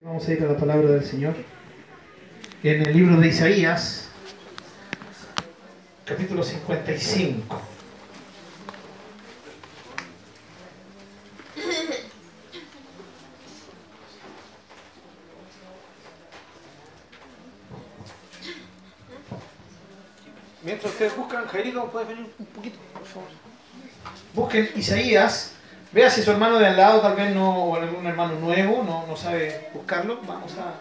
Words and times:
Vamos 0.00 0.28
a 0.28 0.32
ir 0.32 0.44
a 0.44 0.46
la 0.46 0.56
palabra 0.56 0.90
del 0.90 1.04
Señor. 1.04 1.34
En 2.62 2.82
el 2.82 2.92
libro 2.96 3.16
de 3.20 3.26
Isaías, 3.26 4.08
capítulo 6.04 6.44
55. 6.44 7.60
Mientras 20.62 20.92
ustedes 20.92 21.16
buscan, 21.16 21.44
Jairito, 21.48 21.90
¿puedes 21.90 22.08
venir 22.08 22.32
un 22.38 22.46
poquito, 22.46 22.78
por 22.92 23.04
favor? 23.04 23.28
Busquen 24.32 24.70
Isaías 24.76 25.57
Vea 25.90 26.10
si 26.10 26.22
su 26.22 26.30
hermano 26.30 26.58
de 26.58 26.66
al 26.66 26.76
lado 26.76 27.00
tal 27.00 27.16
vez 27.16 27.34
no, 27.34 27.64
o 27.64 27.76
algún 27.76 28.06
hermano 28.06 28.34
nuevo, 28.34 28.84
no, 28.84 29.06
no 29.06 29.16
sabe 29.16 29.70
buscarlo. 29.72 30.20
Vamos 30.26 30.52
a... 30.58 30.74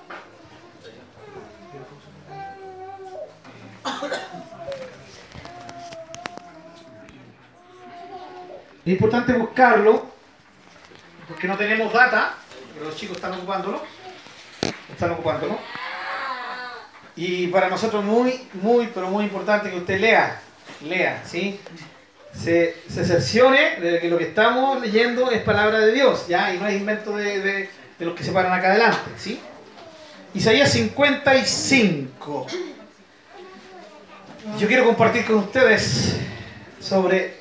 Es 8.85 8.93
importante 8.93 9.33
buscarlo 9.33 10.07
porque 11.27 11.47
no 11.47 11.57
tenemos 11.57 11.91
data, 11.91 12.35
pero 12.73 12.85
los 12.85 12.95
chicos 12.95 13.17
están 13.17 13.33
ocupándolo. 13.33 13.81
Están 14.91 15.11
ocupándolo. 15.11 15.57
Y 17.15 17.47
para 17.47 17.69
nosotros 17.69 18.03
muy, 18.03 18.47
muy, 18.53 18.87
pero 18.87 19.07
muy 19.09 19.23
importante 19.23 19.69
que 19.69 19.77
usted 19.77 19.99
lea, 19.99 20.39
lea, 20.81 21.23
¿sí? 21.25 21.59
Se, 22.41 22.75
se 22.89 23.05
cerciore 23.05 23.79
de 23.81 23.99
que 23.99 24.09
lo 24.09 24.17
que 24.17 24.25
estamos 24.25 24.81
leyendo 24.81 25.31
es 25.31 25.41
palabra 25.41 25.79
de 25.79 25.93
Dios, 25.93 26.27
¿ya? 26.27 26.53
Y 26.53 26.59
no 26.59 26.67
es 26.67 26.75
invento 26.75 27.15
de, 27.15 27.41
de, 27.41 27.69
de 27.99 28.05
los 28.05 28.15
que 28.15 28.23
se 28.23 28.31
paran 28.31 28.53
acá 28.53 28.69
adelante, 28.69 29.11
¿sí? 29.17 29.39
Isaías 30.33 30.71
55. 30.71 32.47
Yo 34.59 34.67
quiero 34.67 34.85
compartir 34.85 35.25
con 35.25 35.35
ustedes 35.37 36.15
sobre, 36.79 37.37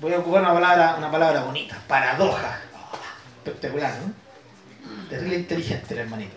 voy 0.00 0.12
a 0.12 0.18
ocupar 0.18 0.42
una 0.42 0.52
palabra, 0.52 0.94
una 0.98 1.10
palabra 1.10 1.44
bonita, 1.44 1.80
paradoja. 1.86 2.60
espectacular, 3.44 3.94
¿no? 4.00 5.08
Terrible 5.08 5.36
inteligente 5.36 5.94
el 5.94 6.00
hermanito. 6.00 6.34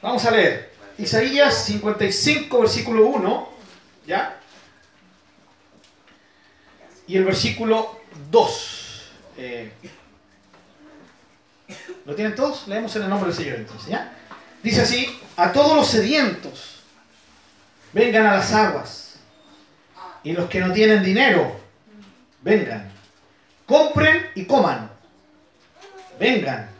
Vamos 0.00 0.24
a 0.24 0.30
leer. 0.30 0.72
Isaías 0.98 1.54
55, 1.64 2.60
versículo 2.60 3.06
1, 3.06 3.48
¿ya? 4.06 4.38
Y 7.12 7.18
el 7.18 7.24
versículo 7.24 8.00
2. 8.30 9.02
Eh, 9.36 9.70
¿Lo 12.06 12.14
tienen 12.14 12.34
todos? 12.34 12.66
Leemos 12.68 12.96
en 12.96 13.02
el 13.02 13.10
nombre 13.10 13.28
del 13.28 13.36
Señor 13.36 13.56
entonces, 13.56 13.90
¿ya? 13.90 14.16
Dice 14.62 14.80
así, 14.80 15.20
a 15.36 15.52
todos 15.52 15.76
los 15.76 15.88
sedientos, 15.88 16.80
vengan 17.92 18.24
a 18.24 18.36
las 18.36 18.50
aguas, 18.54 19.16
y 20.24 20.32
los 20.32 20.48
que 20.48 20.60
no 20.60 20.72
tienen 20.72 21.02
dinero, 21.02 21.54
vengan, 22.40 22.90
compren 23.66 24.30
y 24.34 24.46
coman, 24.46 24.90
vengan, 26.18 26.70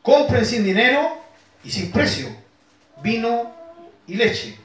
compren 0.00 0.46
sin 0.46 0.64
dinero 0.64 1.20
y 1.62 1.70
sin 1.70 1.92
precio, 1.92 2.34
vino 3.02 3.54
y 4.06 4.14
leche. 4.14 4.58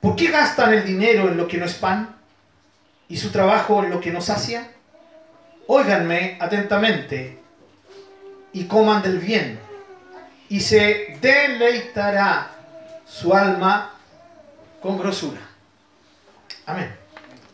¿Por 0.00 0.14
qué 0.14 0.28
gastan 0.30 0.74
el 0.74 0.84
dinero 0.84 1.26
en 1.26 1.36
lo 1.36 1.48
que 1.48 1.56
no 1.56 1.64
es 1.64 1.74
pan? 1.74 2.17
Y 3.08 3.16
su 3.16 3.30
trabajo 3.30 3.82
lo 3.82 4.00
que 4.00 4.12
nos 4.12 4.26
sacia? 4.26 4.70
Óiganme 5.66 6.38
atentamente 6.40 7.38
y 8.52 8.64
coman 8.64 9.02
del 9.02 9.18
bien, 9.18 9.58
y 10.48 10.60
se 10.60 11.18
deleitará 11.20 12.50
su 13.06 13.34
alma 13.34 13.92
con 14.80 14.98
grosura. 14.98 15.40
Amén. 16.66 16.94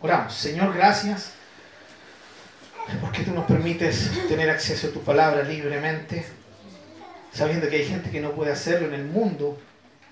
Oramos. 0.00 0.34
Señor, 0.34 0.74
gracias 0.74 1.32
porque 3.00 3.22
tú 3.22 3.32
nos 3.32 3.46
permites 3.46 4.10
tener 4.28 4.50
acceso 4.50 4.88
a 4.88 4.90
tu 4.90 5.00
palabra 5.02 5.42
libremente, 5.42 6.24
sabiendo 7.32 7.68
que 7.68 7.76
hay 7.76 7.86
gente 7.86 8.10
que 8.10 8.20
no 8.20 8.32
puede 8.32 8.52
hacerlo 8.52 8.88
en 8.88 8.94
el 8.94 9.04
mundo, 9.04 9.58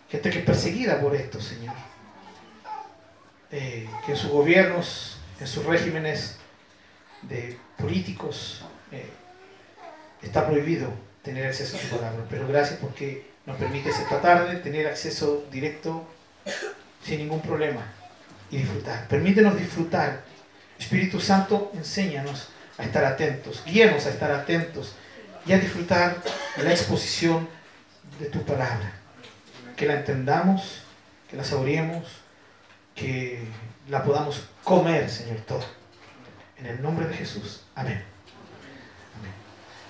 gente 0.09 0.31
que 0.31 0.39
es 0.39 0.45
perseguida 0.45 1.01
por 1.01 1.15
esto, 1.15 1.41
Señor. 1.41 1.75
Eh, 3.51 3.87
que 4.07 4.13
en 4.13 4.19
sus 4.19 4.31
gobiernos 4.31 5.19
en 5.41 5.47
sus 5.47 5.65
regímenes 5.65 6.37
de 7.23 7.59
políticos 7.79 8.65
eh, 8.91 9.11
está 10.23 10.47
prohibido 10.47 10.93
tener 11.23 11.47
acceso 11.47 11.77
a 11.77 11.81
su 11.81 11.89
palabra. 11.89 12.25
Pero 12.29 12.47
gracias 12.49 12.79
porque 12.81 13.31
nos 13.47 13.57
permites 13.57 13.99
esta 13.99 14.21
tarde 14.21 14.57
tener 14.57 14.87
acceso 14.87 15.45
directo 15.51 16.07
sin 17.05 17.19
ningún 17.19 17.41
problema 17.41 17.83
y 18.51 18.59
disfrutar. 18.59 19.09
Permítenos 19.09 19.57
disfrutar. 19.57 20.25
Espíritu 20.79 21.21
Santo, 21.21 21.71
enséñanos 21.75 22.49
a 22.77 22.85
estar 22.85 23.05
atentos, 23.05 23.63
guíanos 23.65 24.07
a 24.07 24.11
estar 24.11 24.31
atentos 24.33 24.95
y 25.47 25.53
a 25.53 25.59
disfrutar 25.59 26.17
la 26.57 26.71
exposición 26.71 27.49
de 28.19 28.27
tu 28.27 28.43
palabra. 28.45 28.93
Que 29.77 29.87
la 29.87 29.95
entendamos, 29.95 30.83
que 31.31 31.37
la 31.37 31.45
saboreemos, 31.45 32.05
que 32.95 33.41
la 33.89 34.03
podamos 34.03 34.45
comer, 34.65 35.09
Señor, 35.11 35.39
todo. 35.41 35.65
En 36.57 36.67
el 36.67 36.83
nombre 36.83 37.07
de 37.07 37.15
Jesús. 37.15 37.63
Amén. 37.75 38.05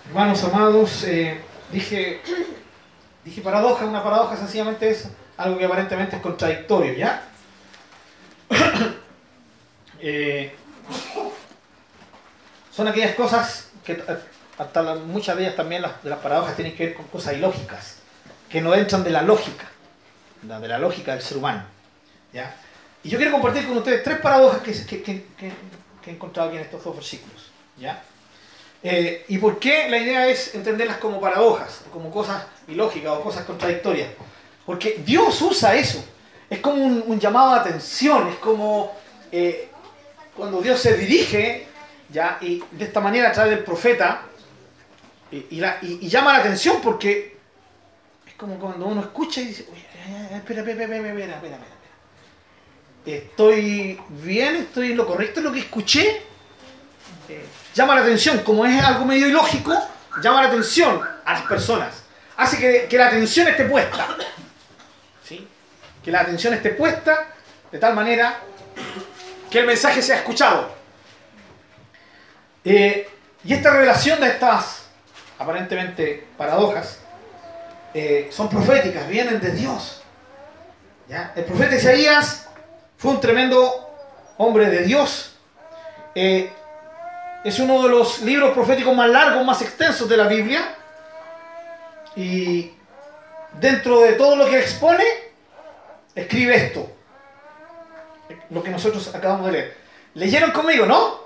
Hermanos 0.07 0.43
amados, 0.45 1.05
eh, 1.05 1.41
dije, 1.71 2.21
dije 3.25 3.41
paradoja, 3.41 3.85
una 3.85 4.03
paradoja 4.03 4.37
sencillamente 4.37 4.91
es 4.91 5.09
algo 5.37 5.59
que 5.59 5.65
aparentemente 5.65 6.17
es 6.17 6.23
contradictorio, 6.23 6.95
¿ya? 6.95 7.23
Eh, 10.05 10.53
son 12.73 12.89
aquellas 12.89 13.15
cosas 13.15 13.71
que 13.85 14.03
hasta 14.59 14.95
muchas 14.97 15.37
de 15.37 15.45
ellas 15.45 15.55
también 15.55 15.81
las, 15.81 16.03
de 16.03 16.11
las 16.11 16.19
paradojas 16.19 16.57
tienen 16.57 16.75
que 16.75 16.87
ver 16.87 16.95
con 16.97 17.07
cosas 17.07 17.35
ilógicas, 17.35 17.99
que 18.49 18.61
no 18.61 18.75
entran 18.75 19.05
de 19.05 19.11
la 19.11 19.23
lógica, 19.23 19.67
de 20.43 20.67
la 20.67 20.81
lógica 20.81 21.13
del 21.13 21.23
ser 21.23 21.37
humano, 21.37 21.63
¿ya? 22.33 22.53
Y 23.05 23.09
yo 23.09 23.19
quiero 23.19 23.33
compartir 23.33 23.67
con 23.67 23.77
ustedes 23.79 24.03
tres 24.03 24.19
paradojas 24.19 24.61
que, 24.63 25.25
he 26.05 26.11
encontrado 26.11 26.49
aquí 26.49 26.59
en 26.59 26.65
estos 26.65 26.85
dos 26.85 26.95
versículos. 26.95 27.51
¿ya? 27.77 28.03
Eh, 28.83 29.25
¿Y 29.29 29.39
por 29.39 29.59
qué 29.59 29.89
la 29.89 29.99
idea 29.99 30.29
es 30.29 30.55
entenderlas 30.55 30.99
como 30.99 31.21
paradojas, 31.21 31.83
como 31.93 32.11
cosas 32.11 32.45
ilógicas 32.69 33.13
o 33.13 33.21
cosas 33.23 33.45
contradictorias? 33.45 34.11
Porque 34.65 35.03
Dios 35.05 35.41
usa 35.43 35.75
eso. 35.75 36.05
Es 36.49 36.61
como 36.61 36.85
un, 36.85 37.19
llamado 37.19 37.55
de 37.55 37.61
atención, 37.61 38.29
es 38.29 38.37
como 38.37 38.93
eh, 39.33 39.69
cuando 40.37 40.61
Dios 40.61 40.79
se 40.79 40.97
dirige, 40.97 41.67
¿ya? 42.11 42.39
y 42.41 42.63
de 42.71 42.85
esta 42.85 43.01
manera 43.01 43.31
a 43.31 43.33
través 43.33 43.57
del 43.57 43.65
profeta, 43.65 44.27
y, 45.31 46.09
llama 46.09 46.35
la 46.35 46.41
atención 46.41 46.77
porque 46.83 47.39
es 48.27 48.35
como 48.35 48.59
cuando 48.59 48.87
uno 48.87 49.01
escucha 49.01 49.41
y 49.41 49.47
dice, 49.47 49.63
espera, 49.63 50.61
espera, 50.61 50.61
espera, 50.61 50.97
espera, 51.09 51.37
espera 51.37 51.59
estoy 53.05 54.01
bien, 54.09 54.57
estoy 54.57 54.93
en 54.93 54.97
lo 54.97 55.07
correcto 55.07 55.41
en 55.41 55.45
lo 55.45 55.53
que 55.53 55.61
escuché. 55.61 56.23
Llama 57.75 57.95
la 57.95 58.03
atención, 58.03 58.41
como 58.41 58.67
es 58.67 58.83
algo 58.83 59.05
medio 59.05 59.27
ilógico, 59.27 59.73
llama 60.23 60.43
la 60.43 60.49
atención 60.49 61.01
a 61.25 61.33
las 61.33 61.43
personas. 61.43 62.03
Hace 62.37 62.87
que, 62.89 62.99
la 62.99 63.07
atención 63.07 63.49
esté 63.49 63.65
puesta. 63.65 64.09
¿Sí? 65.25 65.47
Que 66.05 66.11
la 66.11 66.21
atención 66.21 66.53
esté 66.55 66.71
puesta 66.71 67.29
de 67.71 67.79
tal 67.79 67.95
manera 67.95 68.41
que 69.51 69.61
el 69.61 69.67
mensaje 69.67 70.03
sea 70.03 70.17
escuchado. 70.17 70.75
Eh, 72.65 73.09
y 73.45 73.55
esta 73.55 73.71
revelación 73.71 74.21
de 74.21 74.29
estas 74.29 74.85
aparentemente 75.39 76.29
paradojas 76.37 77.01
eh, 77.95 78.29
son 78.31 78.49
proféticas, 78.49 79.09
vienen 79.09 79.41
de 79.41 79.51
Dios. 79.53 80.03
¿Ya? 81.09 81.33
El 81.35 81.45
profeta 81.45 81.75
Isaías 81.75 82.49
fue 83.03 83.11
un 83.11 83.21
tremendo 83.21 83.91
hombre 84.39 84.71
de 84.71 84.85
Dios. 84.85 85.35
Eh, 86.15 86.53
es 87.43 87.59
uno 87.59 87.83
de 87.83 87.89
los 87.89 88.21
libros 88.21 88.53
proféticos 88.53 88.95
más 88.95 89.11
largos, 89.11 89.45
más 89.45 89.61
extensos 89.61 90.09
de 90.09 90.17
la 90.17 90.29
Biblia. 90.29 90.77
Y 92.15 92.71
dentro 93.55 94.03
de 94.03 94.13
todo 94.13 94.37
lo 94.37 94.49
que 94.49 94.61
expone, 94.61 95.03
escribe 96.15 96.55
esto. 96.55 96.89
Lo 98.51 98.63
que 98.63 98.71
nosotros 98.71 99.13
acabamos 99.13 99.47
de 99.47 99.53
leer. 99.53 99.77
¿Leyeron 100.15 100.53
conmigo, 100.53 100.87
no? 100.87 101.23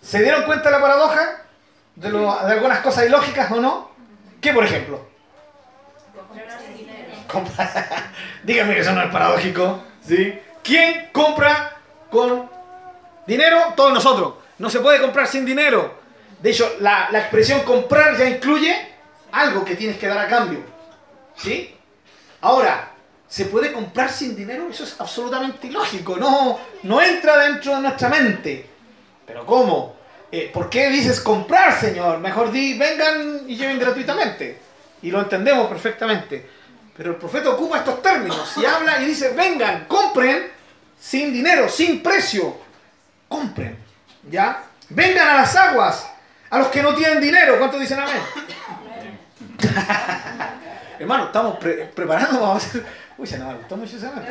¿Se 0.00 0.22
dieron 0.22 0.44
cuenta 0.44 0.70
de 0.70 0.76
la 0.76 0.80
paradoja? 0.80 1.42
¿De, 1.94 2.10
de 2.10 2.52
algunas 2.52 2.78
cosas 2.78 3.04
ilógicas 3.04 3.50
o 3.50 3.56
no? 3.56 3.90
¿Qué, 4.40 4.54
por 4.54 4.64
ejemplo? 4.64 5.06
Díganme 8.44 8.74
que 8.74 8.80
eso 8.80 8.92
no 8.92 9.02
es 9.02 9.10
paradójico. 9.10 9.82
¿Sí? 10.00 10.40
¿Quién 10.68 11.08
compra 11.12 11.78
con 12.10 12.46
dinero? 13.26 13.72
Todos 13.74 13.90
nosotros. 13.90 14.34
No 14.58 14.68
se 14.68 14.80
puede 14.80 15.00
comprar 15.00 15.26
sin 15.26 15.46
dinero. 15.46 15.94
De 16.42 16.50
hecho, 16.50 16.76
la, 16.80 17.08
expresión 17.10 17.62
comprar 17.62 18.18
ya 18.18 18.28
incluye 18.28 18.76
algo 19.32 19.64
que 19.64 19.76
tienes 19.76 19.96
que 19.96 20.06
dar 20.06 20.18
a 20.18 20.28
cambio. 20.28 20.60
¿Sí? 21.36 21.74
Ahora, 22.42 22.92
¿se 23.26 23.46
puede 23.46 23.72
comprar 23.72 24.12
sin 24.12 24.36
dinero? 24.36 24.68
Eso 24.70 24.84
es 24.84 25.00
absolutamente 25.00 25.68
ilógico, 25.68 26.18
no, 26.18 26.60
no 26.82 27.00
entra 27.00 27.38
dentro 27.38 27.74
de 27.76 27.80
nuestra 27.80 28.10
mente. 28.10 28.68
¿Pero 29.26 29.46
cómo? 29.46 29.96
Eh, 30.30 30.50
¿Por 30.52 30.68
qué 30.68 30.90
dices 30.90 31.22
comprar, 31.22 31.80
Señor? 31.80 32.18
Mejor 32.18 32.52
di, 32.52 32.76
vengan 32.76 33.44
y 33.46 33.56
lleven 33.56 33.78
gratuitamente. 33.78 34.60
Y 35.00 35.10
lo 35.10 35.20
entendemos 35.20 35.66
perfectamente. 35.66 36.46
Pero 36.94 37.12
el 37.12 37.16
profeta 37.16 37.48
ocupa 37.48 37.78
estos 37.78 38.02
términos 38.02 38.52
y 38.58 38.66
habla 38.66 39.00
y 39.00 39.06
dice, 39.06 39.30
vengan, 39.30 39.86
compren 39.86 40.57
sin 40.98 41.32
dinero, 41.32 41.68
sin 41.68 42.02
precio. 42.02 42.56
Compren, 43.28 43.76
¿ya? 44.30 44.64
Vengan 44.88 45.28
a 45.28 45.34
las 45.34 45.54
aguas, 45.54 46.06
a 46.50 46.58
los 46.58 46.68
que 46.68 46.82
no 46.82 46.94
tienen 46.94 47.20
dinero. 47.20 47.58
¿Cuántos 47.58 47.80
dicen 47.80 48.00
amén? 48.00 48.22
Hermano, 50.98 51.26
estamos 51.26 51.58
preparando, 51.58 52.40
vamos 52.40 52.64
hacer... 52.64 52.84
Uy, 53.18 53.26
se 53.26 53.36
nos 53.38 53.56
gustó 53.56 53.76
mucho 53.76 53.96
ese 53.96 54.06
amén. 54.06 54.24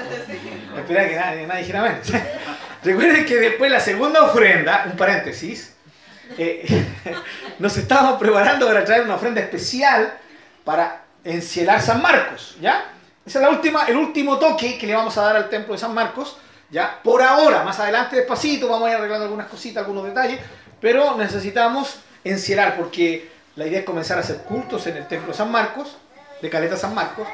Espera 0.77 1.07
que 1.07 1.15
nadie, 1.15 1.45
nadie 1.47 1.61
dijera 1.61 1.81
amén. 1.81 1.99
Recuerden 2.83 3.25
que 3.25 3.35
después 3.35 3.71
la 3.71 3.79
segunda 3.79 4.23
ofrenda, 4.23 4.85
un 4.89 4.97
paréntesis, 4.97 5.73
eh, 6.37 6.85
nos 7.59 7.75
estábamos 7.77 8.19
preparando 8.19 8.67
para 8.67 8.83
traer 8.83 9.03
una 9.03 9.15
ofrenda 9.15 9.41
especial 9.41 10.17
para 10.63 11.03
encielar 11.23 11.81
San 11.81 12.01
Marcos, 12.01 12.57
¿ya? 12.61 12.85
Ese 13.25 13.39
es 13.39 13.41
la 13.41 13.49
última, 13.49 13.83
el 13.87 13.97
último 13.97 14.37
toque 14.39 14.77
que 14.77 14.87
le 14.87 14.95
vamos 14.95 15.17
a 15.17 15.21
dar 15.21 15.35
al 15.35 15.49
templo 15.49 15.73
de 15.73 15.79
San 15.79 15.93
Marcos, 15.93 16.37
¿ya? 16.69 16.99
Por 17.03 17.21
ahora, 17.21 17.63
más 17.63 17.79
adelante 17.79 18.15
despacito 18.15 18.67
vamos 18.67 18.87
a 18.87 18.91
ir 18.91 18.97
arreglando 18.97 19.25
algunas 19.25 19.47
cositas, 19.47 19.83
algunos 19.83 20.05
detalles, 20.05 20.39
pero 20.79 21.15
necesitamos 21.15 21.99
encielar 22.23 22.75
porque 22.77 23.29
la 23.55 23.65
idea 23.65 23.79
es 23.79 23.85
comenzar 23.85 24.17
a 24.17 24.21
hacer 24.21 24.37
cultos 24.43 24.85
en 24.87 24.97
el 24.97 25.07
templo 25.07 25.31
de 25.31 25.37
San 25.37 25.51
Marcos, 25.51 25.97
de 26.41 26.49
Caleta 26.49 26.77
San 26.77 26.93
Marcos, 26.93 27.27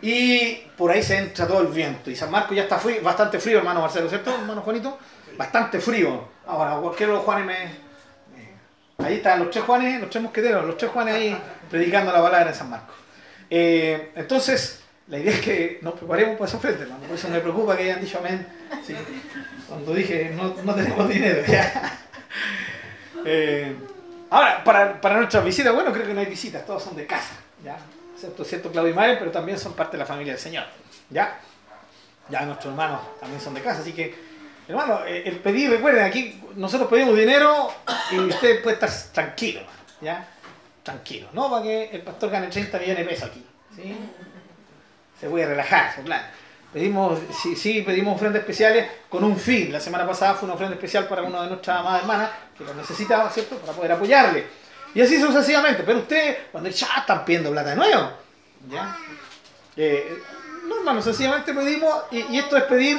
y 0.00 0.54
por 0.76 0.90
ahí 0.90 1.02
se 1.02 1.16
entra 1.18 1.46
todo 1.46 1.60
el 1.60 1.68
viento. 1.68 2.10
Y 2.10 2.16
San 2.16 2.30
Marcos 2.30 2.56
ya 2.56 2.62
está 2.62 2.78
frío, 2.78 3.02
bastante 3.02 3.38
frío, 3.38 3.58
hermano 3.58 3.80
Marcelo, 3.80 4.08
¿cierto, 4.08 4.34
hermano 4.34 4.62
Juanito? 4.62 4.98
Bastante 5.36 5.80
frío. 5.80 6.28
Ahora, 6.46 6.76
cualquiera 6.76 7.12
de 7.12 7.18
los 7.18 7.24
Juanes 7.24 7.46
me... 7.46 7.86
Ahí 9.04 9.16
están 9.16 9.40
los 9.40 9.50
tres 9.50 9.64
Juanes, 9.64 10.00
los 10.00 10.08
tres 10.08 10.22
mosqueteros, 10.22 10.64
los 10.64 10.78
tres 10.78 10.90
Juanes 10.90 11.14
ahí 11.14 11.38
predicando 11.70 12.12
la 12.12 12.22
palabra 12.22 12.50
de 12.50 12.54
San 12.54 12.70
Marcos. 12.70 12.94
Eh, 13.50 14.12
entonces, 14.16 14.80
la 15.08 15.18
idea 15.18 15.32
es 15.32 15.40
que 15.40 15.78
nos 15.82 15.94
preparemos 15.94 16.36
para 16.36 16.48
esa 16.48 16.56
ofrenda, 16.56 16.82
hermano. 16.82 17.04
Por 17.04 17.16
eso 17.16 17.28
me 17.28 17.40
preocupa 17.40 17.76
que 17.76 17.84
hayan 17.84 18.00
dicho 18.00 18.18
amén. 18.18 18.46
Cuando 19.68 19.94
dije 19.94 20.32
no, 20.34 20.54
no 20.62 20.74
tenemos 20.74 21.08
dinero. 21.08 21.42
Eh, 23.28 23.74
ahora, 24.30 24.62
para, 24.62 25.00
para 25.00 25.16
nuestras 25.16 25.44
visitas, 25.44 25.74
bueno, 25.74 25.92
creo 25.92 26.06
que 26.06 26.14
no 26.14 26.20
hay 26.20 26.26
visitas, 26.26 26.64
todas 26.64 26.84
son 26.84 26.94
de 26.94 27.06
casa. 27.06 27.34
¿ya? 27.64 27.76
Excepto 28.14 28.44
cierto 28.44 28.70
Claudio 28.70 28.92
y 28.92 28.94
Mare, 28.94 29.16
pero 29.16 29.32
también 29.32 29.58
son 29.58 29.72
parte 29.72 29.96
de 29.96 29.98
la 29.98 30.06
familia 30.06 30.34
del 30.34 30.40
Señor. 30.40 30.62
¿Ya? 31.10 31.40
Ya 32.28 32.42
nuestros 32.42 32.70
hermanos 32.70 33.00
también 33.18 33.40
son 33.40 33.54
de 33.54 33.62
casa, 33.62 33.80
así 33.80 33.92
que 33.92 34.14
Hermano, 34.68 35.04
eh, 35.06 35.22
el 35.26 35.38
pedir, 35.38 35.70
recuerden, 35.70 36.04
aquí 36.04 36.42
nosotros 36.56 36.90
pedimos 36.90 37.16
dinero 37.16 37.72
y 38.10 38.18
usted 38.18 38.62
puede 38.62 38.74
estar 38.74 38.90
tranquilo, 39.12 39.60
¿ya? 40.00 40.26
Tranquilo, 40.82 41.28
¿no? 41.32 41.48
Para 41.48 41.62
que 41.62 41.90
el 41.92 42.02
pastor 42.02 42.30
gane 42.30 42.48
30 42.48 42.78
millones 42.78 42.98
de 42.98 43.04
pesos 43.04 43.28
aquí, 43.30 43.46
¿sí? 43.76 43.96
Se 45.20 45.28
puede 45.28 45.46
relajar, 45.46 45.94
claro. 46.04 46.24
Pedimos, 46.72 47.18
sí, 47.42 47.56
sí, 47.56 47.82
pedimos 47.82 48.16
ofrendas 48.16 48.40
especiales 48.40 48.86
con 49.08 49.24
un 49.24 49.36
fin. 49.36 49.72
La 49.72 49.80
semana 49.80 50.06
pasada 50.06 50.34
fue 50.34 50.46
una 50.46 50.54
ofrenda 50.54 50.74
especial 50.74 51.08
para 51.08 51.22
una 51.22 51.42
de 51.42 51.48
nuestras 51.48 51.80
amadas 51.80 52.02
hermanas 52.02 52.30
que 52.56 52.64
lo 52.64 52.74
necesitaba, 52.74 53.30
¿cierto? 53.30 53.56
Para 53.58 53.72
poder 53.72 53.92
apoyarle. 53.92 54.46
Y 54.94 55.00
así 55.00 55.20
sucesivamente. 55.20 55.84
Pero 55.84 56.00
usted, 56.00 56.38
cuando 56.52 56.68
ya 56.68 56.88
están 56.98 57.24
pidiendo 57.24 57.50
plata 57.50 57.70
de 57.70 57.76
nuevo, 57.76 58.10
¿ya? 58.70 58.96
Eh, 59.76 60.22
no, 60.66 60.78
hermano, 60.78 61.00
sencillamente 61.00 61.54
pedimos, 61.54 61.94
y, 62.10 62.38
esto 62.38 62.56
es 62.56 62.64
pedir, 62.64 62.98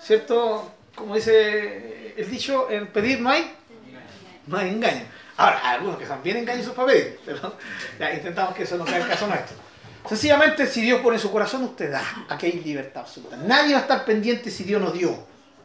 ¿cierto? 0.00 0.72
como 0.94 1.14
dice 1.14 2.14
el 2.16 2.30
dicho, 2.30 2.70
en 2.70 2.88
pedir 2.88 3.20
no 3.20 3.30
hay, 3.30 3.54
no 4.46 4.60
engaño. 4.60 5.04
Ahora, 5.36 5.58
algunos 5.70 5.98
que 5.98 6.06
son 6.06 6.22
bien 6.22 6.38
engañosos 6.38 6.74
para 6.74 6.88
pedir, 6.88 7.20
pero 7.24 7.54
ya 7.98 8.12
intentamos 8.12 8.54
que 8.54 8.62
eso 8.62 8.76
no 8.78 8.86
sea 8.86 8.98
el 8.98 9.06
caso 9.06 9.26
nuestro. 9.26 9.65
Sencillamente, 10.08 10.66
si 10.66 10.82
Dios 10.82 11.00
pone 11.00 11.18
su 11.18 11.30
corazón, 11.30 11.64
usted 11.64 11.90
da. 11.90 12.02
Aquí 12.28 12.46
hay 12.46 12.52
libertad 12.60 13.02
absoluta. 13.02 13.36
Nadie 13.36 13.72
va 13.72 13.80
a 13.80 13.82
estar 13.82 14.04
pendiente 14.04 14.50
si 14.50 14.64
Dios 14.64 14.80
nos 14.80 14.92
dio. 14.92 15.16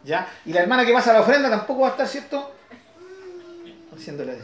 ¿ya? 0.04 0.28
Y 0.46 0.54
la 0.54 0.62
hermana 0.62 0.86
que 0.86 0.94
pasa 0.94 1.14
la 1.14 1.22
ofrenda 1.22 1.50
tampoco 1.50 1.82
va 1.82 1.90
a 1.90 1.92
estar, 1.92 2.08
¿cierto? 2.08 2.52
Haciéndole 3.96 4.34
eso. 4.34 4.44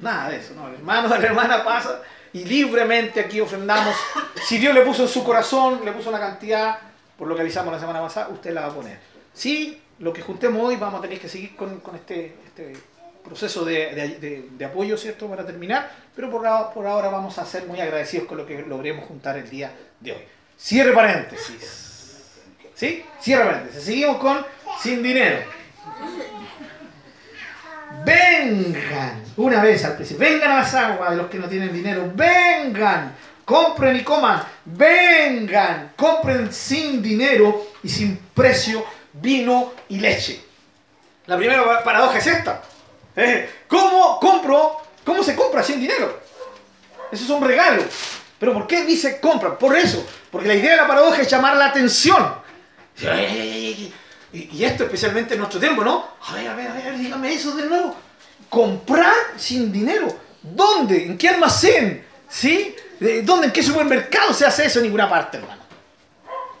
Nada 0.00 0.30
de 0.30 0.36
eso, 0.36 0.54
no. 0.54 0.68
El 0.68 0.74
hermano 0.74 1.08
la 1.08 1.16
hermana 1.16 1.64
pasa 1.64 2.02
y 2.32 2.44
libremente 2.44 3.20
aquí 3.20 3.40
ofrendamos. 3.40 3.94
Si 4.44 4.58
Dios 4.58 4.74
le 4.74 4.82
puso 4.82 5.04
en 5.04 5.08
su 5.08 5.24
corazón, 5.24 5.80
le 5.84 5.92
puso 5.92 6.10
una 6.10 6.18
cantidad, 6.18 6.78
por 7.16 7.28
lo 7.28 7.34
que 7.34 7.42
avisamos 7.42 7.72
la 7.72 7.78
semana 7.78 8.00
pasada, 8.00 8.28
usted 8.28 8.52
la 8.52 8.62
va 8.62 8.66
a 8.66 8.74
poner. 8.74 8.98
Sí, 9.32 9.80
lo 10.00 10.12
que 10.12 10.22
juntemos 10.22 10.62
hoy 10.62 10.76
vamos 10.76 10.98
a 10.98 11.02
tener 11.02 11.20
que 11.20 11.28
seguir 11.28 11.54
con, 11.56 11.80
este, 11.94 12.36
este, 12.44 12.76
proceso 13.24 13.64
de, 13.64 14.66
apoyo, 14.66 14.98
¿cierto?, 14.98 15.28
para 15.28 15.46
terminar, 15.46 15.90
pero 16.14 16.30
por, 16.30 16.42
por 16.72 16.86
ahora 16.86 17.08
vamos 17.08 17.38
a 17.38 17.44
ser 17.44 17.66
muy 17.66 17.80
agradecidos 17.80 18.26
con 18.26 18.38
lo 18.38 18.46
que 18.46 18.62
logremos 18.62 19.04
juntar 19.04 19.36
el 19.36 19.48
día 19.48 19.72
de 20.00 20.12
hoy. 20.12 20.24
Cierre 20.56 20.92
paréntesis. 20.92 21.82
¿Sí? 22.74 23.04
Cierre 23.20 23.44
paréntesis. 23.44 23.82
Seguimos 23.82 24.18
con 24.18 24.44
sin 24.80 25.02
dinero. 25.02 25.38
Vengan, 28.04 29.22
una 29.36 29.62
vez 29.62 29.84
al 29.84 29.94
principio, 29.94 30.28
vengan 30.28 30.52
a 30.52 30.56
las 30.56 30.74
aguas 30.74 31.10
de 31.10 31.16
los 31.16 31.28
que 31.28 31.38
no 31.38 31.48
tienen 31.48 31.72
dinero, 31.72 32.10
vengan, 32.14 33.14
compren 33.44 33.96
y 33.96 34.02
coman, 34.02 34.42
vengan, 34.64 35.92
compren 35.96 36.52
sin 36.52 37.00
dinero 37.00 37.68
y 37.82 37.88
sin 37.88 38.16
precio 38.34 38.84
vino 39.12 39.72
y 39.88 40.00
leche. 40.00 40.44
La 41.26 41.36
primera 41.36 41.82
paradoja 41.82 42.18
es 42.18 42.26
esta. 42.26 42.62
¿Eh? 43.16 43.48
¿Cómo 43.68 44.18
compro? 44.20 44.83
¿Cómo 45.04 45.22
se 45.22 45.36
compra 45.36 45.62
sin 45.62 45.80
dinero? 45.80 46.20
Eso 47.12 47.24
es 47.24 47.30
un 47.30 47.44
regalo. 47.44 47.82
Pero 48.38 48.52
¿por 48.52 48.66
qué 48.66 48.84
dice 48.84 49.20
compra? 49.20 49.58
Por 49.58 49.76
eso. 49.76 50.04
Porque 50.30 50.48
la 50.48 50.54
idea 50.54 50.72
de 50.72 50.76
la 50.78 50.88
paradoja 50.88 51.22
es 51.22 51.30
llamar 51.30 51.56
la 51.56 51.66
atención. 51.66 52.34
Y 54.32 54.64
esto 54.64 54.84
especialmente 54.84 55.34
en 55.34 55.40
nuestro 55.40 55.60
tiempo, 55.60 55.84
¿no? 55.84 56.08
A 56.26 56.34
ver, 56.34 56.48
a 56.48 56.54
ver, 56.54 56.68
a 56.68 56.74
ver, 56.74 56.98
dígame 56.98 57.32
eso 57.32 57.54
de 57.54 57.66
nuevo. 57.66 57.94
Comprar 58.48 59.14
sin 59.36 59.70
dinero. 59.70 60.08
¿Dónde? 60.42 61.06
¿En 61.06 61.16
qué 61.16 61.28
almacén? 61.28 62.04
¿Sí? 62.28 62.74
¿Dónde? 63.22 63.46
¿En 63.46 63.52
qué 63.52 63.62
supermercado 63.62 64.34
se 64.34 64.44
hace 64.46 64.66
eso? 64.66 64.80
En 64.80 64.86
ninguna 64.86 65.08
parte, 65.08 65.38
hermano. 65.38 65.62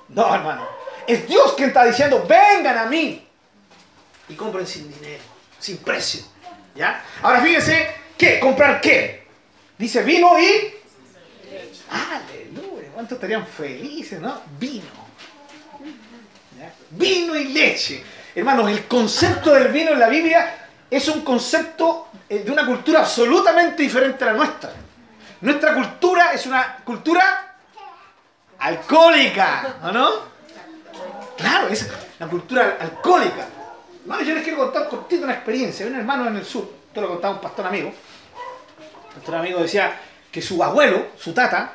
No, 0.08 0.34
hermano. 0.34 0.66
Es 1.06 1.26
Dios 1.26 1.54
quien 1.54 1.68
está 1.68 1.84
diciendo, 1.84 2.24
vengan 2.28 2.78
a 2.78 2.86
mí 2.86 3.26
y 4.28 4.34
compren 4.34 4.66
sin 4.66 4.88
dinero, 4.92 5.22
sin 5.58 5.78
precio. 5.78 6.22
¿Ya? 6.74 7.04
Ahora 7.22 7.42
fíjense, 7.42 8.03
¿qué? 8.16 8.40
¿Comprar 8.40 8.80
qué? 8.80 9.26
Dice 9.78 10.02
vino 10.02 10.38
y... 10.38 10.74
Aleluya, 11.90 12.88
¿cuántos 12.94 13.16
estarían 13.16 13.46
felices, 13.46 14.20
no? 14.20 14.40
Vino. 14.58 15.04
Vino 16.90 17.36
y 17.36 17.44
leche. 17.46 18.02
Hermanos, 18.34 18.70
el 18.70 18.86
concepto 18.86 19.52
del 19.52 19.68
vino 19.68 19.92
en 19.92 20.00
la 20.00 20.08
Biblia 20.08 20.68
es 20.90 21.08
un 21.08 21.22
concepto 21.22 22.08
eh, 22.28 22.40
de 22.40 22.50
una 22.50 22.66
cultura 22.66 23.00
absolutamente 23.00 23.82
diferente 23.82 24.24
a 24.24 24.28
la 24.28 24.32
nuestra. 24.34 24.72
Nuestra 25.40 25.74
cultura 25.74 26.32
es 26.32 26.46
una 26.46 26.78
cultura 26.84 27.56
alcohólica, 28.58 29.76
¿o 29.82 29.92
no? 29.92 30.10
Claro, 31.36 31.68
es 31.68 31.88
la 32.18 32.26
cultura 32.26 32.78
alcohólica. 32.80 33.46
Hermano, 34.02 34.22
yo 34.22 34.34
les 34.34 34.42
quiero 34.42 34.58
contar 34.58 34.88
cortito 34.88 35.24
una 35.24 35.34
experiencia. 35.34 35.86
un 35.86 35.96
hermano 35.96 36.28
en 36.28 36.36
el 36.36 36.44
sur, 36.44 36.70
esto 36.94 37.00
lo 37.00 37.08
contaba 37.08 37.34
un 37.34 37.40
pastor 37.40 37.66
amigo. 37.66 37.88
Un 37.88 39.14
pastor 39.14 39.34
amigo 39.34 39.60
decía 39.60 40.00
que 40.30 40.40
su 40.40 40.62
abuelo, 40.62 41.08
su 41.18 41.34
tata, 41.34 41.74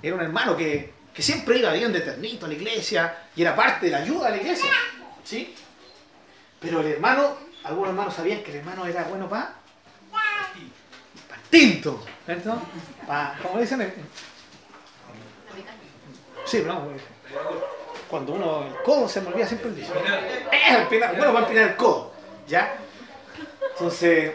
era 0.00 0.14
un 0.14 0.20
hermano 0.20 0.56
que, 0.56 0.94
siempre 1.18 1.58
iba 1.58 1.72
bien 1.72 1.92
de 1.92 2.00
ternito 2.00 2.46
a 2.46 2.48
la 2.48 2.54
iglesia 2.54 3.18
y 3.34 3.42
era 3.42 3.56
parte 3.56 3.86
de 3.86 3.92
la 3.92 3.98
ayuda 3.98 4.28
a 4.28 4.30
la 4.30 4.36
iglesia. 4.36 4.70
¿Sí? 5.24 5.56
Pero 6.60 6.82
el 6.82 6.86
hermano, 6.86 7.36
algunos 7.64 7.88
hermanos 7.88 8.14
sabían 8.14 8.44
que 8.44 8.52
el 8.52 8.58
hermano 8.58 8.86
era 8.86 9.02
bueno 9.04 9.28
para 9.28 9.54
para 10.12 11.42
tinto, 11.50 12.04
¿cierto? 12.24 12.62
Para, 13.08 13.36
¿Cómo 13.42 13.58
dicen? 13.58 13.92
Sí, 16.44 16.62
no, 16.64 16.90
cuando 18.08 18.34
uno, 18.34 18.66
el 18.68 18.82
codo 18.84 19.08
se 19.08 19.20
me 19.20 19.28
olvida 19.28 19.48
siempre 19.48 19.70
el 19.70 19.76
dicho. 19.76 19.92
Eh, 19.96 20.86
bueno, 21.16 21.32
va 21.32 21.40
a 21.40 21.42
empinar 21.42 21.70
el 21.70 21.76
codo, 21.76 22.12
¿ya? 22.46 22.83
Entonces, 23.72 24.32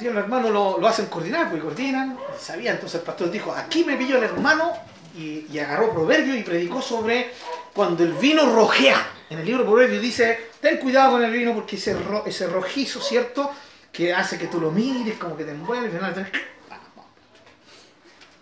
los 0.00 0.16
hermanos 0.16 0.50
lo, 0.50 0.86
hacen 0.86 1.06
coordinar, 1.06 1.48
porque 1.48 1.62
coordinan, 1.62 2.18
sabía, 2.38 2.72
entonces 2.72 3.00
el 3.00 3.06
pastor 3.06 3.30
dijo, 3.30 3.52
aquí 3.52 3.84
me 3.84 3.96
pilló 3.96 4.16
el 4.18 4.24
hermano 4.24 4.72
y, 5.16 5.58
agarró 5.58 5.92
proverbio 5.92 6.34
y 6.36 6.42
predicó 6.42 6.82
sobre 6.82 7.32
cuando 7.72 8.02
el 8.02 8.12
vino 8.14 8.52
rojea. 8.54 9.12
En 9.28 9.38
el 9.40 9.46
libro 9.46 9.62
de 9.62 9.68
Proverbios 9.68 10.02
dice, 10.02 10.50
ten 10.60 10.78
cuidado 10.78 11.12
con 11.12 11.24
el 11.24 11.32
vino 11.32 11.52
porque 11.52 11.76
ese, 11.76 11.96
ese 12.26 12.46
rojizo, 12.46 13.00
¿cierto? 13.00 13.50
Que 13.92 14.14
hace 14.14 14.38
que 14.38 14.46
tú 14.46 14.60
lo 14.60 14.70
mires, 14.70 15.18
como 15.18 15.36
que 15.36 15.44
te 15.44 15.50
envuelve, 15.50 15.90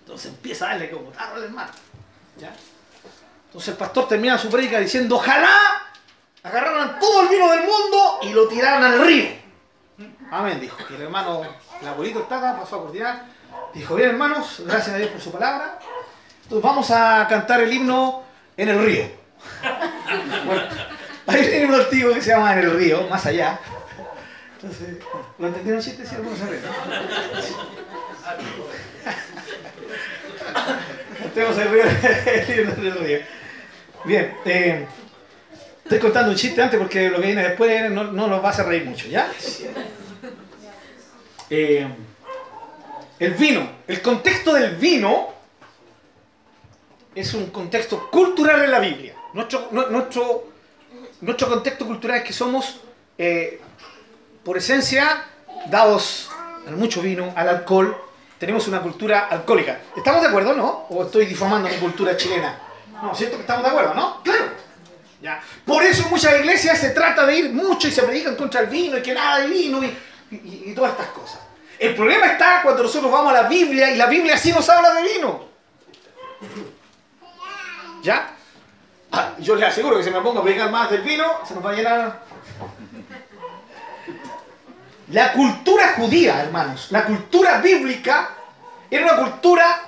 Entonces 0.00 0.30
empieza 0.30 0.66
a 0.66 0.68
darle 0.70 0.90
como 0.90 1.10
tarro 1.10 1.36
al 1.36 1.44
hermano. 1.44 1.70
¿ya? 2.38 2.54
Entonces 3.46 3.68
el 3.68 3.76
pastor 3.76 4.08
termina 4.08 4.36
su 4.36 4.50
predica 4.50 4.78
diciendo, 4.78 5.16
ojalá 5.16 5.56
agarraran 6.42 6.98
todo 6.98 7.22
el 7.22 7.28
vino 7.28 7.50
del 7.50 7.62
mundo 7.62 8.18
y 8.22 8.30
lo 8.30 8.46
tiraran 8.46 8.82
al 8.82 9.06
río. 9.06 9.43
Amén, 10.30 10.60
dijo. 10.60 10.76
Y 10.90 10.94
el 10.94 11.02
hermano, 11.02 11.42
el 11.80 11.88
abuelito 11.88 12.20
estaba, 12.20 12.58
pasó 12.58 12.76
a 12.76 12.82
coordinar. 12.82 13.24
Dijo, 13.72 13.94
bien 13.94 14.10
hermanos, 14.10 14.62
gracias 14.64 14.94
a 14.94 14.98
Dios 14.98 15.10
por 15.10 15.20
su 15.20 15.32
palabra. 15.32 15.78
Entonces 16.42 16.62
vamos 16.62 16.90
a 16.90 17.26
cantar 17.28 17.60
el 17.60 17.72
himno 17.72 18.22
en 18.56 18.68
el 18.68 18.84
río. 18.84 19.04
Bueno, 20.46 20.62
hay 21.26 21.40
un 21.40 21.62
himno 21.62 21.76
antiguo 21.76 22.14
que 22.14 22.20
se 22.20 22.30
llama 22.30 22.52
En 22.52 22.60
el 22.60 22.76
río, 22.76 23.08
más 23.08 23.26
allá. 23.26 23.58
Entonces, 24.56 24.98
¿lo 25.38 25.48
entendieron 25.48 25.82
chiste? 25.82 26.06
Sí, 26.06 26.14
algunos 26.14 26.38
se 26.38 26.46
ríen. 26.46 26.62
Tenemos 31.34 31.58
el 31.58 31.70
río, 31.70 31.82
el 31.82 32.60
himno 32.60 32.72
en 32.74 32.86
el 32.86 32.98
río. 32.98 33.18
Bien, 34.04 34.36
eh, 34.44 34.86
estoy 35.82 35.98
contando 35.98 36.30
un 36.30 36.36
chiste 36.36 36.62
antes 36.62 36.78
porque 36.78 37.08
lo 37.08 37.20
que 37.20 37.26
viene 37.26 37.42
después 37.42 37.90
no, 37.90 38.04
no 38.04 38.28
nos 38.28 38.42
va 38.42 38.48
a 38.48 38.50
hacer 38.50 38.66
reír 38.66 38.84
mucho, 38.84 39.08
¿ya? 39.08 39.28
Eh, 41.50 41.86
el 43.18 43.32
vino, 43.34 43.68
el 43.86 44.02
contexto 44.02 44.54
del 44.54 44.76
vino 44.76 45.28
es 47.14 47.32
un 47.34 47.50
contexto 47.50 48.10
cultural 48.10 48.62
en 48.62 48.70
la 48.70 48.80
Biblia. 48.80 49.14
Nuestro, 49.34 49.68
nu- 49.70 49.86
nuestro, 49.88 50.48
nuestro 51.20 51.48
contexto 51.48 51.86
cultural 51.86 52.18
es 52.18 52.24
que 52.24 52.32
somos, 52.32 52.80
eh, 53.18 53.60
por 54.42 54.56
esencia, 54.58 55.24
dados 55.66 56.30
al 56.66 56.76
mucho 56.76 57.00
vino, 57.02 57.32
al 57.36 57.48
alcohol. 57.48 57.96
Tenemos 58.38 58.66
una 58.66 58.80
cultura 58.82 59.26
alcohólica. 59.28 59.80
¿Estamos 59.96 60.22
de 60.22 60.28
acuerdo, 60.28 60.54
no? 60.54 60.86
¿O 60.90 61.04
estoy 61.04 61.26
difamando 61.26 61.68
mi 61.68 61.76
cultura 61.76 62.16
chilena? 62.16 62.58
No, 63.00 63.14
siento 63.14 63.36
que 63.36 63.42
estamos 63.42 63.62
de 63.64 63.70
acuerdo, 63.70 63.94
¿no? 63.94 64.22
Claro. 64.22 64.44
Ya. 65.22 65.40
Por 65.64 65.82
eso 65.84 66.08
muchas 66.10 66.38
iglesias 66.38 66.78
se 66.78 66.90
trata 66.90 67.24
de 67.24 67.36
ir 67.36 67.52
mucho 67.52 67.88
y 67.88 67.92
se 67.92 68.02
predican 68.02 68.36
contra 68.36 68.60
el 68.60 68.66
vino 68.66 68.98
y 68.98 69.02
que 69.02 69.14
nada 69.14 69.38
de 69.40 69.46
vino 69.46 69.82
y, 69.82 69.96
y- 70.30 70.72
todas 70.74 70.92
estas 70.92 71.08
cosas. 71.08 71.38
El 71.78 71.94
problema 71.94 72.26
está 72.26 72.60
cuando 72.62 72.82
nosotros 72.82 73.10
vamos 73.10 73.30
a 73.30 73.42
la 73.42 73.48
Biblia 73.48 73.90
y 73.90 73.96
la 73.96 74.06
Biblia 74.06 74.36
sí 74.36 74.52
nos 74.52 74.68
habla 74.68 74.92
de 74.94 75.02
vino. 75.02 75.44
¿Ya? 78.02 78.30
Ah, 79.12 79.32
yo 79.38 79.54
les 79.54 79.68
aseguro 79.68 79.96
que 79.96 80.04
si 80.04 80.10
me 80.10 80.20
pongo 80.20 80.40
a 80.40 80.42
predicar 80.42 80.70
más 80.70 80.90
del 80.90 81.02
vino, 81.02 81.24
se 81.46 81.54
nos 81.54 81.64
va 81.64 81.70
a 81.70 81.74
llenar. 81.74 82.22
La 85.10 85.32
cultura 85.32 85.94
judía, 85.96 86.40
hermanos, 86.42 86.88
la 86.90 87.04
cultura 87.04 87.58
bíblica, 87.58 88.30
era 88.90 89.04
una 89.12 89.16
cultura 89.30 89.80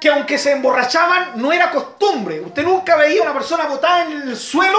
que 0.00 0.08
aunque 0.08 0.38
se 0.38 0.52
emborrachaban, 0.52 1.32
no 1.36 1.52
era 1.52 1.70
costumbre. 1.70 2.40
Usted 2.40 2.62
nunca 2.64 2.96
veía 2.96 3.22
una 3.22 3.34
persona 3.34 3.66
botada 3.66 4.04
en 4.06 4.12
el 4.12 4.36
suelo, 4.36 4.78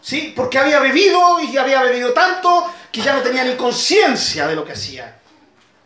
¿sí? 0.00 0.32
Porque 0.34 0.58
había 0.58 0.80
bebido 0.80 1.38
y 1.40 1.56
había 1.56 1.82
bebido 1.82 2.12
tanto 2.12 2.72
que 2.96 3.02
ya 3.02 3.12
no 3.12 3.20
tenía 3.20 3.44
ni 3.44 3.56
conciencia 3.56 4.46
de 4.46 4.56
lo 4.56 4.64
que 4.64 4.72
hacía. 4.72 5.18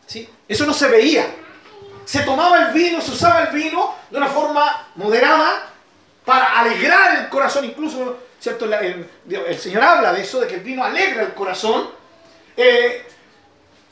¿Sí? 0.06 0.28
Eso 0.46 0.64
no 0.64 0.72
se 0.72 0.86
veía. 0.86 1.26
Se 2.04 2.20
tomaba 2.20 2.68
el 2.68 2.72
vino, 2.72 3.00
se 3.00 3.10
usaba 3.10 3.42
el 3.42 3.48
vino 3.52 3.96
de 4.10 4.16
una 4.18 4.28
forma 4.28 4.86
moderada 4.94 5.70
para 6.24 6.60
alegrar 6.60 7.16
el 7.16 7.28
corazón, 7.28 7.64
incluso, 7.64 8.16
¿cierto? 8.38 8.66
El, 8.72 9.58
Señor 9.58 9.82
habla 9.82 10.12
de 10.12 10.22
eso, 10.22 10.40
de 10.40 10.46
que 10.46 10.54
el 10.54 10.60
vino 10.60 10.84
alegra 10.84 11.22
el 11.22 11.34
corazón, 11.34 11.90
eh, 12.56 13.04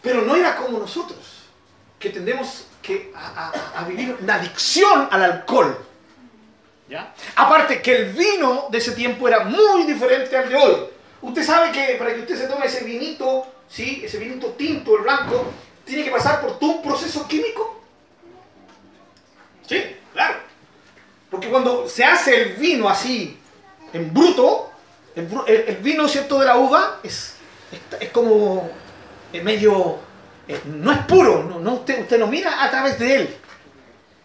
pero 0.01 0.23
no 0.23 0.37
era 0.37 0.55
como 0.55 0.79
nosotros, 0.79 1.19
que 1.99 2.11
tendemos 2.11 2.67
que 2.81 3.13
a- 3.17 3.53
a 3.81 3.85
vivir 3.85 4.17
una 4.21 4.35
adicción 4.37 5.09
al 5.11 5.25
alcohol. 5.25 5.77
¿ya? 6.89 7.13
Aparte 7.35 7.83
que 7.83 7.97
el 7.97 8.13
vino 8.13 8.69
de 8.71 8.79
ese 8.79 8.93
tiempo 8.93 9.27
era 9.27 9.41
muy 9.41 9.83
diferente 9.85 10.37
al 10.37 10.49
de 10.49 10.55
hoy. 10.57 10.77
Usted 11.21 11.43
sabe 11.43 11.73
que 11.73 11.97
para 11.97 12.15
que 12.15 12.21
usted 12.21 12.37
se 12.37 12.47
tome 12.47 12.67
ese 12.67 12.85
vinito, 12.85 13.47
¿sí? 13.69 14.03
ese 14.05 14.19
vinito 14.19 14.49
tinto, 14.49 14.97
el 14.97 15.03
blanco, 15.03 15.53
tiene 15.85 16.05
que 16.05 16.11
pasar 16.11 16.41
por 16.41 16.59
todo 16.59 16.71
un 16.73 16.83
proceso 16.83 17.27
químico. 17.27 17.81
Sí, 19.67 19.83
claro. 20.13 20.37
Porque 21.31 21.49
cuando 21.49 21.89
se 21.89 22.05
hace 22.05 22.43
el 22.43 22.53
vino 22.55 22.89
así, 22.89 23.39
en 23.93 24.13
bruto, 24.13 24.71
el, 25.15 25.77
vino 25.83 26.07
cierto 26.09 26.39
de 26.39 26.47
la 26.47 26.57
uva 26.57 27.01
es, 27.03 27.37
es, 28.01 28.11
como 28.11 28.71
eh, 29.33 29.43
medio, 29.43 29.99
eh, 30.47 30.61
no 30.67 30.93
es 30.93 30.99
puro, 31.07 31.43
no, 31.43 31.59
no, 31.59 31.75
usted, 31.75 32.03
usted 32.03 32.19
no 32.19 32.29
mira 32.29 32.63
a 32.63 32.71
través 32.71 32.99
de 32.99 33.17
él. 33.17 33.37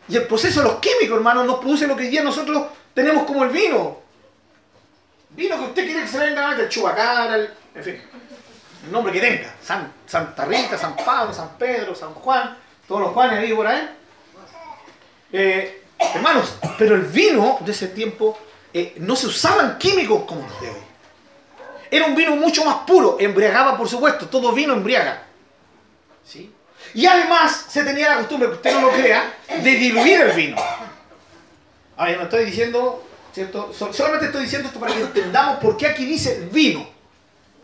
Y 0.08 0.16
el 0.16 0.28
proceso 0.28 0.62
los 0.62 0.76
químicos, 0.76 1.18
hermano, 1.18 1.44
nos 1.44 1.60
produce 1.60 1.88
lo 1.88 1.96
que 1.96 2.04
hoy 2.04 2.10
día 2.10 2.24
nosotros 2.24 2.68
tenemos 2.94 3.24
como 3.24 3.44
el 3.44 3.50
vino. 3.50 4.03
Vino 5.36 5.58
que 5.58 5.64
usted 5.64 5.86
quiere 5.86 6.02
que 6.02 6.08
se 6.08 6.20
venga 6.20 6.52
el 6.52 6.70
chubacara, 6.70 7.36
el, 7.36 7.50
en 7.76 7.84
fin, 7.84 8.02
el 8.86 8.92
nombre 8.92 9.14
que 9.14 9.20
tenga. 9.20 9.56
San, 9.62 9.92
Santa 10.06 10.46
Rita, 10.46 10.78
San 10.78 10.96
Pablo, 10.96 11.34
San 11.34 11.58
Pedro, 11.58 11.96
San 11.96 12.14
Juan, 12.14 12.58
todos 12.88 13.02
los 13.02 13.12
Juanes 13.12 13.40
ahí 13.40 13.54
por 13.54 13.66
ahí. 13.66 13.90
Eh, 15.32 15.84
hermanos, 16.14 16.56
pero 16.78 16.96
el 16.96 17.02
vino 17.02 17.58
de 17.62 17.72
ese 17.72 17.88
tiempo 17.88 18.38
eh, 18.74 18.94
no 18.98 19.16
se 19.16 19.28
usaban 19.28 19.78
químicos 19.78 20.24
como 20.26 20.48
los 20.48 20.62
de 20.62 20.70
hoy. 20.70 20.82
Era 21.90 22.06
un 22.06 22.16
vino 22.16 22.36
mucho 22.36 22.66
más 22.66 22.78
puro, 22.88 23.18
embriagaba 23.20 23.78
por 23.78 23.88
supuesto, 23.88 24.28
todo 24.28 24.52
vino 24.52 24.74
embriaga. 24.74 25.24
¿Sí? 26.24 26.54
Y 26.94 27.06
además 27.06 27.66
se 27.70 27.84
tenía 27.84 28.10
la 28.10 28.18
costumbre, 28.18 28.50
que 28.50 28.56
usted 28.56 28.74
no 28.74 28.82
lo 28.82 28.92
crea, 28.92 29.34
de 29.48 29.72
diluir 29.76 30.22
el 30.22 30.32
vino. 30.32 30.58
Ahora 31.98 32.12
yo 32.12 32.18
no 32.18 32.24
estoy 32.24 32.46
diciendo, 32.46 33.04
¿cierto? 33.34 33.74
Sol- 33.74 33.94
solamente 33.94 34.28
estoy 34.28 34.44
diciendo 34.44 34.68
esto 34.68 34.80
para 34.80 34.94
que 34.94 35.02
entendamos 35.02 35.58
por 35.58 35.76
qué 35.76 35.88
aquí 35.88 36.06
dice 36.06 36.48
vino. 36.52 36.88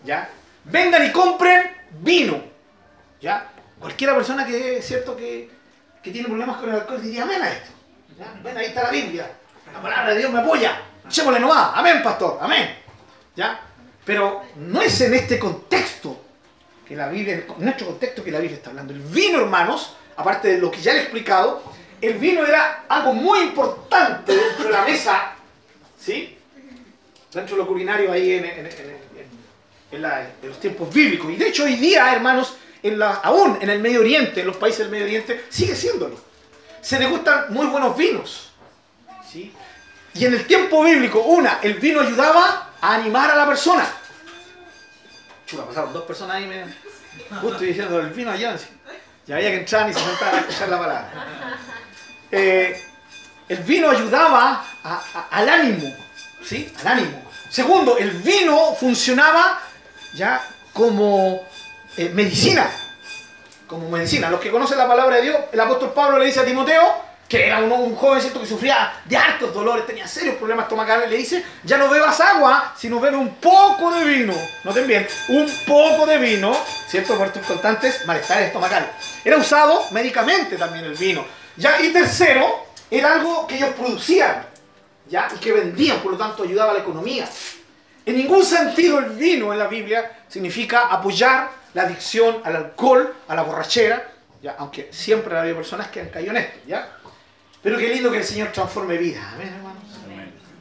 ¿Ya? 0.03 0.29
Vengan 0.65 1.05
y 1.05 1.11
compren 1.11 1.71
vino. 2.01 2.41
¿Ya? 3.21 3.51
Cualquiera 3.79 4.15
persona 4.15 4.45
que, 4.45 4.81
¿cierto? 4.81 5.15
Que, 5.15 5.49
que 6.03 6.11
tiene 6.11 6.27
problemas 6.27 6.57
con 6.57 6.69
el 6.69 6.75
alcohol 6.75 7.01
diría 7.01 7.23
amén 7.23 7.41
a 7.41 7.49
esto. 7.49 7.69
Ven, 8.43 8.57
ahí 8.57 8.65
está 8.67 8.83
la 8.83 8.91
Biblia. 8.91 9.31
La 9.71 9.81
palabra 9.81 10.11
de 10.11 10.19
Dios 10.19 10.31
me 10.31 10.39
apoya. 10.39 10.81
Echémosle 11.05 11.39
nomás. 11.39 11.71
Amén, 11.75 12.01
pastor. 12.03 12.37
Amén. 12.41 12.75
¿Ya? 13.35 13.61
Pero 14.03 14.43
no 14.55 14.81
es 14.81 14.99
en 15.01 15.13
este 15.13 15.39
contexto 15.39 16.25
que 16.85 16.95
la 16.95 17.07
Biblia, 17.07 17.35
en 17.35 17.45
nuestro 17.59 17.87
contexto 17.87 18.23
que 18.23 18.31
la 18.31 18.39
Biblia 18.39 18.57
está 18.57 18.71
hablando. 18.71 18.93
El 18.93 19.01
vino, 19.01 19.39
hermanos, 19.39 19.95
aparte 20.17 20.47
de 20.49 20.57
lo 20.57 20.71
que 20.71 20.81
ya 20.81 20.93
le 20.93 20.99
he 20.99 21.01
explicado, 21.03 21.61
el 22.01 22.15
vino 22.15 22.45
era 22.45 22.85
algo 22.89 23.13
muy 23.13 23.39
importante 23.41 24.35
dentro 24.35 24.65
de 24.65 24.71
la 24.71 24.81
mesa, 24.83 25.33
¿sí? 25.99 26.37
Dentro 27.33 27.55
de 27.55 27.61
lo 27.63 27.67
culinario 27.67 28.11
ahí 28.11 28.31
en, 28.33 28.45
en- 28.45 28.69
en- 29.91 30.01
la- 30.01 30.21
en 30.41 30.49
los 30.49 30.59
tiempos 30.59 30.93
bíblicos. 30.93 31.31
Y 31.31 31.35
de 31.35 31.47
hecho 31.49 31.63
hoy 31.63 31.75
día, 31.75 32.11
hermanos, 32.13 32.55
en 32.83 32.97
la, 32.99 33.15
aún 33.15 33.57
en 33.61 33.69
el 33.69 33.79
Medio 33.79 33.99
Oriente, 34.01 34.41
en 34.41 34.47
los 34.47 34.57
países 34.57 34.79
del 34.79 34.89
Medio 34.89 35.05
Oriente, 35.05 35.45
sigue 35.49 35.75
siéndolo. 35.75 36.19
Se 36.81 36.97
degustan 36.97 37.45
muy 37.53 37.67
buenos 37.67 37.97
vinos, 37.97 38.51
¿sí? 39.29 39.51
Y 40.13 40.25
en 40.25 40.33
el 40.33 40.45
tiempo 40.47 40.83
bíblico, 40.83 41.19
una, 41.21 41.59
el 41.61 41.75
vino 41.75 42.01
ayudaba 42.01 42.69
a 42.81 42.95
animar 42.95 43.29
a 43.31 43.35
la 43.35 43.45
persona. 43.47 43.85
Chuta, 45.45 45.65
pasaron 45.65 45.91
dos 45.93 46.03
personas 46.05 46.37
ahí, 46.37 46.47
me 46.47 46.65
justo 47.41 47.59
diciendo 47.59 47.99
el 47.99 48.09
vino 48.11 48.31
allá. 48.31 48.55
Y 49.27 49.31
había 49.31 49.49
que 49.51 49.57
entrar 49.57 49.89
y 49.89 49.93
se 49.93 49.99
sentaban 49.99 50.35
a 50.35 50.39
escuchar 50.39 50.69
la 50.69 50.79
palabra. 50.79 51.11
Eh, 52.31 52.81
el 53.49 53.57
vino 53.63 53.89
ayudaba 53.89 54.65
al 54.83 55.49
ánimo, 55.49 55.95
¿sí? 56.43 56.71
Al 56.81 56.87
ánimo. 56.87 57.23
Segundo, 57.49 57.97
el 57.97 58.11
vino 58.11 58.75
funcionaba 58.75 59.59
ya 60.13 60.45
como 60.73 61.43
eh, 61.97 62.09
medicina. 62.13 62.69
Como 63.67 63.89
medicina. 63.89 64.29
Los 64.29 64.39
que 64.39 64.51
conocen 64.51 64.77
la 64.77 64.87
palabra 64.87 65.17
de 65.17 65.23
Dios, 65.23 65.37
el 65.51 65.59
apóstol 65.59 65.91
Pablo 65.93 66.17
le 66.17 66.25
dice 66.25 66.39
a 66.39 66.45
Timoteo, 66.45 67.09
que 67.27 67.45
era 67.45 67.59
un, 67.59 67.71
un 67.71 67.95
jovencito 67.95 68.41
que 68.41 68.47
sufría 68.47 69.01
de 69.05 69.15
hartos 69.15 69.53
dolores, 69.53 69.85
tenía 69.85 70.07
serios 70.07 70.35
problemas 70.37 70.63
estomacales, 70.63 71.09
le 71.09 71.17
dice, 71.17 71.45
ya 71.63 71.77
no 71.77 71.87
bebas 71.87 72.19
agua, 72.19 72.73
sino 72.75 72.99
bebe 72.99 73.17
un 73.17 73.35
poco 73.35 73.91
de 73.91 74.03
vino. 74.03 74.33
Noten 74.63 74.87
bien, 74.87 75.07
un 75.27 75.47
poco 75.67 76.07
de 76.07 76.17
vino, 76.17 76.57
¿cierto? 76.87 77.15
Por 77.15 77.31
tus 77.31 77.45
constantes 77.45 78.05
malestares 78.07 78.47
estomacales. 78.47 78.89
Era 79.23 79.37
usado 79.37 79.85
médicamente 79.91 80.57
también 80.57 80.85
el 80.85 80.95
vino. 80.95 81.23
Ya, 81.55 81.79
y 81.81 81.93
tercero, 81.93 82.65
era 82.89 83.13
algo 83.13 83.45
que 83.45 83.57
ellos 83.57 83.69
producían, 83.77 84.47
¿ya? 85.09 85.27
Y 85.35 85.39
que 85.39 85.51
vendían, 85.51 85.99
por 85.99 86.11
lo 86.13 86.17
tanto 86.17 86.43
ayudaba 86.43 86.71
a 86.71 86.73
la 86.75 86.79
economía. 86.81 87.27
En 88.05 88.15
ningún 88.17 88.43
sentido 88.43 88.99
el 88.99 89.11
vino 89.11 89.51
en 89.53 89.59
la 89.59 89.67
Biblia 89.67 90.23
significa 90.27 90.87
apoyar 90.87 91.49
la 91.73 91.83
adicción 91.83 92.41
al 92.43 92.55
alcohol, 92.55 93.13
a 93.27 93.35
la 93.35 93.43
borrachera, 93.43 94.11
¿ya? 94.41 94.55
aunque 94.57 94.89
siempre 94.91 95.35
ha 95.37 95.41
habido 95.41 95.57
personas 95.57 95.87
que 95.89 96.01
han 96.01 96.09
caído 96.09 96.31
en 96.31 96.37
esto. 96.37 96.59
¿ya? 96.67 96.89
Pero 97.61 97.77
qué 97.77 97.89
lindo 97.89 98.09
que 98.11 98.17
el 98.17 98.23
Señor 98.23 98.51
transforme 98.51 98.97
vidas. 98.97 99.23
Amén, 99.33 99.53
hermanos. 99.55 99.83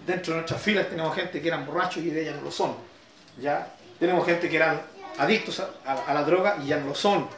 Dentro 0.06 0.32
de 0.34 0.40
nuestras 0.40 0.60
filas 0.62 0.88
tenemos 0.88 1.14
gente 1.14 1.40
que 1.40 1.48
eran 1.48 1.66
borrachos 1.66 1.98
y 2.02 2.10
de 2.10 2.22
ellas 2.22 2.36
no 2.36 2.42
lo 2.42 2.50
son. 2.50 2.74
¿ya? 3.40 3.68
Tenemos 3.98 4.24
gente 4.26 4.48
que 4.48 4.56
eran 4.56 4.80
adictos 5.18 5.60
a, 5.60 5.68
a- 5.86 6.04
a 6.10 6.14
la 6.14 6.22
droga 6.22 6.56
y 6.62 6.68
ya 6.68 6.76
no 6.78 6.86
lo 6.88 6.94
son. 6.94 7.28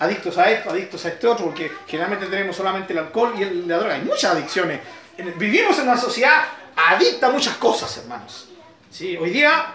adictos 0.00 0.36
a 0.38 0.50
esto, 0.50 0.70
adictos 0.70 1.04
a 1.04 1.08
este 1.08 1.26
otro, 1.26 1.46
porque 1.46 1.70
generalmente 1.86 2.26
tenemos 2.26 2.54
solamente 2.56 2.92
el 2.92 2.98
alcohol 3.00 3.34
y 3.38 3.44
la 3.66 3.78
droga. 3.78 3.94
Hay 3.94 4.02
muchas 4.02 4.32
adicciones. 4.32 4.80
Vivimos 5.18 5.76
en 5.78 5.88
una 5.88 5.96
sociedad 5.96 6.44
adicta 6.76 7.26
a 7.26 7.30
muchas 7.30 7.56
cosas, 7.56 7.96
hermanos. 7.96 8.48
¿Sí? 8.90 9.16
Hoy 9.16 9.30
día, 9.30 9.74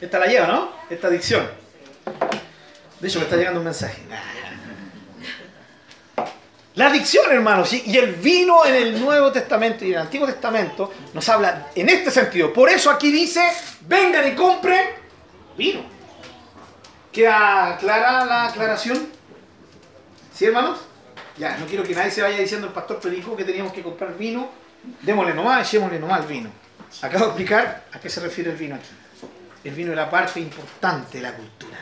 esta 0.00 0.18
la 0.18 0.26
lleva, 0.26 0.46
¿no? 0.46 0.72
Esta 0.90 1.08
adicción. 1.08 1.48
De 3.00 3.08
hecho, 3.08 3.18
me 3.18 3.24
está 3.24 3.36
llegando 3.36 3.60
un 3.60 3.64
mensaje. 3.64 4.02
La 6.74 6.88
adicción, 6.88 7.32
hermanos, 7.32 7.72
y 7.72 7.96
el 7.96 8.16
vino 8.16 8.66
en 8.66 8.74
el 8.74 9.00
Nuevo 9.00 9.32
Testamento 9.32 9.86
y 9.86 9.88
en 9.88 9.94
el 9.94 10.00
Antiguo 10.02 10.26
Testamento 10.26 10.92
nos 11.14 11.26
habla 11.30 11.68
en 11.74 11.88
este 11.88 12.10
sentido. 12.10 12.52
Por 12.52 12.68
eso 12.68 12.90
aquí 12.90 13.10
dice, 13.10 13.42
vengan 13.80 14.28
y 14.28 14.34
compren 14.34 14.86
vino. 15.56 15.80
¿Queda 17.10 17.78
clara 17.80 18.26
la 18.26 18.44
aclaración? 18.48 19.08
¿Sí, 20.34 20.44
hermanos? 20.44 20.80
Ya, 21.38 21.56
no 21.58 21.66
quiero 21.66 21.82
que 21.82 21.94
nadie 21.94 22.10
se 22.10 22.22
vaya 22.22 22.38
diciendo 22.38 22.66
el 22.66 22.72
pastor 22.72 23.00
predicó 23.00 23.36
que 23.36 23.44
teníamos 23.44 23.72
que 23.72 23.82
comprar 23.82 24.16
vino. 24.16 24.50
Démosle 25.02 25.34
nomás, 25.34 25.66
echémosle 25.66 25.98
nomás 25.98 26.20
el 26.20 26.26
vino. 26.26 26.50
Acabo 27.02 27.24
de 27.24 27.30
explicar 27.30 27.84
a 27.92 28.00
qué 28.00 28.08
se 28.08 28.20
refiere 28.20 28.50
el 28.50 28.56
vino 28.56 28.76
aquí. 28.76 28.88
El 29.64 29.74
vino 29.74 29.90
es 29.90 29.96
la 29.96 30.08
parte 30.08 30.40
importante 30.40 31.18
de 31.18 31.22
la 31.22 31.34
cultura. 31.34 31.76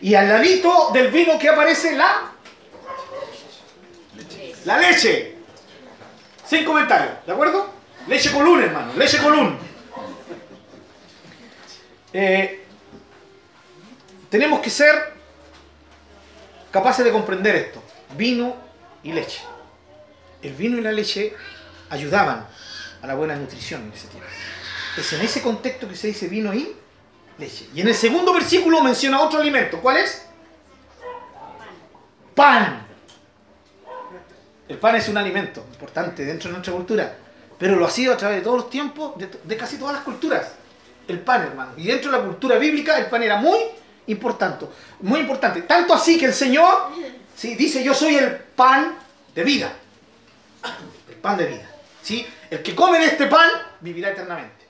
Y 0.00 0.14
al 0.14 0.28
ladito 0.28 0.90
del 0.92 1.08
vino 1.10 1.38
que 1.38 1.48
aparece 1.48 1.96
la 1.96 2.32
la 4.64 4.78
leche. 4.78 5.36
Sin 6.46 6.64
comentarios, 6.64 7.24
¿de 7.26 7.32
acuerdo? 7.32 7.72
Leche 8.08 8.30
colún, 8.30 8.62
hermano. 8.62 8.92
Leche 8.94 9.18
colún. 9.18 9.56
Eh, 12.12 12.64
tenemos 14.28 14.60
que 14.60 14.70
ser 14.70 15.14
capaces 16.70 17.04
de 17.04 17.10
comprender 17.10 17.56
esto. 17.56 17.82
Vino 18.16 18.56
y 19.02 19.12
leche. 19.12 19.42
El 20.42 20.54
vino 20.54 20.78
y 20.78 20.80
la 20.80 20.92
leche 20.92 21.34
ayudaban 21.90 22.46
a 23.00 23.06
la 23.06 23.14
buena 23.14 23.36
nutrición 23.36 23.82
en 23.82 23.92
ese 23.92 24.08
tiempo. 24.08 24.28
Es 24.96 25.12
en 25.12 25.22
ese 25.22 25.42
contexto 25.42 25.88
que 25.88 25.96
se 25.96 26.08
dice 26.08 26.28
vino 26.28 26.52
y 26.52 26.74
leche. 27.38 27.68
Y 27.74 27.80
en 27.80 27.88
el 27.88 27.94
segundo 27.94 28.32
versículo 28.32 28.82
menciona 28.82 29.20
otro 29.20 29.40
alimento. 29.40 29.80
¿Cuál 29.80 29.98
es? 29.98 30.26
Pan. 32.34 32.86
El 34.68 34.78
pan 34.78 34.96
es 34.96 35.08
un 35.08 35.18
alimento 35.18 35.64
importante 35.72 36.24
dentro 36.24 36.48
de 36.48 36.54
nuestra 36.54 36.72
cultura, 36.72 37.14
pero 37.58 37.76
lo 37.76 37.86
ha 37.86 37.90
sido 37.90 38.14
a 38.14 38.16
través 38.16 38.38
de 38.38 38.44
todos 38.44 38.56
los 38.56 38.70
tiempos, 38.70 39.12
de, 39.18 39.56
casi 39.56 39.76
todas 39.76 39.94
las 39.94 40.02
culturas. 40.02 40.52
El 41.06 41.20
pan, 41.20 41.42
hermano. 41.42 41.72
Y 41.76 41.86
dentro 41.86 42.10
de 42.10 42.18
la 42.18 42.24
cultura 42.24 42.56
bíblica 42.56 42.98
el 42.98 43.06
pan 43.06 43.22
era 43.22 43.36
muy 43.36 43.58
importante, 44.06 44.66
muy 45.00 45.20
importante. 45.20 45.62
Tanto 45.62 45.92
así 45.92 46.18
que 46.18 46.26
el 46.26 46.32
Señor 46.32 46.90
¿sí? 47.36 47.54
dice, 47.54 47.82
yo 47.82 47.94
soy 47.94 48.16
el 48.16 48.36
pan 48.36 48.98
de 49.34 49.44
vida. 49.44 49.72
El 51.08 51.16
pan 51.16 51.36
de 51.36 51.46
vida. 51.46 51.70
¿sí? 52.02 52.26
El 52.50 52.62
que 52.62 52.74
come 52.74 52.98
de 52.98 53.06
este 53.06 53.26
pan 53.26 53.50
vivirá 53.80 54.10
eternamente. 54.10 54.66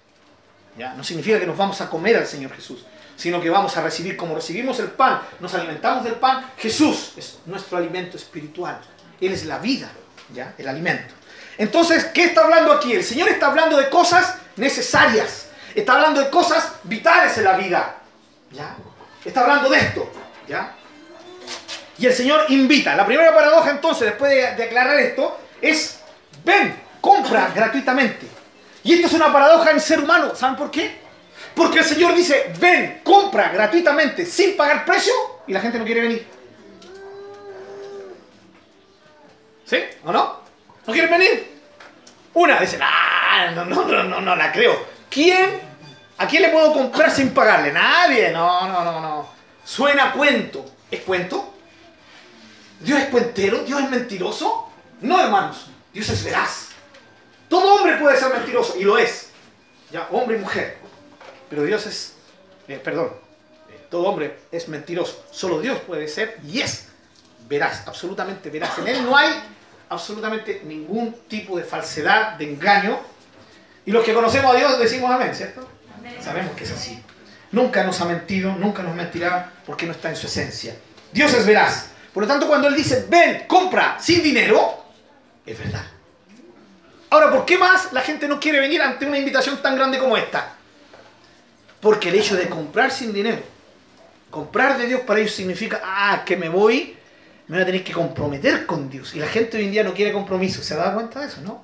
¿Ya? 0.77 0.95
No 0.95 1.05
significa 1.05 1.39
que 1.39 1.47
nos 1.47 1.57
vamos 1.57 1.81
a 1.81 1.91
comer 1.91 2.17
al 2.17 2.27
Señor 2.27 2.53
Jesús, 2.55 2.85
sino 3.17 3.41
que 3.41 3.51
vamos 3.51 3.77
a 3.77 3.83
recibir, 3.83 4.17
como 4.17 4.35
recibimos 4.35 4.79
el 4.81 4.89
pan, 4.89 5.21
nos 5.41 5.53
alimentamos 5.55 6.05
del 6.05 6.15
pan, 6.15 6.51
Jesús 6.57 7.13
es 7.17 7.39
nuestro 7.47 7.77
alimento 7.79 8.17
espiritual. 8.17 8.81
Él 9.21 9.33
es 9.33 9.45
la 9.45 9.59
vida, 9.59 9.91
¿ya? 10.35 10.55
El 10.59 10.69
alimento. 10.69 11.15
Entonces, 11.59 12.07
¿qué 12.07 12.25
está 12.25 12.43
hablando 12.43 12.73
aquí? 12.73 12.93
El 12.93 13.05
Señor 13.05 13.29
está 13.29 13.47
hablando 13.47 13.77
de 13.77 13.89
cosas 13.89 14.37
necesarias. 14.57 15.49
Está 15.75 15.95
hablando 15.95 16.21
de 16.21 16.31
cosas 16.31 16.73
vitales 16.85 17.37
en 17.39 17.45
la 17.45 17.57
vida. 17.57 17.97
¿Ya? 18.51 18.77
Está 19.25 19.43
hablando 19.43 19.71
de 19.71 19.79
esto. 19.79 20.13
¿Ya? 20.49 20.75
Y 21.99 22.07
el 22.07 22.13
Señor 22.13 22.47
invita. 22.49 22.95
La 22.97 23.07
primera 23.07 23.35
paradoja 23.35 23.71
entonces, 23.71 24.07
después 24.07 24.31
de, 24.31 24.47
aclarar 24.65 24.99
esto, 24.99 25.39
es, 25.61 26.01
ven, 26.45 26.75
compra 27.01 27.51
gratuitamente. 27.55 28.27
Y 28.83 28.95
esto 28.95 29.07
es 29.07 29.13
una 29.13 29.33
paradoja 29.33 29.71
en 29.71 29.81
ser 29.81 30.01
humano. 30.01 30.35
¿Saben 30.35 30.57
por 30.57 30.71
qué? 30.71 31.01
Porque 31.55 31.81
el 31.81 31.85
Señor 31.85 32.15
dice, 32.15 32.53
ven, 32.59 33.01
compra 33.05 33.51
gratuitamente, 33.51 34.25
sin 34.27 34.57
pagar 34.57 34.85
precio, 34.85 35.13
y 35.47 35.53
la 35.53 35.61
gente 35.61 35.79
no 35.79 35.85
quiere 35.85 36.01
venir. 36.01 36.27
¿Sí? 39.67 39.79
¿O 40.05 40.13
no? 40.13 40.41
¿No 40.87 40.93
quieren 40.93 41.11
venir? 41.11 41.53
Una, 42.35 42.61
dice, 42.61 42.79
ah, 42.81 43.53
no, 43.55 43.65
no, 43.65 43.85
no, 43.85 44.03
no, 44.05 44.21
no 44.21 44.37
la 44.37 44.51
creo. 44.51 44.87
¿Quién? 45.11 45.61
¿A 46.19 46.27
quién 46.27 46.43
le 46.43 46.49
puedo 46.49 46.73
comprar 46.73 47.11
sin 47.11 47.35
pagarle? 47.35 47.73
Nadie. 47.73 48.31
No, 48.31 48.69
no, 48.69 48.85
no, 48.85 49.01
no. 49.01 49.29
Suena 49.65 50.13
cuento. 50.13 50.65
¿Es 50.91 51.01
cuento? 51.01 51.52
¿Dios 52.83 53.01
es 53.01 53.07
cuentero? 53.07 53.65
¿Dios 53.65 53.83
es 53.83 53.91
mentiroso? 53.91 54.71
No, 55.01 55.21
hermanos. 55.21 55.69
Dios 55.93 56.09
es 56.09 56.25
veraz. 56.25 56.69
Todo 57.49 57.75
hombre 57.75 57.97
puede 57.97 58.19
ser 58.19 58.33
mentiroso, 58.33 58.79
y 58.79 58.85
lo 58.85 58.97
es. 58.97 59.29
Ya, 59.91 60.09
hombre 60.11 60.37
y 60.37 60.41
mujer. 60.41 60.79
Pero 61.51 61.65
Dios 61.65 61.85
es, 61.87 62.15
eh, 62.67 62.81
perdón, 62.83 63.11
eh, 63.69 63.87
todo 63.91 64.05
hombre 64.05 64.39
es 64.51 64.69
mentiroso. 64.69 65.27
Solo 65.31 65.61
Dios 65.61 65.79
puede 65.81 66.09
ser 66.09 66.39
y 66.49 66.61
es 66.61 66.87
veraz, 67.47 67.87
absolutamente 67.87 68.49
veraz. 68.49 68.79
En 68.79 68.89
Él 68.89 69.05
no 69.05 69.15
hay 69.15 69.31
absolutamente 69.91 70.63
ningún 70.65 71.13
tipo 71.29 71.59
de 71.59 71.65
falsedad, 71.65 72.39
de 72.39 72.51
engaño. 72.51 72.99
Y 73.85 73.91
los 73.91 74.03
que 74.03 74.15
conocemos 74.15 74.55
a 74.55 74.59
Dios 74.59 74.79
decimos 74.79 75.11
amén, 75.11 75.35
¿cierto? 75.35 75.69
Sabemos 76.23 76.57
que 76.57 76.65
es 76.65 76.73
así. 76.73 77.03
Nunca 77.51 77.85
nos 77.85 78.01
ha 78.01 78.07
mentido, 78.07 78.55
nunca 78.55 78.83
nos 78.83 78.95
mentirá 78.95 79.53
porque 79.67 79.85
no 79.85 79.93
está 79.93 80.09
en 80.09 80.17
su 80.17 80.27
esencia. 80.27 80.75
Dios 81.13 81.35
es 81.35 81.45
veraz. 81.45 81.92
Por 82.13 82.25
lo 82.25 82.29
tanto, 82.29 82.47
cuando 82.47 82.69
Él 82.69 82.75
dice, 82.75 83.07
ven, 83.09 83.45
compra 83.47 83.97
sin 84.01 84.23
dinero, 84.23 84.85
es 85.47 85.59
verdad. 85.59 85.85
Ahora, 87.11 87.31
¿por 87.31 87.45
qué 87.45 87.59
más 87.59 87.93
la 87.93 88.01
gente 88.01 88.27
no 88.29 88.41
quiere 88.41 88.61
venir 88.61 88.81
ante 88.83 89.07
una 89.07 89.19
invitación 89.19 89.61
tan 89.61 89.77
grande 89.77 89.99
como 89.99 90.17
esta? 90.17 90.55
Porque 91.81 92.11
el 92.11 92.17
hecho 92.17 92.37
de 92.37 92.49
comprar 92.49 92.91
sin 92.91 93.13
dinero, 93.13 93.43
comprar 94.31 94.79
de 94.79 94.87
Dios 94.87 95.01
para 95.03 95.21
ellos 95.21 95.33
significa, 95.33 95.81
ah, 95.85 96.23
que 96.25 96.37
me 96.37 96.49
voy 96.49 96.97
me 97.53 97.59
voy 97.59 97.63
a 97.65 97.67
tener 97.67 97.85
que 97.85 97.93
comprometer 97.93 98.65
con 98.65 98.89
Dios. 98.89 99.15
Y 99.15 99.19
la 99.19 99.27
gente 99.27 99.59
hoy 99.59 99.65
en 99.65 99.73
día 99.73 99.85
no 99.85 99.93
quiere 99.93 100.11
compromiso. 100.11 100.63
¿Se 100.63 100.75
da 100.75 100.95
cuenta 100.95 101.21
de 101.21 101.27
eso, 101.27 101.41
no? 101.43 101.63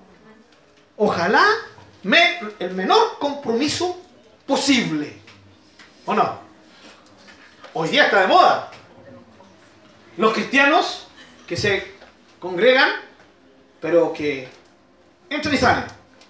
Ojalá 0.98 1.42
me, 2.02 2.40
el 2.58 2.74
menor 2.74 3.18
compromiso 3.18 3.98
posible. 4.46 5.14
¿O 6.04 6.14
no? 6.14 6.40
Hoy 7.72 7.88
día 7.88 8.04
está 8.04 8.20
de 8.20 8.26
moda. 8.26 8.70
Los 10.18 10.34
cristianos 10.34 11.06
que 11.46 11.56
se 11.56 11.94
congregan, 12.38 12.90
pero 13.80 14.12
que 14.12 14.48
entran 15.30 15.54
y 15.54 15.58
salen. 15.58 15.84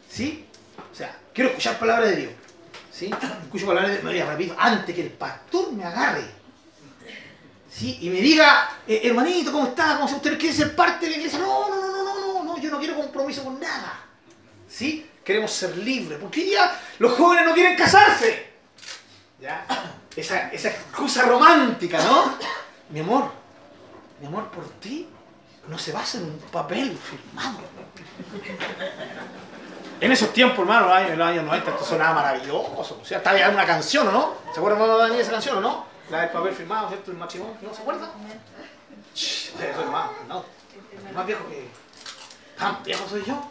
¿Sí? 0.09 0.46
O 0.92 0.94
sea, 0.94 1.18
quiero 1.35 1.51
escuchar 1.51 1.79
palabra 1.79 2.07
de 2.07 2.16
Dios. 2.16 2.33
¿Sí? 2.92 3.11
Escucho 3.42 3.66
palabra 3.66 3.88
de 3.88 3.94
Dios, 3.94 4.05
me 4.05 4.12
voy 4.12 4.20
a 4.20 4.27
rápido 4.27 4.55
antes 4.57 4.94
que 4.94 5.03
el 5.03 5.11
pastor 5.11 5.72
me 5.72 5.85
agarre 5.85 6.38
y 7.81 8.11
me 8.11 8.20
diga, 8.20 8.70
eh, 8.87 9.03
hermanito, 9.05 9.53
¿cómo 9.53 9.68
está? 9.68 9.98
¿Cómo 9.98 10.16
usted 10.16 10.38
quiere 10.38 10.55
ser 10.55 10.74
parte 10.74 11.07
de 11.07 11.12
la 11.12 11.16
iglesia? 11.18 11.38
No, 11.38 11.68
no, 11.68 11.77
no, 11.77 12.05
no, 12.05 12.14
no, 12.20 12.44
no, 12.44 12.59
yo 12.59 12.70
no 12.70 12.79
quiero 12.79 12.96
compromiso 12.96 13.44
con 13.44 13.61
nada. 13.61 14.01
¿Sí? 14.68 15.09
Queremos 15.24 15.53
ser 15.53 15.77
libres. 15.77 16.18
Porque 16.20 16.51
ya 16.51 16.81
los 16.98 17.12
jóvenes 17.12 17.46
no 17.46 17.55
quieren 17.55 17.77
casarse. 17.77 18.48
¿Ya? 19.40 19.64
Esa, 20.16 20.51
esa 20.51 20.70
excusa 20.70 21.22
romántica, 21.22 22.03
¿no? 22.03 22.37
Mi 22.90 23.01
amor, 23.01 23.31
mi 24.20 24.26
amor 24.26 24.48
por 24.48 24.64
ti 24.81 25.09
no 25.68 25.78
se 25.78 25.92
basa 25.92 26.18
en 26.18 26.24
un 26.24 26.38
papel 26.50 26.96
firmado. 26.96 27.59
En 30.00 30.12
esos 30.12 30.33
tiempos, 30.33 30.61
hermano, 30.61 30.96
en 30.96 31.18
los 31.18 31.28
años 31.28 31.44
90, 31.44 31.70
esto 31.70 31.85
sonaba 31.85 32.14
maravilloso. 32.14 32.98
O 33.02 33.04
sea, 33.04 33.18
estaba 33.18 33.37
ya 33.37 33.50
una 33.50 33.66
canción, 33.66 34.07
¿o 34.09 34.12
no? 34.12 34.35
¿Se 34.52 34.61
acuerdan, 34.61 34.81
hermano, 34.81 34.98
Daniel, 34.98 35.20
esa 35.20 35.33
canción, 35.33 35.59
o 35.59 35.61
no? 35.61 35.87
La 36.11 36.20
del 36.20 36.31
papel 36.31 36.54
firmado, 36.54 36.88
¿cierto? 36.88 37.11
El 37.11 37.16
matrimonio, 37.18 37.57
¿no 37.61 37.74
se 37.74 37.83
acuerda? 37.83 38.09
Shh, 39.14 39.50
soy 39.74 39.87
más, 39.90 40.11
no. 40.28 40.44
Más 41.14 41.26
viejo 41.26 41.46
que. 41.48 41.68
¿Tan 42.57 42.83
viejo 42.83 43.09
soy 43.09 43.24
yo? 43.24 43.50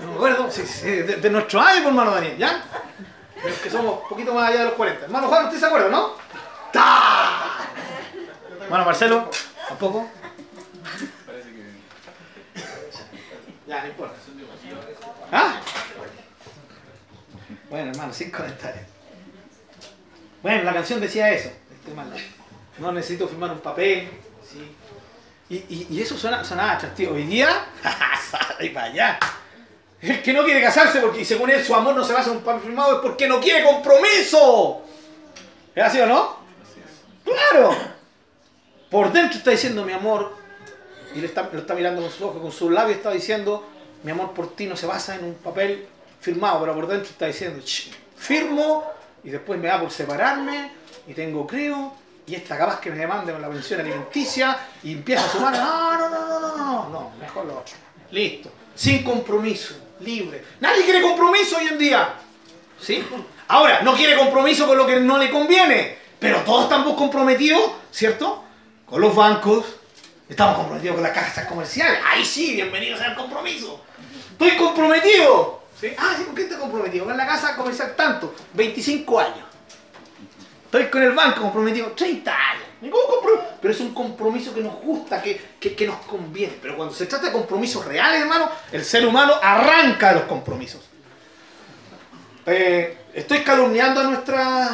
No 0.00 0.08
me 0.08 0.14
acuerdo. 0.14 0.50
Sí, 0.50 0.66
sí, 0.66 0.88
de, 0.88 1.30
nuestro 1.30 1.60
año, 1.60 1.82
por 1.82 1.92
hermano 1.92 2.10
Daniel, 2.12 2.36
¿ya? 2.38 2.62
Que 3.62 3.70
somos 3.70 4.02
un 4.02 4.08
poquito 4.08 4.34
más 4.34 4.48
allá 4.48 4.60
de 4.60 4.64
los 4.66 4.74
40. 4.74 5.04
Hermano 5.06 5.28
Juan, 5.28 5.46
¿usted 5.46 5.58
se 5.58 5.66
acuerda, 5.66 5.88
no? 5.88 6.12
¡Ta! 6.72 7.67
Hermano 8.68 8.84
Marcelo, 8.84 9.30
¿tampoco? 9.66 10.06
Parece 11.24 11.48
que. 11.48 11.72
Ya, 13.66 13.80
no 13.80 13.88
importa. 13.88 14.14
¿Ah? 15.32 15.62
Bueno, 17.70 17.92
hermano, 17.92 18.12
sin 18.12 18.30
comentarios. 18.30 18.84
Bueno, 20.42 20.64
la 20.64 20.74
canción 20.74 21.00
decía 21.00 21.30
eso. 21.30 21.50
No 22.76 22.92
necesito 22.92 23.26
firmar 23.26 23.52
un 23.52 23.60
papel. 23.60 24.10
¿sí? 24.46 24.76
Y, 25.48 25.86
y, 25.88 26.02
eso 26.02 26.18
suena, 26.18 26.44
sonaba 26.44 26.72
atractivo. 26.72 27.14
Hoy 27.14 27.24
día, 27.24 27.48
sale 28.30 28.68
para 28.68 28.88
allá. 28.88 29.18
El 30.02 30.22
que 30.22 30.34
no 30.34 30.44
quiere 30.44 30.60
casarse 30.60 31.00
porque 31.00 31.24
según 31.24 31.48
él 31.48 31.64
su 31.64 31.74
amor 31.74 31.96
no 31.96 32.04
se 32.04 32.12
basa 32.12 32.32
en 32.32 32.36
un 32.36 32.42
papel 32.42 32.60
firmado 32.60 32.96
es 32.96 33.00
porque 33.00 33.26
no 33.26 33.40
quiere 33.40 33.64
compromiso. 33.64 34.82
¿Es 35.74 35.84
así 35.84 36.00
o 36.00 36.06
no? 36.06 36.36
Claro. 37.24 37.97
Por 38.90 39.12
dentro 39.12 39.38
está 39.38 39.50
diciendo 39.50 39.84
mi 39.84 39.92
amor, 39.92 40.34
y 41.14 41.20
lo 41.20 41.26
está 41.26 41.74
mirando 41.74 42.02
con 42.02 42.10
sus 42.10 42.22
ojos, 42.22 42.40
con 42.40 42.52
sus 42.52 42.70
labios 42.70 42.98
está 42.98 43.10
diciendo, 43.10 43.66
mi 44.02 44.12
amor 44.12 44.32
por 44.32 44.54
ti 44.54 44.66
no 44.66 44.76
se 44.76 44.86
basa 44.86 45.14
en 45.14 45.24
un 45.24 45.34
papel 45.34 45.86
firmado, 46.20 46.60
pero 46.60 46.74
por 46.74 46.86
dentro 46.86 47.10
está 47.10 47.26
diciendo, 47.26 47.62
firmo, 48.16 48.84
y 49.24 49.30
después 49.30 49.60
me 49.60 49.68
da 49.68 49.80
por 49.80 49.90
separarme, 49.90 50.72
y 51.06 51.12
tengo 51.12 51.46
creo, 51.46 51.94
y 52.26 52.34
esta 52.34 52.56
capaz 52.56 52.80
que 52.80 52.90
me 52.90 52.98
demande 52.98 53.38
la 53.38 53.48
pensión 53.48 53.80
alimenticia, 53.80 54.58
y 54.82 54.92
empieza 54.92 55.24
a 55.24 55.28
sumar, 55.28 55.54
no, 55.54 55.98
no, 55.98 56.08
no, 56.08 56.28
no, 56.28 56.40
no, 56.40 56.56
no, 56.56 56.88
no, 56.88 57.10
mejor 57.20 57.46
lo 57.46 57.58
otro. 57.58 57.74
Listo, 58.10 58.50
sin 58.74 59.02
compromiso, 59.02 59.74
libre. 60.00 60.44
Nadie 60.60 60.84
quiere 60.84 61.02
compromiso 61.02 61.58
hoy 61.58 61.68
en 61.68 61.78
día. 61.78 62.14
¿Sí? 62.80 63.04
Ahora, 63.48 63.82
no 63.82 63.94
quiere 63.94 64.16
compromiso 64.16 64.66
con 64.66 64.78
lo 64.78 64.86
que 64.86 65.00
no 65.00 65.18
le 65.18 65.30
conviene, 65.30 65.98
pero 66.18 66.40
todos 66.42 66.64
estamos 66.64 66.94
comprometidos, 66.96 67.70
¿cierto? 67.90 68.44
Con 68.88 69.02
los 69.02 69.14
bancos, 69.14 69.66
estamos 70.30 70.56
comprometidos 70.56 70.94
con 70.94 71.02
las 71.02 71.12
casas 71.12 71.44
comerciales. 71.44 72.00
Ahí 72.06 72.24
sí, 72.24 72.54
bienvenidos 72.54 72.98
al 73.02 73.14
compromiso. 73.14 73.84
Estoy 74.32 74.56
comprometido. 74.56 75.62
¿Sí? 75.78 75.92
Ah, 75.98 76.14
sí, 76.16 76.24
¿con 76.24 76.34
qué 76.34 76.42
estoy 76.44 76.58
comprometido? 76.58 77.04
Con 77.04 77.14
la 77.14 77.26
casa 77.26 77.54
comercial 77.54 77.94
tanto, 77.94 78.34
25 78.54 79.20
años. 79.20 79.44
Estoy 80.64 80.86
con 80.86 81.02
el 81.02 81.12
banco 81.12 81.42
comprometido 81.42 81.88
30 81.88 82.32
años. 82.32 82.64
Pero 83.60 83.74
es 83.74 83.80
un 83.80 83.92
compromiso 83.92 84.54
que 84.54 84.62
nos 84.62 84.76
gusta, 84.76 85.20
que, 85.20 85.38
que, 85.60 85.86
nos 85.86 85.96
conviene. 86.06 86.56
Pero 86.62 86.76
cuando 86.76 86.94
se 86.94 87.04
trata 87.04 87.26
de 87.26 87.32
compromisos 87.32 87.84
reales, 87.84 88.22
hermano, 88.22 88.48
el 88.72 88.86
ser 88.86 89.06
humano 89.06 89.34
arranca 89.42 90.12
los 90.12 90.22
compromisos. 90.22 90.80
Eh, 92.46 92.96
¿Estoy 93.12 93.40
calumniando 93.40 94.00
a 94.00 94.04
nuestra, 94.04 94.70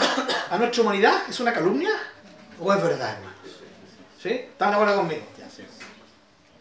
a 0.51 0.57
nuestra 0.57 0.83
humanidad? 0.83 1.15
¿Es 1.29 1.41
una 1.41 1.53
calumnia? 1.53 1.91
¿O 2.61 2.73
es 2.73 2.81
verdad, 2.81 3.15
hermano? 3.15 3.34
¿Sí? 4.25 4.31
¿Están 4.31 4.71
de 4.71 4.77
acuerdo 4.77 4.97
conmigo? 4.97 5.21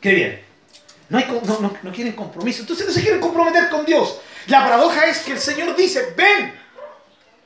Qué 0.02 0.12
bien. 0.13 0.45
No, 1.08 1.17
hay, 1.17 1.41
no, 1.45 1.60
no, 1.62 1.78
no 1.82 1.91
quieren 1.93 2.12
compromiso. 2.12 2.60
Entonces 2.60 2.86
no 2.86 2.91
se 2.91 3.02
quieren 3.02 3.21
comprometer 3.21 3.69
con 3.69 3.86
Dios. 3.86 4.19
La 4.47 4.65
paradoja 4.65 5.06
es 5.06 5.19
que 5.19 5.32
el 5.32 5.39
Señor 5.39 5.73
dice, 5.73 6.13
ven, 6.17 6.60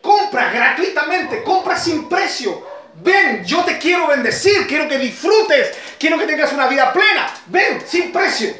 compra 0.01 0.51
gratuitamente, 0.51 1.43
compra 1.43 1.77
sin 1.77 2.10
precio. 2.10 2.65
Ven, 2.95 3.45
yo 3.45 3.63
te 3.63 3.77
quiero 3.77 4.08
bendecir, 4.08 4.65
quiero 4.65 4.88
que 4.88 4.97
disfrutes, 4.97 5.77
quiero 5.99 6.17
que 6.17 6.25
tengas 6.25 6.51
una 6.51 6.65
vida 6.65 6.91
plena. 6.91 7.32
Ven, 7.45 7.84
sin 7.86 8.12
precio. 8.12 8.56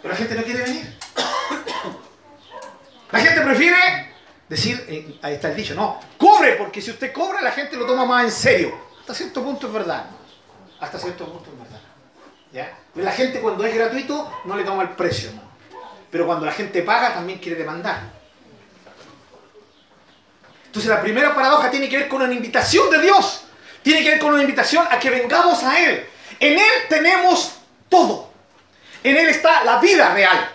Pero 0.00 0.14
la 0.14 0.16
gente 0.16 0.34
no 0.34 0.42
quiere 0.44 0.62
venir. 0.62 0.96
La 3.10 3.18
gente 3.20 3.40
prefiere 3.40 4.14
decir, 4.48 4.82
eh, 4.88 5.18
ahí 5.22 5.34
está 5.34 5.48
el 5.48 5.56
dicho, 5.56 5.74
no, 5.74 5.98
cobre, 6.18 6.56
porque 6.56 6.82
si 6.82 6.90
usted 6.90 7.10
cobra 7.10 7.40
la 7.40 7.52
gente 7.52 7.74
lo 7.76 7.86
toma 7.86 8.04
más 8.04 8.24
en 8.24 8.30
serio. 8.30 8.78
Hasta 9.00 9.14
cierto 9.14 9.42
punto 9.42 9.66
es 9.66 9.72
verdad. 9.72 10.17
Hasta 10.80 10.98
cierto 10.98 11.26
punto 11.26 11.50
es 11.50 11.58
verdad. 11.58 11.80
¿Ya? 12.52 12.78
La 12.94 13.12
gente 13.12 13.40
cuando 13.40 13.64
es 13.64 13.74
gratuito 13.74 14.40
no 14.44 14.56
le 14.56 14.64
toma 14.64 14.82
el 14.82 14.90
precio. 14.90 15.30
Pero 16.10 16.26
cuando 16.26 16.46
la 16.46 16.52
gente 16.52 16.82
paga 16.82 17.14
también 17.14 17.38
quiere 17.38 17.58
demandar. 17.58 18.00
Entonces 20.66 20.90
la 20.90 21.00
primera 21.00 21.34
paradoja 21.34 21.70
tiene 21.70 21.88
que 21.88 21.98
ver 21.98 22.08
con 22.08 22.22
una 22.22 22.32
invitación 22.32 22.90
de 22.90 23.02
Dios. 23.02 23.44
Tiene 23.82 24.02
que 24.02 24.10
ver 24.10 24.18
con 24.18 24.32
una 24.32 24.42
invitación 24.42 24.86
a 24.90 24.98
que 24.98 25.10
vengamos 25.10 25.62
a 25.62 25.78
Él. 25.78 26.06
En 26.38 26.58
Él 26.58 26.72
tenemos 26.88 27.54
todo. 27.88 28.30
En 29.02 29.16
Él 29.16 29.28
está 29.28 29.64
la 29.64 29.78
vida 29.78 30.12
real. 30.14 30.50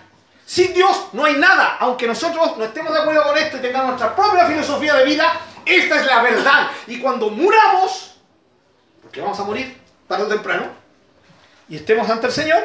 Sin 0.45 0.73
Dios 0.73 1.07
no 1.13 1.25
hay 1.25 1.35
nada. 1.35 1.77
Aunque 1.79 2.07
nosotros 2.07 2.57
no 2.57 2.65
estemos 2.65 2.93
de 2.93 2.99
acuerdo 2.99 3.23
con 3.23 3.37
esto 3.37 3.57
y 3.57 3.61
tengamos 3.61 3.89
nuestra 3.89 4.15
propia 4.15 4.45
filosofía 4.45 4.95
de 4.95 5.05
vida, 5.05 5.39
esta 5.65 5.99
es 5.99 6.05
la 6.05 6.21
verdad. 6.21 6.67
Y 6.87 6.99
cuando 6.99 7.29
muramos, 7.29 8.15
porque 9.01 9.21
vamos 9.21 9.39
a 9.39 9.43
morir 9.43 9.82
tarde 10.13 10.25
o 10.25 10.27
temprano, 10.27 10.67
y 11.69 11.77
estemos 11.77 12.07
ante 12.09 12.27
el 12.27 12.33
Señor, 12.33 12.63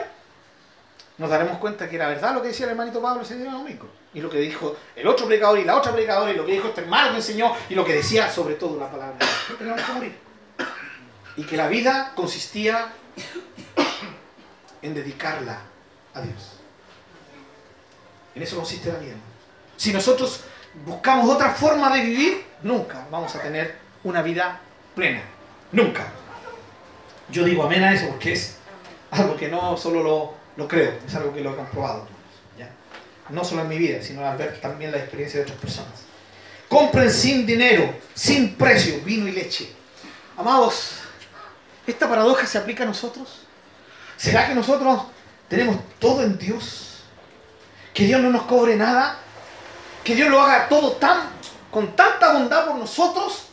nos 1.16 1.30
daremos 1.30 1.58
cuenta 1.58 1.88
que 1.88 1.96
era 1.96 2.08
verdad 2.08 2.34
lo 2.34 2.42
que 2.42 2.48
decía 2.48 2.66
el 2.66 2.72
hermanito 2.72 3.00
Pablo 3.00 3.22
ese 3.22 3.36
día 3.36 3.50
domingo. 3.50 3.88
Y 4.14 4.20
lo 4.20 4.30
que 4.30 4.38
dijo 4.38 4.76
el 4.94 5.06
otro 5.06 5.26
predicador 5.26 5.58
y 5.58 5.64
la 5.64 5.76
otra 5.76 5.92
predicadora 5.92 6.30
y 6.30 6.36
lo 6.36 6.46
que 6.46 6.52
dijo 6.52 6.68
este 6.68 6.82
hermano 6.82 7.10
que 7.10 7.16
enseñó 7.16 7.54
y 7.68 7.74
lo 7.74 7.84
que 7.84 7.94
decía 7.94 8.30
sobre 8.30 8.54
todo 8.54 8.78
la 8.78 8.90
palabra. 8.90 9.16
Teníamos 9.58 9.82
que 9.82 9.92
morir. 9.92 10.18
Y 11.36 11.44
que 11.44 11.56
la 11.56 11.68
vida 11.68 12.12
consistía 12.14 12.92
en 14.82 14.94
dedicarla 14.94 15.60
a 16.14 16.20
Dios. 16.20 16.52
En 18.34 18.42
eso 18.42 18.56
consiste 18.56 18.92
la 18.92 18.98
vida. 18.98 19.14
Si 19.76 19.92
nosotros 19.92 20.44
buscamos 20.84 21.28
otra 21.28 21.50
forma 21.52 21.92
de 21.94 22.02
vivir, 22.02 22.44
nunca 22.62 23.06
vamos 23.10 23.34
a 23.34 23.40
tener 23.40 23.76
una 24.04 24.22
vida 24.22 24.60
plena. 24.94 25.22
Nunca. 25.72 26.06
Yo 27.30 27.44
digo 27.44 27.64
amén 27.64 27.82
a 27.82 27.92
eso 27.92 28.08
porque 28.08 28.32
es 28.32 28.56
algo 29.10 29.36
que 29.36 29.48
no 29.48 29.76
solo 29.76 30.36
lo, 30.56 30.68
creo, 30.68 30.98
es 31.06 31.14
algo 31.14 31.32
que 31.32 31.40
lo 31.40 31.52
he 31.52 31.56
comprobado. 31.56 32.06
No 33.30 33.44
solo 33.44 33.60
en 33.60 33.68
mi 33.68 33.76
vida, 33.76 34.02
sino 34.02 34.26
al 34.26 34.38
ver 34.38 34.58
también 34.58 34.90
la 34.90 34.96
experiencia 34.96 35.40
de 35.40 35.44
otras 35.44 35.58
personas. 35.58 35.92
Compren 36.66 37.10
sin 37.10 37.44
dinero, 37.44 37.94
sin 38.14 38.54
precio, 38.54 39.00
vino 39.04 39.28
y 39.28 39.32
leche. 39.32 39.70
Amados, 40.34 40.92
¿esta 41.86 42.08
paradoja 42.08 42.46
se 42.46 42.56
aplica 42.56 42.84
a 42.84 42.86
nosotros? 42.86 43.40
¿Será 44.16 44.48
que 44.48 44.54
nosotros 44.54 45.02
tenemos 45.46 45.76
todo 45.98 46.22
en 46.22 46.38
Dios? 46.38 46.88
que 47.98 48.04
Dios 48.04 48.20
no 48.20 48.30
nos 48.30 48.42
cobre 48.42 48.76
nada, 48.76 49.18
que 50.04 50.14
Dios 50.14 50.28
lo 50.28 50.40
haga 50.40 50.68
todo 50.68 50.92
tan, 50.92 51.30
con 51.68 51.96
tanta 51.96 52.32
bondad 52.32 52.66
por 52.66 52.76
nosotros, 52.76 53.46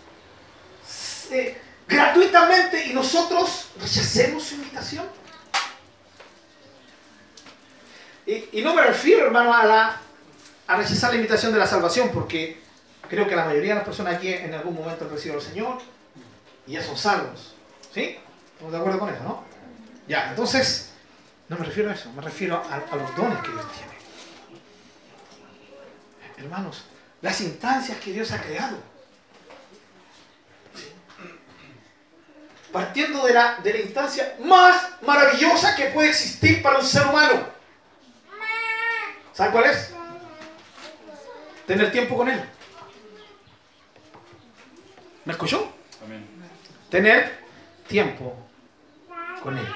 eh, 1.32 1.60
gratuitamente, 1.88 2.88
y 2.88 2.94
nosotros 2.94 3.70
rechacemos 3.80 4.44
su 4.44 4.56
invitación. 4.56 5.06
Y, 8.26 8.62
no 8.64 8.74
me 8.74 8.82
refiero, 8.82 9.28
hermano, 9.28 9.54
a, 9.54 9.66
la, 9.66 10.02
a 10.68 10.76
rechazar 10.78 11.12
la 11.12 11.18
invitación 11.18 11.54
de 11.54 11.60
la 11.60 11.68
salvación, 11.68 12.10
porque 12.12 12.60
creo 13.08 13.28
que 13.28 13.36
la 13.36 13.46
mayoría 13.46 13.74
de 13.74 13.76
las 13.76 13.86
personas 13.86 14.16
aquí 14.16 14.34
en 14.34 14.54
algún 14.54 14.74
momento 14.74 15.06
han 15.06 15.12
recibido 15.12 15.40
al 15.40 15.46
Señor 15.46 15.78
y 16.66 16.74
ya 16.74 16.84
son 16.84 16.98
salvos. 16.98 17.54
¿Sí? 17.94 18.18
¿Estamos 18.54 18.74
de 18.74 18.80
acuerdo 18.80 19.00
con 19.00 19.10
eso, 19.10 19.24
no? 19.24 19.44
Ya, 20.08 20.30
entonces, 20.30 20.90
no 21.50 21.58
me 21.58 21.66
refiero 21.66 21.92
a 21.92 21.94
eso, 21.94 22.12
me 22.14 22.22
refiero 22.22 22.56
a, 22.56 22.76
a 22.76 22.96
los 22.96 23.16
dones 23.16 23.40
que 23.40 23.52
Dios 23.52 23.66
tiene 23.74 23.96
hermanos, 26.38 26.86
las 27.22 27.42
instancias 27.42 27.98
que 28.00 28.14
Dios 28.14 28.32
ha 28.32 28.42
creado. 28.42 28.78
Partiendo 32.76 33.26
de 33.26 33.34
la, 33.34 33.58
de 33.64 33.72
la 33.72 33.80
instancia 33.80 34.36
más 34.44 34.90
maravillosa 35.02 35.78
que 35.78 35.86
puede 35.86 36.10
existir 36.10 36.62
para 36.62 36.78
un 36.78 36.86
ser 36.86 37.08
humano. 37.08 37.48
¿Saben 39.32 39.54
cuál 39.54 39.64
es? 39.68 39.92
Tener 41.66 41.90
tiempo 41.94 42.18
con 42.18 42.28
Él. 42.28 42.44
¿Me 45.24 45.32
escuchó? 45.32 45.72
Tener 46.90 47.46
tiempo 47.88 48.36
con 49.42 49.58
Él. 49.58 49.68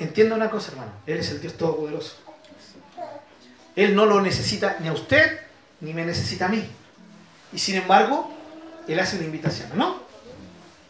Entienda 0.00 0.34
una 0.34 0.48
cosa, 0.48 0.70
hermano. 0.70 0.92
Él 1.04 1.18
es 1.18 1.30
el 1.30 1.42
Dios 1.42 1.54
Todopoderoso. 1.58 2.16
Él 3.76 3.94
no 3.94 4.06
lo 4.06 4.22
necesita 4.22 4.78
ni 4.80 4.88
a 4.88 4.94
usted 4.94 5.38
ni 5.80 5.92
me 5.92 6.06
necesita 6.06 6.46
a 6.46 6.48
mí. 6.48 6.66
Y 7.52 7.58
sin 7.58 7.74
embargo, 7.74 8.32
Él 8.88 8.98
hace 8.98 9.16
una 9.16 9.26
invitación, 9.26 9.68
¿no? 9.74 10.07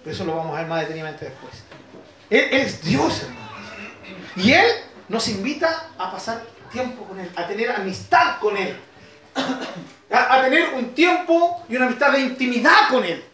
Pero 0.03 0.15
eso 0.15 0.25
lo 0.25 0.37
vamos 0.37 0.57
a 0.57 0.61
ver 0.61 0.69
más 0.69 0.81
detenidamente 0.81 1.27
después. 1.27 1.53
Él, 2.31 2.49
es 2.53 2.83
Dios, 2.83 3.23
hermano. 3.23 3.49
Y 4.37 4.53
Él 4.53 4.67
nos 5.09 5.29
invita 5.29 5.91
a 5.99 6.11
pasar 6.13 6.45
tiempo 6.71 7.05
con 7.05 7.19
Él, 7.19 7.31
a 7.35 7.47
tener 7.47 7.71
amistad 7.71 8.39
con 8.41 8.57
Él, 8.57 8.79
a, 10.11 10.43
tener 10.43 10.75
un 10.75 10.95
tiempo 10.95 11.65
y 11.69 11.77
una 11.77 11.87
amistad 11.87 12.13
de 12.13 12.21
intimidad 12.21 12.89
con 12.91 13.05
Él 13.05 13.25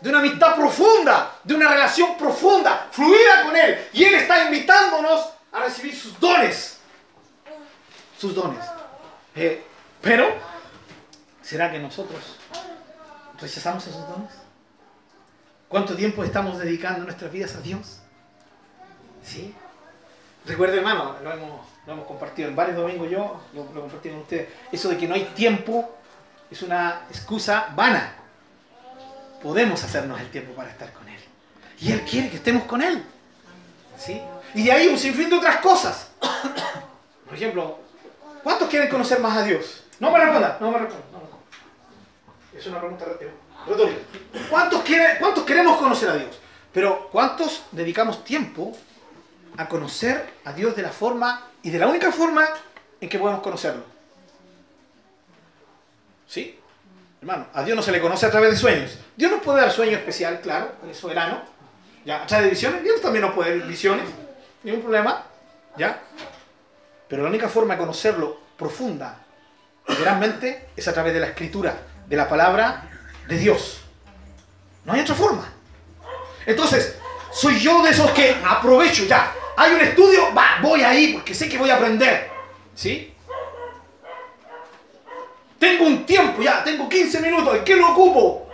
de 0.00 0.10
una 0.10 0.20
amistad 0.20 0.54
profunda, 0.54 1.38
de 1.42 1.54
una 1.54 1.70
relación 1.70 2.16
profunda, 2.16 2.86
fluida 2.92 3.42
con 3.42 3.56
Él. 3.56 3.88
Y 3.92 4.04
Él 4.04 4.14
está 4.14 4.44
invitándonos 4.44 5.28
a 5.50 5.64
recibir 5.64 5.92
sus 5.92 6.20
dones. 6.20 6.78
Sus 8.16 8.32
dones. 8.32 8.64
Eh, 9.34 9.64
pero 10.00 10.32
¿Será 11.48 11.72
que 11.72 11.78
nosotros 11.78 12.20
rechazamos 13.40 13.86
esos 13.86 14.06
dones? 14.06 14.30
¿Cuánto 15.68 15.94
tiempo 15.94 16.24
estamos 16.24 16.58
dedicando 16.58 17.04
nuestras 17.04 17.30
vidas 17.30 17.54
a 17.54 17.60
Dios? 17.60 18.00
¿Sí? 19.22 19.54
Recuerden, 20.46 20.78
hermano, 20.78 21.16
lo 21.22 21.32
hemos, 21.32 21.60
lo 21.86 21.92
hemos 21.92 22.06
compartido 22.06 22.48
en 22.48 22.56
varios 22.56 22.76
domingos 22.76 23.10
yo, 23.10 23.40
lo, 23.52 23.64
lo 23.74 23.82
compartí 23.82 24.08
con 24.08 24.20
ustedes. 24.20 24.48
Eso 24.72 24.88
de 24.88 24.96
que 24.96 25.06
no 25.06 25.14
hay 25.14 25.24
tiempo 25.34 25.94
es 26.50 26.62
una 26.62 27.02
excusa 27.10 27.68
vana. 27.76 28.14
Podemos 29.42 29.84
hacernos 29.84 30.18
el 30.20 30.30
tiempo 30.30 30.54
para 30.54 30.70
estar 30.70 30.90
con 30.92 31.06
Él. 31.08 31.20
Y 31.78 31.92
Él 31.92 32.00
quiere 32.02 32.30
que 32.30 32.36
estemos 32.36 32.64
con 32.64 32.80
Él. 32.80 33.04
¿Sí? 33.98 34.22
Y 34.54 34.64
de 34.64 34.72
ahí 34.72 34.88
un 34.88 34.98
sinfín 34.98 35.28
de 35.28 35.36
otras 35.36 35.58
cosas. 35.58 36.10
Por 37.26 37.34
ejemplo, 37.34 37.78
¿cuántos 38.42 38.68
quieren 38.68 38.88
conocer 38.88 39.20
más 39.20 39.36
a 39.36 39.44
Dios? 39.44 39.84
No 40.00 40.10
me 40.10 40.18
respondan, 40.18 40.56
no 40.60 40.70
me 40.70 40.78
respondan. 40.78 41.08
Es 42.56 42.66
una 42.66 42.80
pregunta 42.80 43.04
retórica. 43.04 43.34
¿Cuántos, 44.50 44.82
quiere, 44.82 45.18
¿Cuántos 45.18 45.44
queremos 45.44 45.78
conocer 45.78 46.08
a 46.10 46.14
Dios? 46.14 46.38
Pero 46.72 47.08
¿cuántos 47.10 47.64
dedicamos 47.72 48.24
tiempo 48.24 48.76
a 49.56 49.68
conocer 49.68 50.32
a 50.44 50.52
Dios 50.52 50.76
de 50.76 50.82
la 50.82 50.90
forma 50.90 51.48
y 51.62 51.70
de 51.70 51.78
la 51.78 51.88
única 51.88 52.12
forma 52.12 52.48
en 53.00 53.08
que 53.08 53.18
podemos 53.18 53.42
conocerlo? 53.42 53.82
¿Sí? 56.26 56.58
Hermano, 57.20 57.46
a 57.52 57.62
Dios 57.62 57.76
no 57.76 57.82
se 57.82 57.90
le 57.90 58.00
conoce 58.00 58.26
a 58.26 58.30
través 58.30 58.50
de 58.50 58.56
sueños. 58.56 58.98
Dios 59.16 59.30
nos 59.30 59.42
puede 59.42 59.60
dar 59.60 59.72
sueño 59.72 59.96
especial, 59.96 60.40
claro, 60.40 60.72
es 60.88 60.96
soberano. 60.96 61.42
¿Ya? 62.04 62.22
A 62.22 62.26
través 62.26 62.44
de 62.44 62.50
visiones, 62.50 62.82
Dios 62.82 63.00
también 63.00 63.24
nos 63.24 63.34
puede 63.34 63.58
dar 63.58 63.68
visiones, 63.68 64.04
ningún 64.62 64.82
problema. 64.82 65.24
¿Ya? 65.76 66.00
Pero 67.08 67.22
la 67.22 67.28
única 67.28 67.48
forma 67.48 67.74
de 67.74 67.80
conocerlo 67.80 68.38
profunda, 68.56 69.18
realmente, 69.86 70.68
es 70.76 70.86
a 70.86 70.92
través 70.92 71.12
de 71.12 71.20
la 71.20 71.26
escritura, 71.28 71.76
de 72.06 72.16
la 72.16 72.28
palabra 72.28 72.97
de 73.28 73.36
Dios. 73.36 73.80
No 74.84 74.94
hay 74.94 75.00
otra 75.00 75.14
forma. 75.14 75.52
Entonces, 76.46 76.96
soy 77.30 77.60
yo 77.60 77.82
de 77.82 77.90
esos 77.90 78.10
que 78.12 78.36
aprovecho 78.44 79.04
ya. 79.04 79.32
Hay 79.56 79.74
un 79.74 79.80
estudio, 79.80 80.34
va, 80.34 80.58
voy 80.62 80.82
ahí 80.82 81.12
porque 81.12 81.34
sé 81.34 81.48
que 81.48 81.58
voy 81.58 81.68
a 81.68 81.76
aprender. 81.76 82.30
¿Sí? 82.74 83.14
Tengo 85.58 85.84
un 85.84 86.06
tiempo 86.06 86.40
ya, 86.40 86.64
tengo 86.64 86.88
15 86.88 87.20
minutos, 87.20 87.56
¿en 87.56 87.64
qué 87.64 87.76
lo 87.76 87.90
ocupo? 87.90 88.48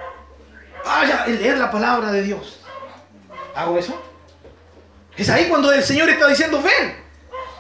Ah, 0.85 1.25
leer 1.27 1.59
la 1.59 1.71
palabra 1.71 2.11
de 2.11 2.23
Dios. 2.23 2.61
¿Hago 3.55 3.79
eso? 3.79 4.03
Es 5.17 5.29
ahí 5.29 5.49
cuando 5.49 5.73
el 5.73 5.85
Señor 5.85 6.09
está 6.09 6.27
diciendo, 6.27 6.61
ven, 6.61 6.97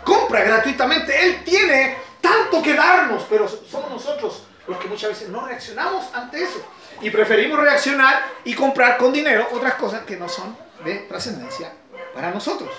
compra 0.03 0.43
gratuitamente. 0.43 1.15
Él 1.25 1.45
tiene 1.45 1.97
tanto 2.21 2.63
que 2.63 2.75
darnos, 2.75 3.25
pero 3.29 3.47
somos 3.49 3.91
nosotros 3.91 4.43
los 4.67 4.79
que 4.79 4.89
muchas 4.89 5.11
veces 5.11 5.29
no 5.29 5.47
reaccionamos 5.47 6.07
ante 6.15 6.43
eso. 6.43 6.65
Y 7.01 7.11
preferimos 7.11 7.59
reaccionar 7.61 8.25
y 8.45 8.55
comprar 8.55 8.97
con 8.97 9.13
dinero 9.13 9.49
otras 9.53 9.75
cosas 9.75 10.05
que 10.05 10.17
no 10.17 10.29
son 10.29 10.57
de 10.85 10.97
trascendencia 11.01 11.73
para 12.15 12.31
nosotros. 12.31 12.71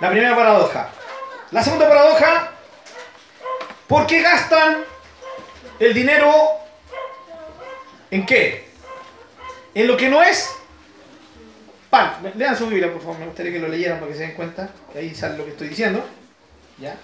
La 0.00 0.10
primera 0.10 0.36
paradoja. 0.36 0.90
La 1.50 1.62
segunda 1.62 1.88
paradoja, 1.88 2.52
¿por 3.86 4.06
qué 4.06 4.20
gastan 4.20 4.84
el 5.78 5.94
dinero 5.94 6.32
en 8.10 8.26
qué? 8.26 8.68
En 9.74 9.86
lo 9.86 9.96
que 9.96 10.08
no 10.08 10.22
es 10.22 10.54
pan. 11.88 12.32
Lean 12.34 12.56
su 12.56 12.66
Biblia, 12.66 12.92
por 12.92 13.00
favor, 13.00 13.18
me 13.18 13.26
gustaría 13.26 13.52
que 13.52 13.58
lo 13.58 13.68
leyeran 13.68 13.98
para 13.98 14.12
que 14.12 14.18
se 14.18 14.24
den 14.24 14.34
cuenta, 14.34 14.70
ahí 14.94 15.14
sale 15.14 15.38
lo 15.38 15.44
que 15.44 15.52
estoy 15.52 15.68
diciendo. 15.68 16.04
¿Ya? 16.78 16.96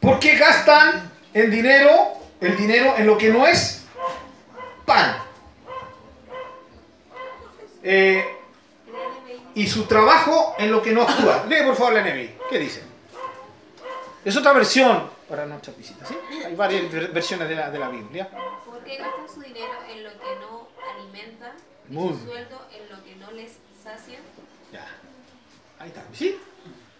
¿Por 0.00 0.18
qué 0.18 0.36
gastan 0.36 1.10
el 1.32 1.50
dinero, 1.50 2.12
el 2.40 2.56
dinero 2.56 2.94
en 2.96 3.06
lo 3.06 3.16
que 3.16 3.30
no 3.30 3.46
es 3.46 3.81
pan? 4.84 5.16
Eh, 7.82 8.24
y 9.54 9.66
su 9.66 9.84
trabajo 9.84 10.54
en 10.58 10.70
lo 10.70 10.82
que 10.82 10.92
no 10.92 11.02
actúa. 11.02 11.44
Lee 11.48 11.64
por 11.64 11.76
favor 11.76 11.94
la 11.94 12.02
NBI. 12.02 12.34
¿Qué 12.48 12.58
dice? 12.58 12.82
Es 14.24 14.36
otra 14.36 14.52
versión 14.52 15.10
para 15.28 15.46
nuestras 15.46 15.76
visitas. 15.76 16.08
¿sí? 16.08 16.14
Hay 16.44 16.54
varias 16.54 16.90
versiones 17.12 17.48
de 17.48 17.56
la, 17.56 17.70
de 17.70 17.78
la 17.78 17.88
Biblia. 17.88 18.30
¿Por 18.64 18.84
qué 18.84 18.96
gastan 18.96 19.28
su 19.32 19.40
dinero 19.40 19.72
en 19.90 20.04
lo 20.04 20.10
que 20.10 20.36
no 20.40 20.68
alimenta 20.94 21.52
y 21.88 21.92
Muy 21.92 22.14
su 22.14 22.26
sueldo 22.26 22.68
en 22.72 22.88
lo 22.88 23.04
que 23.04 23.16
no 23.16 23.30
les 23.32 23.52
sacia? 23.82 24.18
Ya. 24.72 24.86
Ahí 25.78 25.88
está. 25.88 26.04
¿Sí? 26.12 26.38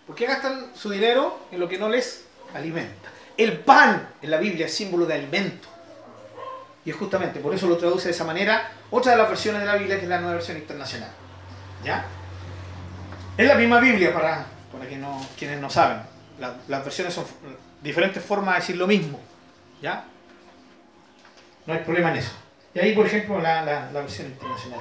¿Por 0.06 0.16
qué 0.16 0.26
gastan 0.26 0.72
su 0.74 0.90
dinero 0.90 1.38
en 1.52 1.60
lo 1.60 1.68
que 1.68 1.78
no 1.78 1.88
les 1.88 2.26
alimenta? 2.54 3.10
El 3.36 3.58
pan 3.60 4.10
en 4.20 4.30
la 4.30 4.38
Biblia 4.38 4.66
es 4.66 4.74
símbolo 4.74 5.06
de 5.06 5.14
alimento. 5.14 5.68
Y 6.84 6.90
es 6.90 6.96
justamente, 6.96 7.40
por 7.40 7.54
eso 7.54 7.66
lo 7.68 7.76
traduce 7.76 8.06
de 8.08 8.10
esa 8.14 8.24
manera, 8.24 8.70
otra 8.90 9.12
de 9.12 9.18
las 9.18 9.28
versiones 9.28 9.60
de 9.60 9.66
la 9.66 9.76
Biblia 9.76 9.96
que 9.98 10.02
es 10.04 10.08
la 10.08 10.18
nueva 10.18 10.34
versión 10.34 10.56
internacional. 10.56 11.10
¿Ya? 11.84 12.04
Es 13.36 13.46
la 13.46 13.54
misma 13.54 13.78
Biblia 13.80 14.12
para, 14.12 14.46
para 14.72 14.86
que 14.88 14.96
no, 14.96 15.24
quienes 15.38 15.60
no 15.60 15.70
saben. 15.70 15.98
La- 16.40 16.54
las 16.68 16.84
versiones 16.84 17.14
son 17.14 17.24
diferentes 17.82 18.24
formas 18.24 18.54
de 18.54 18.60
decir 18.60 18.76
lo 18.76 18.86
mismo. 18.86 19.20
¿Ya? 19.80 20.04
No 21.66 21.74
hay 21.74 21.80
problema 21.80 22.10
en 22.10 22.16
eso. 22.16 22.32
Y 22.74 22.80
ahí, 22.80 22.94
por 22.94 23.06
ejemplo, 23.06 23.40
la, 23.40 23.62
la- 23.62 23.90
la 23.92 24.00
versión 24.00 24.26
internacional. 24.28 24.80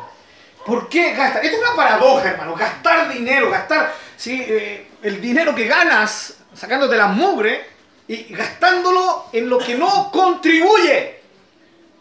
¿Por 0.66 0.90
qué 0.90 1.14
gastar? 1.14 1.44
Esto 1.44 1.58
es 1.58 1.64
una 1.64 1.76
paradoja, 1.76 2.30
hermano. 2.32 2.56
Gastar 2.56 3.12
dinero, 3.12 3.50
gastar 3.50 3.94
¿sí? 4.18 4.44
Eh, 4.48 4.88
el 5.04 5.20
dinero 5.22 5.54
que 5.56 5.66
ganas 5.68 6.36
sacándote 6.54 6.98
la 6.98 7.08
mugre 7.08 7.66
y 8.08 8.34
gastándolo 8.34 9.28
en 9.34 9.50
lo 9.50 9.58
que 9.58 9.76
no 9.76 10.12
contribuye, 10.12 11.21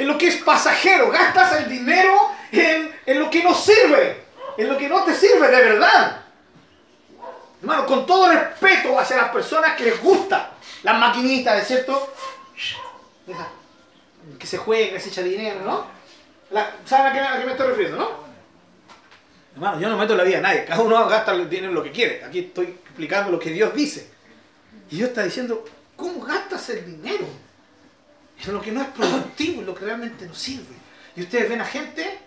en 0.01 0.09
lo 0.09 0.17
que 0.17 0.29
es 0.29 0.37
pasajero. 0.37 1.11
Gastas 1.11 1.59
el 1.59 1.69
dinero 1.69 2.31
en, 2.51 2.91
en 3.05 3.19
lo 3.19 3.31
que 3.31 3.45
no 3.45 3.55
sirve, 3.55 4.25
en 4.57 4.67
lo 4.67 4.79
que 4.79 4.89
no 4.89 5.05
te 5.05 5.15
sirve 5.15 5.47
de 5.49 5.63
verdad. 5.63 6.23
Hermano, 7.61 7.85
con 7.85 8.07
todo 8.07 8.33
respeto 8.33 8.99
hacia 8.99 9.19
las 9.19 9.29
personas 9.29 9.77
que 9.77 9.85
les 9.85 10.03
gusta 10.03 10.53
las 10.83 10.99
maquinitas, 10.99 11.61
¿es 11.61 11.69
cierto? 11.69 12.15
Que 14.39 14.47
se 14.47 14.57
juega, 14.57 14.95
que 14.95 15.01
se 15.01 15.11
echa 15.11 15.23
dinero, 15.23 15.61
¿no? 15.67 15.87
¿Saben 16.87 17.07
a 17.09 17.13
qué, 17.13 17.21
a 17.21 17.39
qué 17.39 17.45
me 17.45 17.53
estoy 17.53 17.69
refiriendo, 17.69 17.99
no? 17.99 18.31
Hermano, 19.53 19.81
yo 19.81 19.91
no 19.91 19.99
meto 19.99 20.17
la 20.17 20.25
vida 20.25 20.39
a 20.39 20.41
nadie. 20.41 20.65
Cada 20.65 20.81
uno 20.81 21.07
gasta 21.09 21.33
el 21.33 21.51
dinero 21.51 21.75
lo 21.75 21.83
que 21.83 21.93
quiere. 21.93 22.25
Aquí 22.25 22.39
estoy 22.39 22.69
explicando 22.69 23.31
lo 23.31 23.39
que 23.39 23.51
Dios 23.51 23.75
dice. 23.75 24.11
Y 24.91 24.97
Dios 24.97 25.11
está 25.11 25.25
diciendo, 25.25 25.63
¿cómo 25.95 26.25
gastas 26.25 26.71
el 26.71 26.87
dinero? 26.87 27.27
En 28.47 28.55
lo 28.55 28.61
que 28.61 28.73
no 28.73 28.83
es 28.83 28.89
productivo, 28.89 29.61
en 29.61 29.67
lo 29.67 29.75
que 29.75 29.85
realmente 29.85 30.27
no 30.27 30.35
sirve. 30.35 30.75
Y 31.17 31.23
ustedes 31.23 31.49
ven 31.49 31.61
a 31.61 31.65
gente 31.65 32.19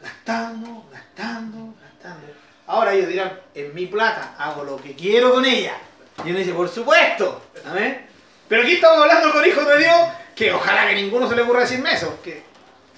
gastando, 0.00 0.88
gastando, 0.92 1.74
gastando. 1.80 2.26
Ahora 2.66 2.94
ellos 2.94 3.08
dirán, 3.08 3.40
en 3.54 3.74
mi 3.74 3.86
plata, 3.86 4.34
hago 4.38 4.64
lo 4.64 4.76
que 4.76 4.94
quiero 4.94 5.34
con 5.34 5.44
ella. 5.44 5.76
Y 6.24 6.30
uno 6.30 6.38
dice, 6.38 6.52
por 6.52 6.68
supuesto. 6.68 7.42
¿Amén? 7.66 8.06
Pero 8.48 8.62
aquí 8.62 8.74
estamos 8.74 8.98
hablando 8.98 9.32
con 9.32 9.44
hijos 9.46 9.66
de 9.66 9.78
Dios 9.78 10.08
que 10.34 10.52
ojalá 10.52 10.88
que 10.88 10.94
ninguno 10.94 11.28
se 11.28 11.36
le 11.36 11.42
ocurra 11.42 11.60
decirme 11.60 11.92
eso. 11.92 12.20
Que 12.22 12.42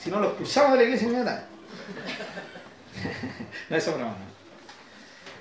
si 0.02 0.10
no 0.10 0.20
los 0.20 0.28
expulsamos 0.30 0.72
de 0.72 0.78
la 0.78 0.84
iglesia 0.84 1.06
inmediatamente. 1.06 1.48
no, 3.68 3.76
eso 3.76 3.98
no. 3.98 4.14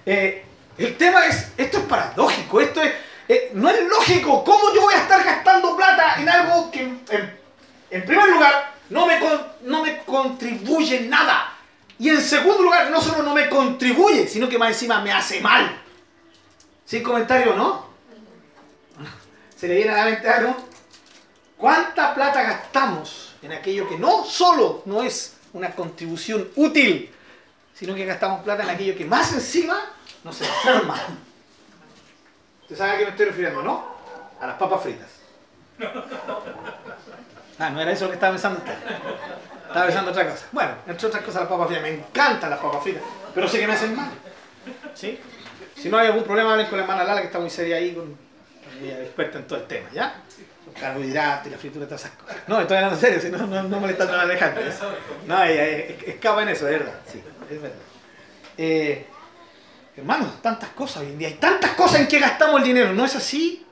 Eh, 0.05 0.43
el 0.77 0.97
tema 0.97 1.25
es, 1.25 1.51
esto 1.57 1.77
es 1.79 1.83
paradójico, 1.85 2.61
esto 2.61 2.81
es, 2.81 2.91
eh, 3.27 3.51
no 3.53 3.69
es 3.69 3.88
lógico. 3.88 4.43
¿Cómo 4.43 4.73
yo 4.73 4.81
voy 4.81 4.93
a 4.93 5.01
estar 5.01 5.23
gastando 5.23 5.75
plata 5.75 6.15
en 6.19 6.29
algo 6.29 6.71
que, 6.71 6.81
en, 6.81 8.05
primer 8.05 8.29
lugar, 8.29 8.75
no 8.89 9.07
me, 9.07 9.19
no 9.61 9.83
me 9.83 10.03
contribuye 10.03 11.01
nada? 11.01 11.53
Y 11.97 12.09
en 12.09 12.21
segundo 12.21 12.61
lugar, 12.61 12.91
no 12.91 13.01
solo 13.01 13.23
no 13.23 13.33
me 13.33 13.49
contribuye, 13.49 14.27
sino 14.27 14.49
que 14.49 14.57
más 14.57 14.69
encima 14.69 15.01
me 15.01 15.11
hace 15.11 15.39
mal. 15.41 15.81
Sin 16.85 17.01
comentario, 17.01 17.55
¿no? 17.55 17.85
¿Se 19.55 19.67
le 19.67 19.75
viene 19.75 19.91
a 19.91 19.97
la 19.97 20.05
mente 20.05 20.29
algo? 20.29 20.55
¿Cuánta 21.57 22.13
plata 22.13 22.43
gastamos 22.43 23.35
en 23.41 23.53
aquello 23.53 23.88
que 23.88 23.97
no 23.97 24.25
solo 24.25 24.83
no 24.85 25.01
es 25.01 25.38
una 25.53 25.71
contribución 25.71 26.49
útil, 26.55 27.09
sino 27.73 27.95
que 27.95 28.05
gastamos 28.05 28.43
plata 28.43 28.63
en 28.63 28.69
aquello 28.69 28.95
que 28.95 29.05
más 29.05 29.33
encima 29.33 29.79
nos 30.23 30.41
enferma? 30.41 31.01
¿Usted 32.65 32.78
sabe 32.78 32.91
a 32.91 32.97
qué 32.97 33.04
me 33.06 33.12
estoy 33.12 33.25
refiriendo, 33.28 33.62
no? 33.62 33.86
A 34.41 34.47
las 34.47 34.58
papas 34.58 34.82
fritas. 34.82 35.08
Ah, 37.58 37.69
no 37.69 37.80
era 37.80 37.91
eso 37.91 38.04
lo 38.04 38.10
que 38.12 38.15
estaba 38.15 38.34
pensando. 38.34 38.60
Estaba 39.67 39.86
pensando 39.86 40.12
otra 40.12 40.30
cosa. 40.30 40.45
Bueno, 40.51 40.71
entre 40.88 41.08
otras 41.08 41.23
cosas 41.23 41.41
las 41.43 41.49
papas 41.49 41.67
fritas. 41.67 41.84
Me 41.84 41.89
encantan 41.93 42.49
las 42.49 42.60
papas 42.60 42.84
fritas, 42.84 43.01
pero 43.34 43.47
sé 43.47 43.60
que 43.60 43.67
me 43.67 43.73
hacen 43.73 43.95
mal. 43.95 44.10
¿Sí? 44.93 45.17
Si 45.78 45.88
no 45.89 45.97
hay 45.97 46.08
algún 46.08 46.23
problema, 46.23 46.51
hablen 46.51 46.67
con 46.67 46.78
la 46.78 46.84
hermana 46.84 47.06
Lala, 47.06 47.21
que 47.21 47.28
está 47.28 47.39
muy 47.39 47.49
seria 47.49 47.78
ahí, 47.78 47.93
con, 47.93 48.17
ella 48.84 48.99
experta 49.01 49.38
en 49.38 49.47
todo 49.47 49.60
el 49.60 49.65
tema, 49.67 49.88
¿ya? 49.93 50.15
Carbohidratos 50.78 51.47
y 51.47 51.49
la 51.51 51.58
fritura 51.58 51.86
y 51.86 51.88
todas 51.88 52.01
esas 52.06 52.17
cosas. 52.17 52.36
No, 52.47 52.60
estoy 52.60 52.75
hablando 52.75 52.95
en 52.97 53.01
serio, 53.01 53.21
si 53.21 53.30
no, 53.30 53.47
no, 53.47 53.63
no 53.63 53.80
molestando 53.80 54.13
a. 54.19 54.25
¿eh? 54.34 54.73
No, 55.25 55.43
ella 55.43 55.65
es- 55.65 56.04
escapa 56.08 56.41
en 56.43 56.49
eso, 56.49 56.65
de 56.65 56.71
verdad. 56.71 56.93
Sí, 57.10 57.23
es 57.49 57.62
verdad. 57.62 57.78
Eh, 58.58 59.06
hermanos, 59.97 60.41
tantas 60.41 60.69
cosas 60.69 61.03
hoy 61.03 61.08
en 61.10 61.17
día. 61.17 61.27
Hay 61.29 61.34
tantas 61.36 61.71
cosas 61.71 61.99
en 62.01 62.08
que 62.08 62.19
gastamos 62.19 62.60
el 62.62 62.67
dinero. 62.67 62.93
¿No 62.93 63.05
es 63.05 63.15
así? 63.15 63.65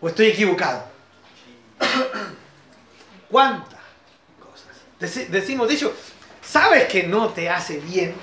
¿O 0.00 0.08
estoy 0.08 0.28
equivocado? 0.28 0.84
¿Cuántas 3.30 3.78
cosas? 4.40 4.66
Deci- 4.98 5.28
decimos, 5.28 5.68
dicho, 5.68 5.94
sabes 6.42 6.86
que 6.86 7.04
no 7.04 7.28
te 7.30 7.48
hace 7.48 7.78
bien, 7.80 8.14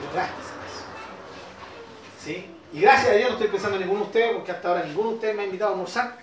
pero 0.00 0.14
gastes 0.14 0.46
en 0.46 0.66
eso. 0.66 0.84
¿Sí? 2.24 2.46
Y 2.72 2.80
gracias 2.80 3.10
a 3.10 3.14
Dios 3.14 3.28
no 3.30 3.34
estoy 3.34 3.48
pensando 3.48 3.76
en 3.76 3.82
ninguno 3.82 4.00
de 4.02 4.06
ustedes, 4.06 4.32
porque 4.36 4.52
hasta 4.52 4.68
ahora 4.68 4.84
ninguno 4.84 5.08
de 5.10 5.14
ustedes 5.16 5.34
me 5.36 5.42
ha 5.42 5.46
invitado 5.46 5.70
a 5.70 5.74
almorzar. 5.74 6.16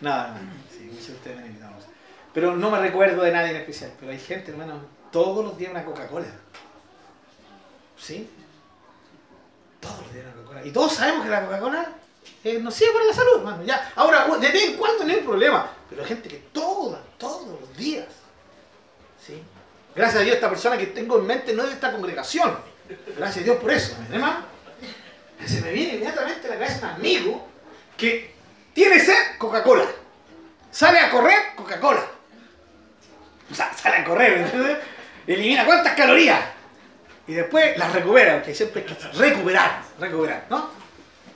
Nada, 0.00 0.38
no, 0.40 0.50
sí, 0.70 0.88
muchos 0.90 1.08
de 1.08 1.12
ustedes 1.14 1.36
me 1.36 1.42
han 1.42 1.48
invitado 1.48 1.72
a 1.72 1.74
almorzar. 1.74 1.94
Pero 2.32 2.56
no 2.56 2.70
me 2.70 2.78
recuerdo 2.78 3.22
de 3.22 3.32
nadie 3.32 3.50
en 3.50 3.56
especial. 3.56 3.92
Pero 3.98 4.12
hay 4.12 4.18
gente, 4.18 4.52
hermano, 4.52 4.80
todos 5.10 5.44
los 5.44 5.58
días 5.58 5.72
una 5.72 5.84
Coca-Cola. 5.84 6.26
¿Sí? 8.00 8.28
Todos 9.80 10.12
días 10.12 10.26
una 10.26 10.34
Coca-Cola. 10.34 10.66
Y 10.66 10.70
todos 10.70 10.94
sabemos 10.94 11.24
que 11.24 11.30
la 11.30 11.44
Coca-Cola 11.44 11.92
eh, 12.44 12.58
nos 12.60 12.74
sirve 12.74 12.92
para 12.92 13.04
la 13.06 13.12
salud, 13.12 13.38
hermano. 13.38 13.64
Ya. 13.64 13.92
Ahora, 13.96 14.26
de 14.26 14.48
vez 14.48 14.64
en 14.64 14.76
cuando 14.76 15.04
no 15.04 15.12
hay 15.12 15.20
problema. 15.20 15.70
Pero 15.88 16.02
hay 16.02 16.08
gente 16.08 16.28
que 16.28 16.36
todos, 16.52 16.98
todos 17.18 17.60
los 17.60 17.76
días. 17.76 18.06
¿sí? 19.24 19.42
Gracias 19.94 20.20
a 20.20 20.24
Dios 20.24 20.36
esta 20.36 20.48
persona 20.48 20.78
que 20.78 20.86
tengo 20.86 21.18
en 21.18 21.26
mente 21.26 21.52
no 21.52 21.62
es 21.62 21.70
de 21.70 21.74
esta 21.74 21.92
congregación. 21.92 22.56
Gracias 23.16 23.42
a 23.42 23.44
Dios 23.44 23.56
por 23.58 23.70
eso, 23.70 23.96
hermano. 24.12 24.44
Se 25.44 25.60
me 25.60 25.72
viene 25.72 25.94
inmediatamente 25.94 26.46
a 26.46 26.50
la 26.50 26.58
cabeza 26.58 26.86
un 26.86 26.94
amigo 26.94 27.48
que 27.96 28.34
tiene 28.74 29.00
sed 29.00 29.38
Coca-Cola. 29.38 29.86
Sale 30.70 30.98
a 31.00 31.10
correr 31.10 31.54
Coca-Cola. 31.56 32.04
O 33.50 33.54
sea, 33.54 33.72
sale 33.72 33.96
a 33.96 34.04
correr, 34.04 34.38
¿entiendes? 34.38 34.78
Elimina 35.26 35.64
cuántas 35.64 35.94
calorías. 35.94 36.57
Y 37.28 37.34
después 37.34 37.76
las 37.76 37.92
recupera, 37.92 38.36
porque 38.36 38.54
siempre 38.54 38.80
hay 38.80 38.94
que 38.94 39.18
recuperar, 39.18 39.82
recuperar, 40.00 40.46
¿no? 40.48 40.70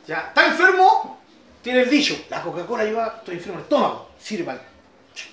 Ya, 0.07 0.25
está 0.29 0.47
enfermo, 0.47 1.21
tiene 1.63 1.83
el 1.83 1.91
dicho, 1.91 2.25
la 2.31 2.43
Coca-Cola 2.43 2.83
ayuda, 2.83 3.17
estoy 3.19 3.35
enfermo 3.37 3.59
el 3.59 3.65
estómago, 3.65 4.11
sirve 4.19 4.45
para, 4.45 4.63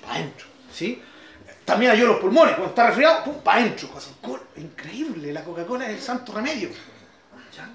para 0.02 0.16
adentro, 0.16 0.48
¿sí? 0.72 1.02
También 1.64 1.92
ayuda 1.92 2.10
los 2.10 2.20
pulmones, 2.20 2.56
cuando 2.56 2.70
está 2.70 2.88
resfriado, 2.88 3.24
pum, 3.24 3.36
para 3.42 3.62
adentro. 3.62 3.90
Increíble, 4.58 5.32
la 5.32 5.46
Coca-Cola 5.46 5.86
es 5.86 5.96
el 5.96 6.02
santo 6.02 6.34
remedio. 6.34 6.70
¿Ya? 7.56 7.70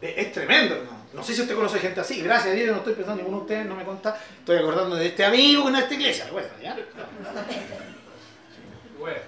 Es, 0.00 0.26
es 0.26 0.32
tremendo, 0.32 0.74
hermano. 0.74 0.98
No 1.12 1.22
sé 1.22 1.32
si 1.32 1.42
usted 1.42 1.54
conoce 1.54 1.78
gente 1.78 2.00
así, 2.00 2.20
gracias 2.20 2.52
a 2.52 2.56
Dios 2.56 2.70
no 2.70 2.78
estoy 2.78 2.94
pensando 2.94 3.20
en 3.20 3.26
ninguno 3.26 3.44
de 3.44 3.52
ustedes, 3.52 3.66
no 3.66 3.76
me 3.76 3.84
conta. 3.84 4.18
Estoy 4.40 4.56
acordando 4.58 4.96
de 4.96 5.06
este 5.06 5.24
amigo 5.24 5.64
que 5.64 5.70
no 5.70 5.78
es 5.78 5.84
esta 5.84 5.94
iglesia, 5.94 6.24
recuerda, 6.24 6.50
¿ya? 6.60 6.76
Bueno. 8.98 9.20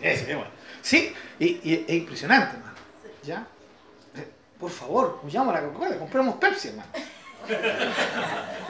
Ese, 0.00 0.34
bueno. 0.34 0.50
Sí, 0.82 1.12
y, 1.38 1.46
y, 1.46 1.84
es 1.86 1.94
impresionante, 1.94 2.56
hermano. 2.56 2.76
¿Ya? 3.22 3.46
Eh, 4.16 4.28
Por 4.58 4.70
favor, 4.70 5.20
huyamos 5.24 5.54
a 5.54 5.60
la 5.60 5.66
Coca-Cola, 5.66 5.98
compremos 5.98 6.36
Pepsi, 6.36 6.68
hermano. 6.68 6.90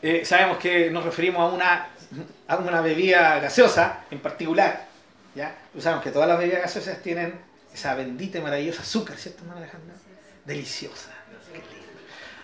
Eh, 0.00 0.24
sabemos 0.24 0.58
que 0.58 0.92
nos 0.92 1.04
referimos 1.04 1.40
a 1.40 1.52
una, 1.52 1.88
a 2.46 2.56
una 2.56 2.80
bebida 2.80 3.40
gaseosa 3.40 4.04
en 4.12 4.20
particular. 4.20 4.86
¿ya? 5.34 5.56
Pues 5.72 5.82
sabemos 5.82 6.04
que 6.04 6.12
todas 6.12 6.28
las 6.28 6.38
bebidas 6.38 6.62
gaseosas 6.62 7.02
tienen 7.02 7.34
esa 7.72 7.94
bendita 7.94 8.38
y 8.38 8.40
maravillosa 8.40 8.82
azúcar, 8.82 9.16
¿cierto, 9.16 9.42
hermano 9.42 9.58
Alejandro? 9.58 9.94
Deliciosa. 10.44 11.10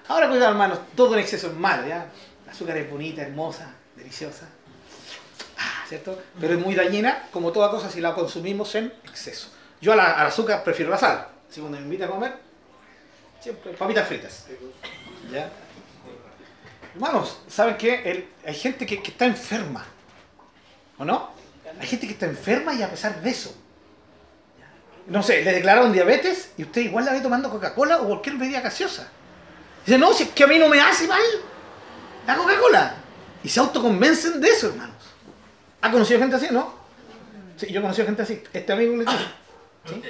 Ahora, 0.08 0.28
cuidado, 0.28 0.50
hermanos, 0.50 0.80
todo 0.94 1.14
en 1.14 1.20
exceso 1.20 1.46
es 1.46 1.54
malo, 1.54 1.86
¿ya? 1.86 2.06
El 2.44 2.50
azúcar 2.50 2.76
es 2.76 2.90
bonita, 2.90 3.22
hermosa, 3.22 3.72
deliciosa. 3.96 4.46
Ah, 5.56 5.73
¿Cierto? 5.88 6.20
Pero 6.40 6.54
es 6.54 6.60
muy 6.60 6.74
dañina, 6.74 7.28
como 7.30 7.52
toda 7.52 7.70
cosa, 7.70 7.90
si 7.90 8.00
la 8.00 8.14
consumimos 8.14 8.74
en 8.74 8.92
exceso. 9.04 9.48
Yo 9.80 9.92
al 9.92 10.00
azúcar 10.00 10.64
prefiero 10.64 10.90
la 10.90 10.98
sal. 10.98 11.28
Si 11.50 11.60
cuando 11.60 11.78
me 11.78 11.84
invita 11.84 12.06
a 12.06 12.08
comer, 12.08 12.34
siempre 13.40 13.72
papitas 13.72 14.08
fritas. 14.08 14.46
¿Ya? 15.30 15.50
Hermanos, 16.94 17.40
¿saben 17.48 17.76
qué? 17.76 18.02
El- 18.10 18.28
hay 18.46 18.54
gente 18.54 18.86
que, 18.86 18.94
está 19.04 19.26
enferma. 19.26 19.84
¿O 20.98 21.04
no? 21.04 21.30
Hay 21.80 21.86
gente 21.86 22.06
que 22.06 22.12
está 22.14 22.26
enferma 22.26 22.72
y 22.72 22.82
a 22.82 22.90
pesar 22.90 23.20
de 23.20 23.30
eso. 23.30 23.54
No 25.06 25.22
sé, 25.22 25.42
le 25.42 25.52
declararon 25.52 25.92
diabetes 25.92 26.52
y 26.56 26.62
usted 26.62 26.80
igual 26.82 27.04
la 27.04 27.12
ve 27.12 27.20
tomando 27.20 27.50
Coca-Cola 27.50 28.00
o 28.00 28.06
cualquier 28.06 28.36
bebida 28.36 28.60
gaseosa. 28.62 29.08
Dice, 29.84 29.98
no, 29.98 30.14
si 30.14 30.22
es 30.22 30.28
que 30.30 30.44
a 30.44 30.46
mí 30.46 30.58
no 30.58 30.68
me 30.68 30.80
hace 30.80 31.06
mal 31.06 31.20
la 32.26 32.36
Coca-Cola. 32.36 32.94
Y 33.42 33.48
se 33.50 33.60
autoconvencen 33.60 34.40
de 34.40 34.48
eso, 34.48 34.68
hermanos. 34.68 34.93
¿Ha 35.84 35.90
conocido 35.90 36.18
gente 36.20 36.36
así, 36.36 36.48
no? 36.50 36.74
Sí, 37.58 37.66
yo 37.70 37.78
he 37.80 37.82
conocido 37.82 38.06
gente 38.06 38.22
así. 38.22 38.42
Este 38.52 38.72
amigo 38.72 38.96
le 38.96 39.04
dice. 39.04 39.16
¿Sí? 39.86 40.02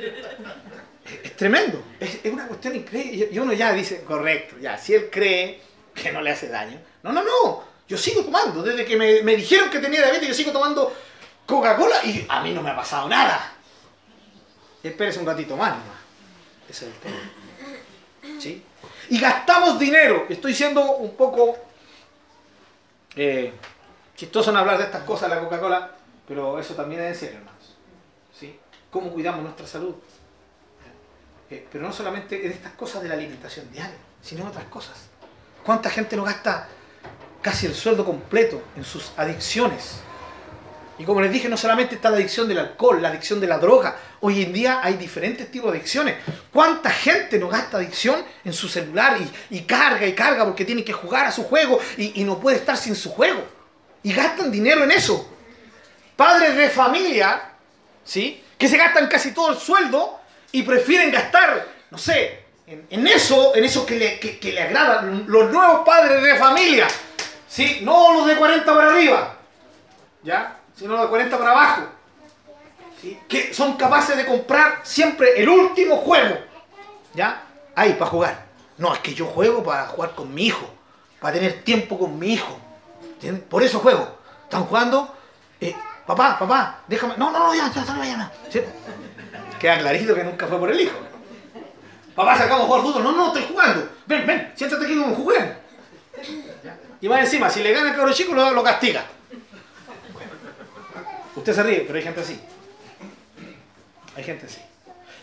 Es, 1.24 1.36
tremendo. 1.36 1.82
Es, 1.98 2.20
es 2.24 2.32
una 2.32 2.46
cuestión 2.46 2.76
increíble. 2.76 3.28
Y- 3.30 3.34
Y 3.34 3.38
uno 3.40 3.52
ya 3.52 3.72
dice, 3.72 4.04
correcto, 4.04 4.56
ya, 4.60 4.78
si 4.78 4.94
él 4.94 5.08
cree 5.10 5.60
que 5.92 6.12
no 6.12 6.20
le 6.22 6.30
hace 6.30 6.48
daño. 6.48 6.78
No, 7.02 7.12
no, 7.12 7.22
no. 7.24 7.64
Yo 7.88 7.98
sigo 7.98 8.22
tomando. 8.24 8.62
Desde 8.62 8.84
que 8.84 8.96
me, 8.96 9.22
me 9.22 9.34
dijeron 9.36 9.68
que 9.68 9.80
tenía 9.80 10.00
diabetes, 10.02 10.28
yo 10.28 10.34
sigo 10.34 10.52
tomando 10.52 10.94
Coca-Cola 11.44 12.04
y 12.04 12.24
a 12.28 12.40
mí 12.40 12.52
no 12.52 12.62
me 12.62 12.70
ha 12.70 12.76
pasado 12.76 13.08
nada. 13.08 13.52
Espérese 14.82 15.18
un 15.18 15.26
ratito 15.26 15.56
más, 15.56 15.70
nomás. 15.70 15.98
Ese 16.70 16.86
es 16.88 16.92
el 16.94 16.98
tema. 17.00 18.40
¿Sí? 18.40 18.62
Y 19.10 19.18
gastamos 19.18 19.78
dinero. 19.78 20.26
Estoy 20.28 20.54
siendo 20.54 20.82
un 20.98 21.16
poco 21.16 21.58
eh, 23.16 23.52
chistoso 24.16 24.50
en 24.50 24.56
hablar 24.56 24.78
de 24.78 24.84
estas 24.84 25.02
cosas, 25.02 25.28
la 25.28 25.40
Coca-Cola, 25.40 25.90
pero 26.26 26.58
eso 26.58 26.74
también 26.74 27.02
es 27.02 27.08
en 27.08 27.14
serio, 27.14 27.38
hermanos. 27.38 27.76
¿Sí? 28.38 28.58
¿Cómo 28.90 29.10
cuidamos 29.10 29.42
nuestra 29.42 29.66
salud? 29.66 29.94
Eh, 31.50 31.66
pero 31.70 31.86
no 31.86 31.92
solamente 31.92 32.46
en 32.46 32.52
estas 32.52 32.72
cosas 32.72 33.02
de 33.02 33.08
la 33.08 33.14
alimentación 33.14 33.70
diaria, 33.70 33.96
sino 34.22 34.42
en 34.42 34.48
otras 34.48 34.64
cosas. 34.64 34.96
¿Cuánta 35.64 35.90
gente 35.90 36.16
no 36.16 36.24
gasta 36.24 36.68
casi 37.42 37.66
el 37.66 37.74
sueldo 37.74 38.04
completo 38.04 38.62
en 38.76 38.84
sus 38.84 39.12
adicciones? 39.16 40.00
Y 40.96 41.04
como 41.04 41.20
les 41.20 41.32
dije, 41.32 41.48
no 41.48 41.56
solamente 41.56 41.96
está 41.96 42.08
la 42.08 42.16
adicción 42.16 42.48
del 42.48 42.60
alcohol, 42.60 43.02
la 43.02 43.08
adicción 43.08 43.40
de 43.40 43.48
la 43.48 43.58
droga. 43.58 43.96
Hoy 44.20 44.42
en 44.42 44.52
día 44.52 44.80
hay 44.82 44.94
diferentes 44.94 45.50
tipos 45.50 45.72
de 45.72 45.78
adicciones. 45.78 46.16
¿Cuánta 46.52 46.88
gente 46.88 47.38
no 47.38 47.48
gasta 47.48 47.78
adicción 47.78 48.24
en 48.44 48.52
su 48.52 48.68
celular 48.68 49.18
y, 49.50 49.60
carga 49.62 50.06
y 50.06 50.14
carga 50.14 50.44
porque 50.44 50.64
tiene 50.64 50.84
que 50.84 50.92
jugar 50.92 51.26
a 51.26 51.32
su 51.32 51.42
juego 51.42 51.80
y 51.96 52.22
no 52.22 52.38
puede 52.38 52.58
estar 52.58 52.76
sin 52.76 52.94
su 52.94 53.10
juego? 53.10 53.53
Y 54.04 54.12
gastan 54.12 54.52
dinero 54.52 54.84
en 54.84 54.92
eso. 54.92 55.28
Padres 56.16 56.56
de 56.56 56.70
familia, 56.70 57.50
¿sí? 58.04 58.44
Que 58.56 58.68
se 58.68 58.76
gastan 58.76 59.08
casi 59.08 59.32
todo 59.32 59.50
el 59.50 59.58
sueldo 59.58 60.20
y 60.52 60.62
prefieren 60.62 61.10
gastar, 61.10 61.66
no 61.90 61.98
sé, 61.98 62.44
en, 62.66 63.06
eso, 63.08 63.54
en 63.56 63.64
eso 63.64 63.84
que 63.84 63.96
le, 63.96 64.20
que- 64.20 64.38
que 64.38 64.52
le 64.52 64.62
agrada. 64.62 65.02
Los 65.02 65.50
nuevos 65.50 65.80
padres 65.84 66.22
de 66.22 66.36
familia, 66.36 66.86
¿sí? 67.48 67.80
No 67.82 68.12
los 68.12 68.26
de 68.26 68.36
40 68.36 68.74
para 68.74 68.90
arriba. 68.90 69.36
¿ya? 70.22 70.56
Sino 70.76 71.00
de 71.02 71.08
40 71.08 71.36
para 71.36 71.50
abajo. 71.50 71.82
¿sí? 73.02 73.18
Que 73.28 73.52
son 73.52 73.76
capaces 73.76 74.16
de 74.16 74.24
comprar 74.24 74.80
siempre 74.84 75.38
el 75.40 75.48
último 75.48 75.96
juego. 75.98 76.38
¿Ya? 77.14 77.42
Ahí, 77.74 77.94
para 77.94 78.10
jugar. 78.10 78.44
No, 78.78 78.92
es 78.94 79.00
que 79.00 79.14
yo 79.14 79.26
juego 79.26 79.62
para 79.62 79.86
jugar 79.86 80.14
con 80.14 80.32
mi 80.34 80.46
hijo. 80.46 80.68
Para 81.20 81.34
tener 81.34 81.62
tiempo 81.62 81.98
con 81.98 82.18
mi 82.18 82.32
hijo. 82.34 82.58
Por 83.32 83.62
eso 83.62 83.78
juego. 83.80 84.18
Están 84.44 84.64
jugando. 84.64 85.14
eh, 85.60 85.74
papá, 86.06 86.38
papá, 86.38 86.80
déjame. 86.86 87.14
No, 87.16 87.30
no, 87.30 87.38
no, 87.38 87.54
ya, 87.54 87.70
ya, 87.72 87.84
ya, 87.84 88.04
ya. 88.04 88.32
¿Sí? 88.50 88.60
Queda 89.58 89.78
clarito 89.78 90.14
que 90.14 90.24
nunca 90.24 90.46
fue 90.46 90.58
por 90.58 90.70
el 90.70 90.80
hijo. 90.80 90.98
Papá, 92.14 92.36
sacamos 92.38 92.64
a 92.64 92.66
jugar 92.66 92.82
fútbol. 92.82 93.02
No, 93.04 93.12
no, 93.12 93.26
estoy 93.28 93.46
jugando. 93.48 93.88
Ven, 94.06 94.26
ven, 94.26 94.52
siéntate 94.54 94.84
aquí 94.84 94.98
como 94.98 95.14
juguemos. 95.14 95.54
Y 97.00 97.08
más 97.08 97.20
encima, 97.20 97.50
si 97.50 97.62
le 97.62 97.72
gana 97.72 97.90
el 97.90 97.96
cabro 97.96 98.12
chico, 98.12 98.34
lo, 98.34 98.52
lo 98.52 98.62
castiga. 98.62 99.04
Usted 101.34 101.52
se 101.52 101.62
ríe, 101.62 101.80
pero 101.80 101.96
hay 101.98 102.04
gente 102.04 102.20
así. 102.20 102.40
Hay 104.16 104.22
gente 104.24 104.46
así. 104.46 104.60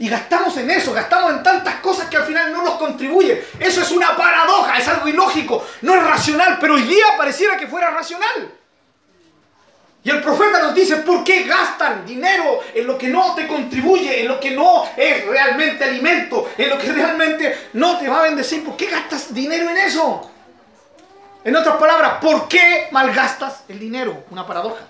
Y 0.01 0.09
gastamos 0.09 0.57
en 0.57 0.71
eso, 0.71 0.93
gastamos 0.93 1.31
en 1.31 1.43
tantas 1.43 1.75
cosas 1.75 2.09
que 2.09 2.17
al 2.17 2.23
final 2.23 2.51
no 2.51 2.63
nos 2.63 2.73
contribuyen. 2.77 3.39
Eso 3.59 3.83
es 3.83 3.91
una 3.91 4.17
paradoja, 4.17 4.75
es 4.79 4.87
algo 4.87 5.07
ilógico, 5.07 5.63
no 5.83 5.93
es 5.93 6.01
racional, 6.01 6.57
pero 6.59 6.73
hoy 6.73 6.81
día 6.81 7.05
pareciera 7.15 7.55
que 7.55 7.67
fuera 7.67 7.91
racional. 7.91 8.51
Y 10.03 10.09
el 10.09 10.19
profeta 10.23 10.57
nos 10.57 10.73
dice, 10.73 10.95
¿por 10.97 11.23
qué 11.23 11.43
gastan 11.43 12.03
dinero 12.03 12.61
en 12.73 12.87
lo 12.87 12.97
que 12.97 13.09
no 13.09 13.35
te 13.35 13.45
contribuye, 13.45 14.21
en 14.21 14.27
lo 14.27 14.39
que 14.39 14.49
no 14.49 14.89
es 14.97 15.23
realmente 15.27 15.83
alimento, 15.83 16.51
en 16.57 16.69
lo 16.71 16.79
que 16.79 16.91
realmente 16.91 17.69
no 17.73 17.99
te 17.99 18.09
va 18.09 18.21
a 18.21 18.23
bendecir? 18.23 18.65
¿Por 18.65 18.75
qué 18.75 18.87
gastas 18.87 19.31
dinero 19.31 19.69
en 19.69 19.77
eso? 19.77 20.31
En 21.43 21.55
otras 21.55 21.75
palabras, 21.75 22.13
¿por 22.19 22.47
qué 22.47 22.87
malgastas 22.89 23.65
el 23.69 23.77
dinero? 23.77 24.23
Una 24.31 24.47
paradoja. 24.47 24.81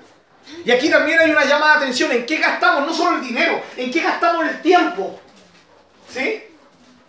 Y 0.65 0.71
aquí 0.71 0.89
también 0.89 1.19
hay 1.19 1.31
una 1.31 1.45
llamada 1.45 1.77
de 1.77 1.83
atención 1.83 2.11
en 2.11 2.25
qué 2.25 2.37
gastamos 2.37 2.85
no 2.85 2.93
solo 2.93 3.17
el 3.17 3.21
dinero, 3.21 3.61
en 3.77 3.91
qué 3.91 4.01
gastamos 4.01 4.45
el 4.45 4.61
tiempo. 4.61 5.19
¿Sí? 6.09 6.43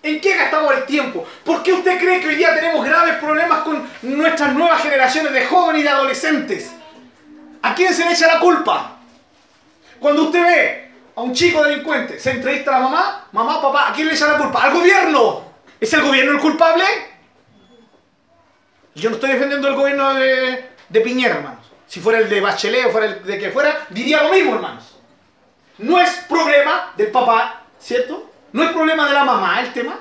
¿En 0.03 0.21
qué 0.21 0.37
gastamos 0.37 0.75
el 0.75 0.85
tiempo? 0.85 1.27
¿Por 1.45 1.63
qué 1.63 1.73
usted 1.73 1.99
cree 1.99 2.21
que 2.21 2.29
hoy 2.29 2.35
día 2.35 2.55
tenemos 2.55 2.85
graves 2.85 3.17
problemas 3.17 3.61
con 3.61 3.89
nuestras 4.03 4.53
nuevas 4.55 4.83
generaciones 4.83 5.33
de 5.33 5.47
jóvenes 5.47 5.81
y 5.81 5.85
de 5.85 5.91
adolescentes? 5.91 6.73
¿A 7.63 7.75
quién 7.75 7.95
se 7.95 8.05
le 8.05 8.13
echa 8.13 8.27
la 8.27 8.41
culpa? 8.41 8.99
Cuando 10.01 10.25
usted 10.25 10.43
ve 10.43 10.91
a 11.15 11.21
un 11.21 11.33
chico 11.33 11.63
delincuente, 11.63 12.19
se 12.19 12.33
entrevista 12.33 12.75
a 12.75 12.81
la 12.81 12.89
mamá, 12.89 13.29
mamá, 13.31 13.63
papá, 13.63 13.91
¿a 13.91 13.93
quién 13.93 14.09
le 14.09 14.15
echa 14.15 14.27
la 14.27 14.39
culpa? 14.39 14.65
¿Al 14.65 14.73
gobierno? 14.73 15.45
¿Es 15.81 15.93
el 15.93 16.03
gobierno 16.03 16.33
el 16.33 16.41
culpable? 16.41 16.85
Yo 18.95 19.09
no 19.09 19.17
estoy 19.17 19.33
defendiendo 19.33 19.69
el 19.69 19.75
gobierno 19.75 20.15
de, 20.15 20.71
de 20.89 21.01
Piñera, 21.01 21.37
hermanos. 21.37 21.62
Si 21.93 22.01
fuera 22.01 22.21
el 22.21 22.31
de 22.31 22.41
Bachelet 22.41 22.87
o 22.87 22.91
fuera 22.91 23.07
el 23.07 23.23
de 23.23 23.39
que 23.39 23.51
fuera, 23.51 23.87
diría 23.91 24.23
lo 24.23 24.31
mismo, 24.31 24.55
hermanos. 24.55 24.97
No 25.77 26.01
es 26.01 26.09
problema 26.27 26.95
del 26.97 27.11
papá, 27.11 27.65
¿cierto? 27.79 28.31
No 28.53 28.63
es 28.63 28.71
problema 28.71 29.07
de 29.07 29.13
la 29.13 29.25
mamá 29.25 29.61
el 29.61 29.75
tema. 29.75 29.99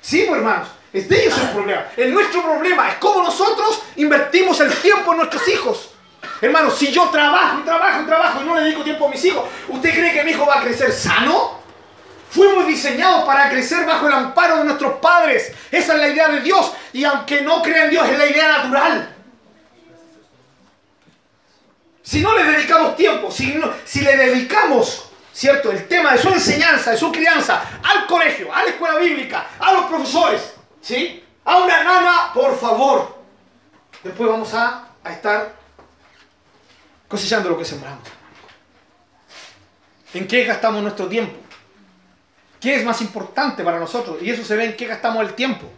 Sí, 0.00 0.24
pues, 0.28 0.38
hermanos, 0.38 0.68
es 0.92 1.08
de 1.08 1.24
ellos 1.24 1.36
el 1.36 1.48
problema. 1.48 1.84
El 1.96 2.14
nuestro 2.14 2.44
problema 2.44 2.90
es 2.90 2.94
cómo 2.98 3.24
nosotros 3.24 3.82
invertimos 3.96 4.60
el 4.60 4.72
tiempo 4.72 5.10
en 5.10 5.16
nuestros 5.16 5.48
hijos. 5.48 5.94
Hermanos, 6.40 6.78
si 6.78 6.92
yo 6.92 7.08
trabajo 7.08 7.64
trabajo 7.64 8.02
y 8.02 8.06
trabajo 8.06 8.42
y 8.42 8.44
no 8.44 8.54
le 8.54 8.60
dedico 8.60 8.84
tiempo 8.84 9.08
a 9.08 9.10
mis 9.10 9.24
hijos, 9.24 9.48
¿usted 9.66 9.90
cree 9.90 10.12
que 10.12 10.22
mi 10.22 10.30
hijo 10.30 10.46
va 10.46 10.60
a 10.60 10.62
crecer 10.62 10.92
sano? 10.92 11.58
Fuimos 12.30 12.68
diseñados 12.68 13.24
para 13.24 13.50
crecer 13.50 13.84
bajo 13.84 14.06
el 14.06 14.12
amparo 14.12 14.58
de 14.58 14.64
nuestros 14.66 15.00
padres. 15.00 15.50
Esa 15.72 15.94
es 15.94 15.98
la 15.98 16.08
idea 16.08 16.28
de 16.28 16.40
Dios. 16.40 16.72
Y 16.92 17.02
aunque 17.02 17.42
no 17.42 17.60
crea 17.62 17.86
en 17.86 17.90
Dios, 17.90 18.08
es 18.08 18.16
la 18.16 18.26
idea 18.26 18.46
natural. 18.46 19.16
Si 22.10 22.20
no 22.22 22.34
le 22.36 22.42
dedicamos 22.42 22.96
tiempo, 22.96 23.30
si, 23.30 23.54
no- 23.54 23.72
si 23.84 24.00
le 24.00 24.16
dedicamos, 24.16 25.04
¿cierto? 25.32 25.70
El 25.70 25.86
tema 25.86 26.10
de 26.14 26.18
su 26.18 26.28
enseñanza, 26.28 26.90
de 26.90 26.96
su 26.96 27.12
crianza, 27.12 27.62
al 27.84 28.04
colegio, 28.08 28.52
a 28.52 28.64
la 28.64 28.70
escuela 28.70 28.96
bíblica, 28.98 29.46
a 29.60 29.72
los 29.74 29.84
profesores, 29.84 30.54
¿sí? 30.80 31.22
A 31.44 31.58
una 31.58 31.84
nana, 31.84 32.32
por 32.34 32.58
favor. 32.58 33.16
Después 34.02 34.28
vamos 34.28 34.52
a, 34.54 34.88
a 35.04 35.12
estar 35.12 35.54
cosechando 37.06 37.48
lo 37.50 37.56
que 37.56 37.64
sembramos. 37.64 38.02
¿En 40.12 40.26
qué 40.26 40.42
gastamos 40.42 40.82
nuestro 40.82 41.06
tiempo? 41.06 41.36
¿Qué 42.60 42.74
es 42.74 42.84
más 42.84 43.00
importante 43.02 43.62
para 43.62 43.78
nosotros? 43.78 44.16
Y 44.20 44.30
eso 44.30 44.44
se 44.44 44.56
ve 44.56 44.64
en 44.64 44.76
qué 44.76 44.86
gastamos 44.88 45.24
el 45.24 45.34
tiempo. 45.34 45.70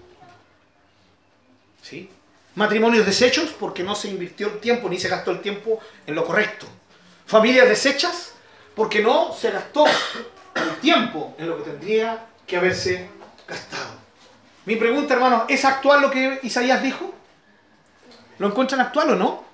Matrimonios 2.55 3.07
deshechos 3.07 3.50
porque 3.59 3.82
no 3.82 3.94
se 3.94 4.09
invirtió 4.09 4.48
el 4.48 4.59
tiempo 4.61 4.88
ni 4.88 4.98
se 4.98 5.09
gastó 5.09 5.30
el 5.30 5.40
tiempo 5.40 5.80
en 6.07 6.14
lo 6.14 6.24
correcto. 6.24 6.66
Familias 7.24 7.68
deshechas 7.68 8.34
porque 8.74 9.00
no 9.00 9.32
se 9.32 9.50
gastó 9.50 9.86
el 9.86 10.76
tiempo 10.80 11.34
en 11.38 11.48
lo 11.48 11.57
que 11.57 11.70
tendría 11.70 12.26
que 12.46 12.57
haberse 12.59 13.09
gastado. 13.48 14.03
Mi 14.66 14.76
pregunta, 14.76 15.14
hermano, 15.14 15.46
¿es 15.48 15.64
actual 15.64 16.03
lo 16.03 16.11
que 16.11 16.40
Isaías 16.42 16.82
dijo? 16.82 17.14
¿Lo 18.38 18.48
encuentran 18.48 18.80
actual 18.80 19.11
o 19.11 19.16
no? 19.16 19.44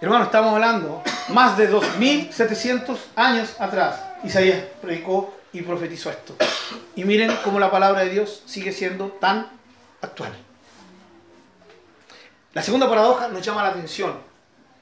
Hermano, 0.00 0.24
estamos 0.26 0.52
hablando 0.52 1.02
más 1.30 1.56
de 1.56 1.66
2700 1.66 3.08
años 3.16 3.56
atrás. 3.58 4.00
Isaías 4.22 4.62
predicó 4.80 5.34
y 5.52 5.62
profetizó 5.62 6.10
esto. 6.10 6.36
Y 6.94 7.04
miren 7.04 7.34
cómo 7.42 7.58
la 7.58 7.70
palabra 7.70 8.02
de 8.02 8.10
Dios 8.10 8.42
sigue 8.46 8.72
siendo 8.72 9.08
tan 9.08 9.48
actual. 10.00 10.32
La 12.58 12.64
segunda 12.64 12.88
paradoja 12.88 13.28
nos 13.28 13.40
llama 13.40 13.62
la 13.62 13.68
atención. 13.68 14.20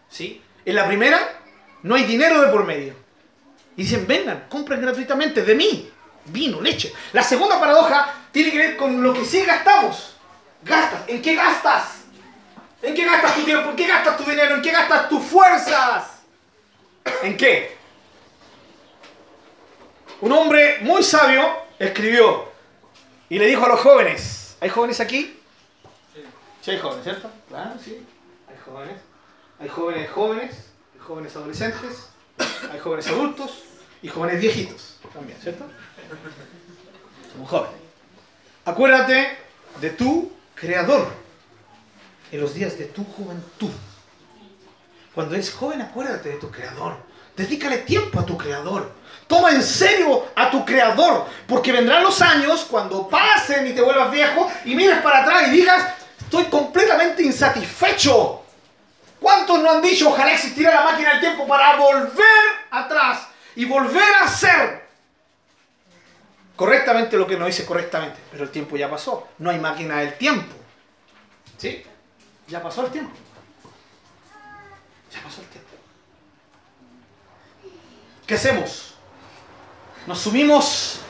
¿sí? 0.09 0.43
En 0.65 0.75
la 0.75 0.87
primera, 0.87 1.41
no 1.83 1.95
hay 1.95 2.05
dinero 2.05 2.41
de 2.41 2.49
por 2.49 2.65
medio. 2.65 2.95
Y 3.77 3.83
dicen, 3.83 4.07
vengan, 4.07 4.47
compren 4.49 4.81
gratuitamente 4.81 5.43
de 5.43 5.55
mí. 5.55 5.93
Vino, 6.25 6.63
leche. 6.63 6.95
La 7.13 7.23
segunda 7.23 7.61
paradoja 7.61 8.15
tiene 8.33 8.51
que 8.51 8.57
ver 8.57 8.77
con 8.79 9.03
lo 9.03 9.13
que 9.13 9.27
sí 9.27 9.45
gastamos. 9.45 10.17
Gastas. 10.63 11.03
¿En 11.07 11.21
qué 11.21 11.35
gastas? 11.35 12.05
¿En 12.81 12.95
qué 12.95 13.05
gastas 13.05 13.35
tu 13.35 13.43
tiempo? 13.43 13.69
¿En 13.69 13.77
qué 13.77 13.87
gastas 13.87 14.17
tu 14.17 14.25
dinero? 14.25 14.55
¿En 14.55 14.63
qué 14.63 14.71
gastas 14.71 15.11
tus 15.11 15.23
fuerzas? 15.23 16.05
¿En 17.25 17.37
qué? 17.37 17.77
Un 20.23 20.33
hombre 20.33 20.79
muy 20.81 21.03
sabio 21.03 21.47
escribió 21.79 22.49
y 23.29 23.39
le 23.39 23.45
dijo 23.45 23.67
a 23.67 23.69
los 23.69 23.81
jóvenes, 23.81 24.57
¿hay 24.63 24.71
jóvenes 24.71 24.99
aquí? 24.99 25.39
Sí, 26.67 26.73
hay 26.73 26.79
jóvenes, 26.81 27.05
¿cierto? 27.05 27.31
Claro, 27.57 27.73
sí. 27.83 28.07
Hay 28.51 28.57
jóvenes. 28.63 29.01
Hay 29.59 29.69
jóvenes 29.71 30.11
jóvenes, 30.11 30.53
hay 30.93 31.01
jóvenes 31.01 31.37
adolescentes, 31.37 32.09
hay 32.71 32.79
jóvenes 32.79 33.07
adultos 33.07 33.63
y 34.03 34.09
jóvenes 34.09 34.43
viejitos 34.43 34.99
también, 35.15 35.39
¿cierto? 35.41 35.65
Somos 37.33 37.49
jóvenes. 37.49 37.81
Acuérdate 38.67 39.39
de 39.81 39.89
tu 39.89 40.33
creador 40.55 41.09
en 42.31 42.41
los 42.43 42.53
días 42.53 42.77
de 42.77 42.85
tu 42.85 43.03
juventud. 43.05 43.71
Cuando 45.15 45.35
eres 45.35 45.51
joven, 45.51 45.81
acuérdate 45.81 46.29
de 46.29 46.37
tu 46.37 46.51
creador. 46.51 46.99
Dedícale 47.35 47.79
tiempo 47.79 48.21
a 48.21 48.27
tu 48.27 48.37
creador. 48.37 48.93
Toma 49.27 49.53
en 49.53 49.63
serio 49.63 50.27
a 50.37 50.51
tu 50.51 50.63
creador. 50.63 51.25
Porque 51.49 51.73
vendrán 51.73 52.03
los 52.03 52.21
años 52.21 52.67
cuando 52.71 53.09
pasen 53.09 53.67
y 53.67 53.73
te 53.73 53.81
vuelvas 53.81 54.11
viejo 54.11 54.47
y 54.67 54.75
mires 54.75 55.01
para 55.01 55.23
atrás 55.23 55.49
y 55.49 55.53
digas, 55.53 55.95
estoy 56.27 56.45
completamente 56.47 57.23
insatisfecho. 57.23 58.43
¿Cuántos 59.21 59.61
no 59.63 59.71
han 59.71 59.83
dicho, 59.83 60.11
ojalá 60.11 60.33
existiera 60.33 60.75
la 60.75 60.85
máquina 60.85 61.11
del 61.13 61.21
tiempo 61.21 61.47
para 61.47 61.77
volver 61.77 62.45
atrás 62.71 63.29
y 63.55 63.65
volver 63.65 64.15
a 64.21 64.25
hacer 64.25 64.87
correctamente 66.55 67.17
lo 67.17 67.27
que 67.27 67.37
no 67.37 67.49
hice 67.49 67.65
correctamente? 67.65 68.19
Pero 68.31 68.45
el 68.45 68.51
tiempo 68.51 68.77
ya 68.77 68.91
pasó. 68.91 69.29
No 69.39 69.51
hay 69.51 69.59
máquina 69.59 69.99
del 70.01 70.19
tiempo. 70.19 70.55
¿Sí? 71.57 71.83
Ya 72.49 72.63
pasó 72.63 72.85
el 72.85 72.93
tiempo. 72.93 73.17
Ya 75.13 75.23
pasó 75.23 75.41
el 75.41 75.47
tiempo. 75.47 75.71
¿Qué 78.27 78.35
hacemos? 78.35 78.95
¿Nos 80.07 80.21
sumimos 80.21 81.01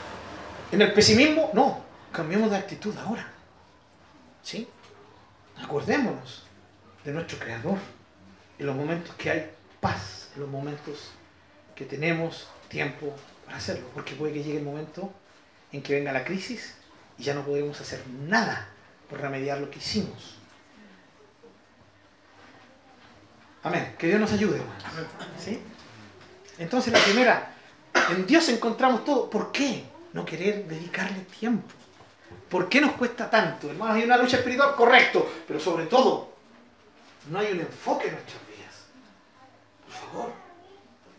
en 0.71 0.83
el 0.83 0.93
pesimismo? 0.93 1.51
No, 1.55 1.81
cambiemos 2.13 2.51
de 2.51 2.57
actitud 2.57 2.95
ahora. 2.99 3.27
¿Sí? 4.43 4.69
Acordémonos 5.67 6.45
de 7.05 7.11
nuestro 7.11 7.41
Creador 7.41 7.79
en 8.57 8.67
los 8.67 8.77
momentos 8.77 9.13
que 9.17 9.31
hay 9.31 9.51
paz, 9.81 10.29
en 10.37 10.43
los 10.43 10.49
momentos 10.49 11.11
que 11.75 11.85
tenemos 11.85 12.47
tiempo 12.69 13.13
para 13.45 13.57
hacerlo, 13.57 13.89
porque 13.93 14.15
puede 14.15 14.33
que 14.33 14.45
llegue 14.45 14.59
el 14.59 14.65
momento 14.65 15.13
en 15.73 15.83
que 15.83 15.95
venga 15.95 16.13
la 16.13 16.25
crisis 16.25 16.77
y 17.19 17.25
ya 17.25 17.35
no 17.35 17.45
podremos 17.45 17.81
hacer 17.81 18.01
nada 18.07 18.69
por 19.11 19.21
remediar 19.21 19.59
lo 19.59 19.69
que 19.69 19.81
hicimos. 19.81 20.37
Amén. 23.65 23.97
Que 23.99 24.07
Dios 24.07 24.21
nos 24.21 24.33
ayude, 24.33 24.59
hermanos. 24.59 24.85
¿Sí? 25.37 25.61
Entonces 26.59 26.93
la 26.93 27.01
primera, 27.01 27.55
en 28.11 28.25
Dios 28.25 28.49
encontramos 28.51 29.05
todo. 29.05 29.29
¿Por 29.29 29.51
qué 29.51 29.83
no 30.13 30.25
querer 30.25 30.69
dedicarle 30.69 31.23
tiempo? 31.23 31.75
¿Por 32.49 32.69
qué 32.69 32.81
nos 32.81 32.93
cuesta 32.93 33.29
tanto? 33.29 33.71
Hermanos, 33.71 33.97
hay 33.97 34.05
una 34.05 34.17
lucha 34.17 34.39
espiritual, 34.39 34.75
correcto, 34.77 35.31
pero 35.47 35.59
sobre 35.59 35.87
todo, 35.87 36.33
no 37.31 37.39
hay 37.39 37.53
un 37.53 37.61
enfoque 37.61 38.09
en 38.09 38.15
nuestras 38.15 38.39
vidas. 38.47 38.75
Por 39.85 40.11
favor. 40.11 40.33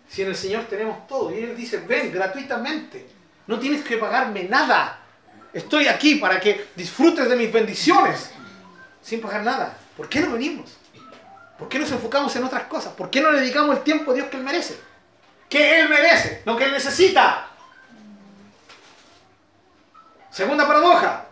Si 0.08 0.22
en 0.22 0.30
el 0.30 0.36
Señor 0.36 0.64
tenemos 0.66 1.06
todo 1.06 1.32
y 1.32 1.44
Él 1.44 1.56
dice, 1.56 1.80
ven 1.80 2.12
gratuitamente, 2.14 3.08
no 3.46 3.60
tienes 3.60 3.84
que 3.84 3.98
pagarme 3.98 4.46
nada. 4.46 5.00
Estoy 5.54 5.88
aquí 5.88 6.16
para 6.16 6.40
que 6.40 6.68
disfrutes 6.76 7.28
de 7.30 7.36
mis 7.36 7.52
bendiciones 7.52 8.32
sin 9.02 9.22
pagar 9.22 9.44
nada. 9.44 9.78
¿Por 9.96 10.08
qué 10.08 10.22
no 10.22 10.32
venimos? 10.32 10.78
¿Por 11.58 11.68
qué 11.68 11.80
nos 11.80 11.92
enfocamos 11.92 12.36
en 12.36 12.44
otras 12.44 12.64
cosas? 12.64 12.94
¿Por 12.94 13.10
qué 13.10 13.20
no 13.20 13.32
le 13.32 13.42
dedicamos 13.42 13.78
el 13.78 13.84
tiempo 13.84 14.12
a 14.12 14.14
Dios 14.14 14.28
que 14.28 14.38
Él 14.38 14.44
merece? 14.44 14.78
Que 15.50 15.80
Él 15.80 15.90
merece, 15.90 16.44
lo 16.46 16.56
que 16.56 16.66
Él 16.66 16.72
necesita. 16.72 17.47
Segunda 20.38 20.68
paradoja. 20.68 21.26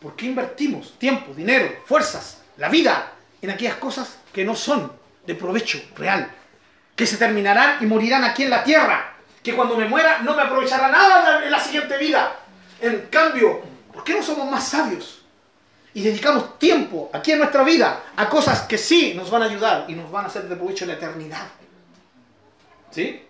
¿Por 0.00 0.16
qué 0.16 0.24
invertimos 0.24 0.98
tiempo, 0.98 1.34
dinero, 1.34 1.82
fuerzas, 1.84 2.40
la 2.56 2.70
vida 2.70 3.12
en 3.42 3.50
aquellas 3.50 3.76
cosas 3.76 4.16
que 4.32 4.46
no 4.46 4.54
son 4.56 4.90
de 5.26 5.34
provecho 5.34 5.78
real? 5.94 6.30
Que 6.94 7.06
se 7.06 7.18
terminarán 7.18 7.76
y 7.82 7.86
morirán 7.86 8.24
aquí 8.24 8.44
en 8.44 8.50
la 8.50 8.64
tierra. 8.64 9.12
Que 9.42 9.54
cuando 9.54 9.76
me 9.76 9.84
muera 9.84 10.20
no 10.20 10.34
me 10.34 10.40
aprovechará 10.40 10.88
nada 10.88 11.18
en 11.18 11.24
la- 11.40 11.44
en 11.44 11.50
la 11.50 11.60
siguiente 11.60 11.98
vida. 11.98 12.34
En 12.80 13.08
cambio, 13.10 13.60
¿por 13.92 14.02
qué 14.04 14.14
no 14.14 14.22
somos 14.22 14.50
más 14.50 14.66
sabios? 14.66 15.22
Y 15.92 16.02
dedicamos 16.02 16.58
tiempo 16.58 17.10
aquí 17.12 17.32
en 17.32 17.38
nuestra 17.40 17.62
vida 17.62 18.04
a 18.16 18.26
cosas 18.30 18.62
que 18.62 18.78
sí 18.78 19.12
nos 19.14 19.30
van 19.30 19.42
a 19.42 19.46
ayudar 19.46 19.84
y 19.88 19.92
nos 19.92 20.10
van 20.10 20.24
a 20.24 20.28
hacer 20.28 20.48
de 20.48 20.56
provecho 20.56 20.84
en 20.84 20.88
la 20.88 20.94
eternidad. 20.94 21.46
¿Sí? 22.90 23.22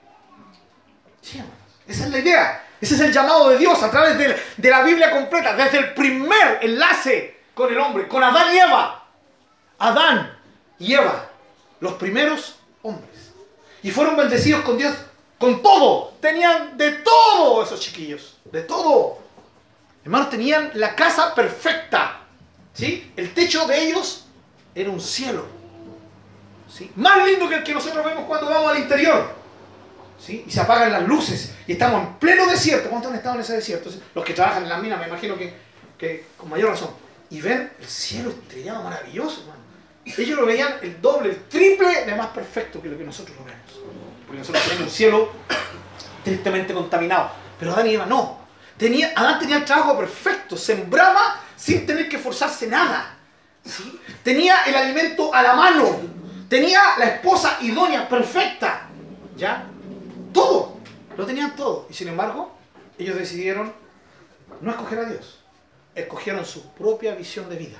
Sí, 1.20 1.38
hermanos. 1.38 1.58
Esa 1.88 2.04
es 2.04 2.10
la 2.10 2.18
idea. 2.18 2.65
Ese 2.80 2.94
es 2.94 3.00
el 3.00 3.12
llamado 3.12 3.48
de 3.48 3.58
Dios 3.58 3.82
a 3.82 3.90
través 3.90 4.18
de, 4.18 4.70
la 4.70 4.82
Biblia 4.82 5.10
completa, 5.10 5.54
desde 5.54 5.78
el 5.78 5.94
primer 5.94 6.58
enlace 6.60 7.40
con 7.54 7.72
el 7.72 7.78
hombre, 7.78 8.06
con 8.06 8.22
Adán 8.22 8.54
y 8.54 8.58
Eva. 8.58 9.04
Adán 9.78 10.38
y 10.78 10.92
Eva, 10.92 11.30
los 11.80 11.94
primeros 11.94 12.56
hombres. 12.82 13.32
Y 13.82 13.90
fueron 13.90 14.16
bendecidos 14.16 14.62
con 14.62 14.76
Dios, 14.76 14.94
con 15.38 15.62
todo. 15.62 16.14
Tenían 16.20 16.76
de 16.76 16.92
todo 16.92 17.62
esos 17.62 17.80
chiquillos, 17.80 18.36
de 18.44 18.62
todo. 18.62 19.18
Hermanos, 20.04 20.30
tenían 20.30 20.70
la 20.74 20.94
casa 20.94 21.34
perfecta. 21.34 22.20
¿Sí? 22.74 23.10
El 23.16 23.32
techo 23.32 23.66
de 23.66 23.88
ellos 23.88 24.26
era 24.74 24.90
un 24.90 25.00
cielo. 25.00 25.46
¿Sí? 26.70 26.90
Más 26.96 27.26
lindo 27.26 27.48
que 27.48 27.54
el 27.56 27.64
que 27.64 27.72
nosotros 27.72 28.04
vemos 28.04 28.24
cuando 28.26 28.50
vamos 28.50 28.70
al 28.70 28.78
interior. 28.78 29.34
¿Sí? 30.20 30.44
Y 30.46 30.50
se 30.50 30.60
apagan 30.60 30.92
las 30.92 31.02
luces 31.02 31.55
y 31.66 31.72
estamos 31.72 32.02
en 32.02 32.14
pleno 32.14 32.46
desierto. 32.46 32.88
¿Cuántos 32.88 33.10
han 33.10 33.18
estado 33.18 33.34
en 33.36 33.40
ese 33.40 33.54
desierto? 33.54 33.90
Los 34.14 34.24
que 34.24 34.32
trabajan 34.32 34.62
en 34.62 34.68
las 34.68 34.80
minas, 34.80 35.00
me 35.00 35.08
imagino 35.08 35.36
que, 35.36 35.52
que 35.98 36.26
con 36.36 36.48
mayor 36.48 36.70
razón. 36.70 36.90
Y 37.30 37.40
ven 37.40 37.72
el 37.78 37.86
cielo 37.86 38.30
estrellado 38.30 38.82
maravilloso, 38.82 39.40
hermano. 39.40 39.60
Ellos 40.04 40.38
lo 40.38 40.46
veían 40.46 40.76
el 40.82 41.00
doble, 41.00 41.30
el 41.30 41.44
triple 41.48 42.04
de 42.04 42.14
más 42.14 42.28
perfecto 42.28 42.80
que 42.80 42.88
lo 42.88 42.96
que 42.96 43.04
nosotros 43.04 43.36
lo 43.36 43.44
vemos. 43.44 43.94
Porque 44.24 44.38
nosotros 44.38 44.62
tenemos 44.64 44.84
un 44.84 44.90
cielo 44.90 45.32
tristemente 46.22 46.72
contaminado. 46.72 47.30
Pero 47.58 47.72
Adán 47.72 47.88
y 47.88 47.94
Eva 47.94 48.06
no. 48.06 48.38
Tenía, 48.78 49.12
Adán 49.16 49.40
tenía 49.40 49.56
el 49.56 49.64
trabajo 49.64 49.98
perfecto, 49.98 50.56
sembraba 50.56 51.40
sin 51.56 51.86
tener 51.86 52.08
que 52.08 52.18
forzarse 52.18 52.68
nada. 52.68 53.16
Tenía 54.22 54.64
el 54.66 54.76
alimento 54.76 55.34
a 55.34 55.42
la 55.42 55.54
mano, 55.54 56.00
tenía 56.48 56.80
la 56.98 57.06
esposa 57.06 57.58
idónea, 57.62 58.08
perfecta. 58.08 58.88
¿Ya? 59.36 59.66
Todo, 60.32 60.75
lo 61.16 61.26
tenían 61.26 61.56
todo. 61.56 61.86
Y 61.90 61.94
sin 61.94 62.08
embargo, 62.08 62.52
ellos 62.98 63.16
decidieron 63.16 63.72
no 64.60 64.70
escoger 64.70 64.98
a 65.00 65.04
Dios, 65.04 65.40
escogieron 65.94 66.44
su 66.44 66.72
propia 66.72 67.14
visión 67.14 67.48
de 67.48 67.56
vida. 67.56 67.78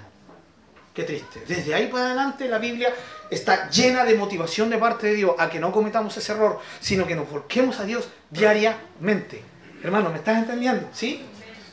Qué 0.94 1.02
triste. 1.02 1.42
Desde 1.46 1.74
ahí 1.74 1.88
para 1.88 2.06
adelante 2.06 2.48
la 2.48 2.58
Biblia 2.58 2.92
está 3.30 3.68
llena 3.68 4.04
de 4.04 4.14
motivación 4.14 4.70
de 4.70 4.78
parte 4.78 5.08
de 5.08 5.14
Dios 5.14 5.34
a 5.38 5.50
que 5.50 5.60
no 5.60 5.70
cometamos 5.70 6.16
ese 6.16 6.32
error, 6.32 6.58
sino 6.80 7.06
que 7.06 7.14
nos 7.14 7.28
volquemos 7.30 7.78
a 7.80 7.84
Dios 7.84 8.08
diariamente. 8.30 9.42
Hermano, 9.82 10.08
¿me 10.10 10.16
estás 10.16 10.38
entendiendo? 10.38 10.88
¿Sí? 10.94 11.22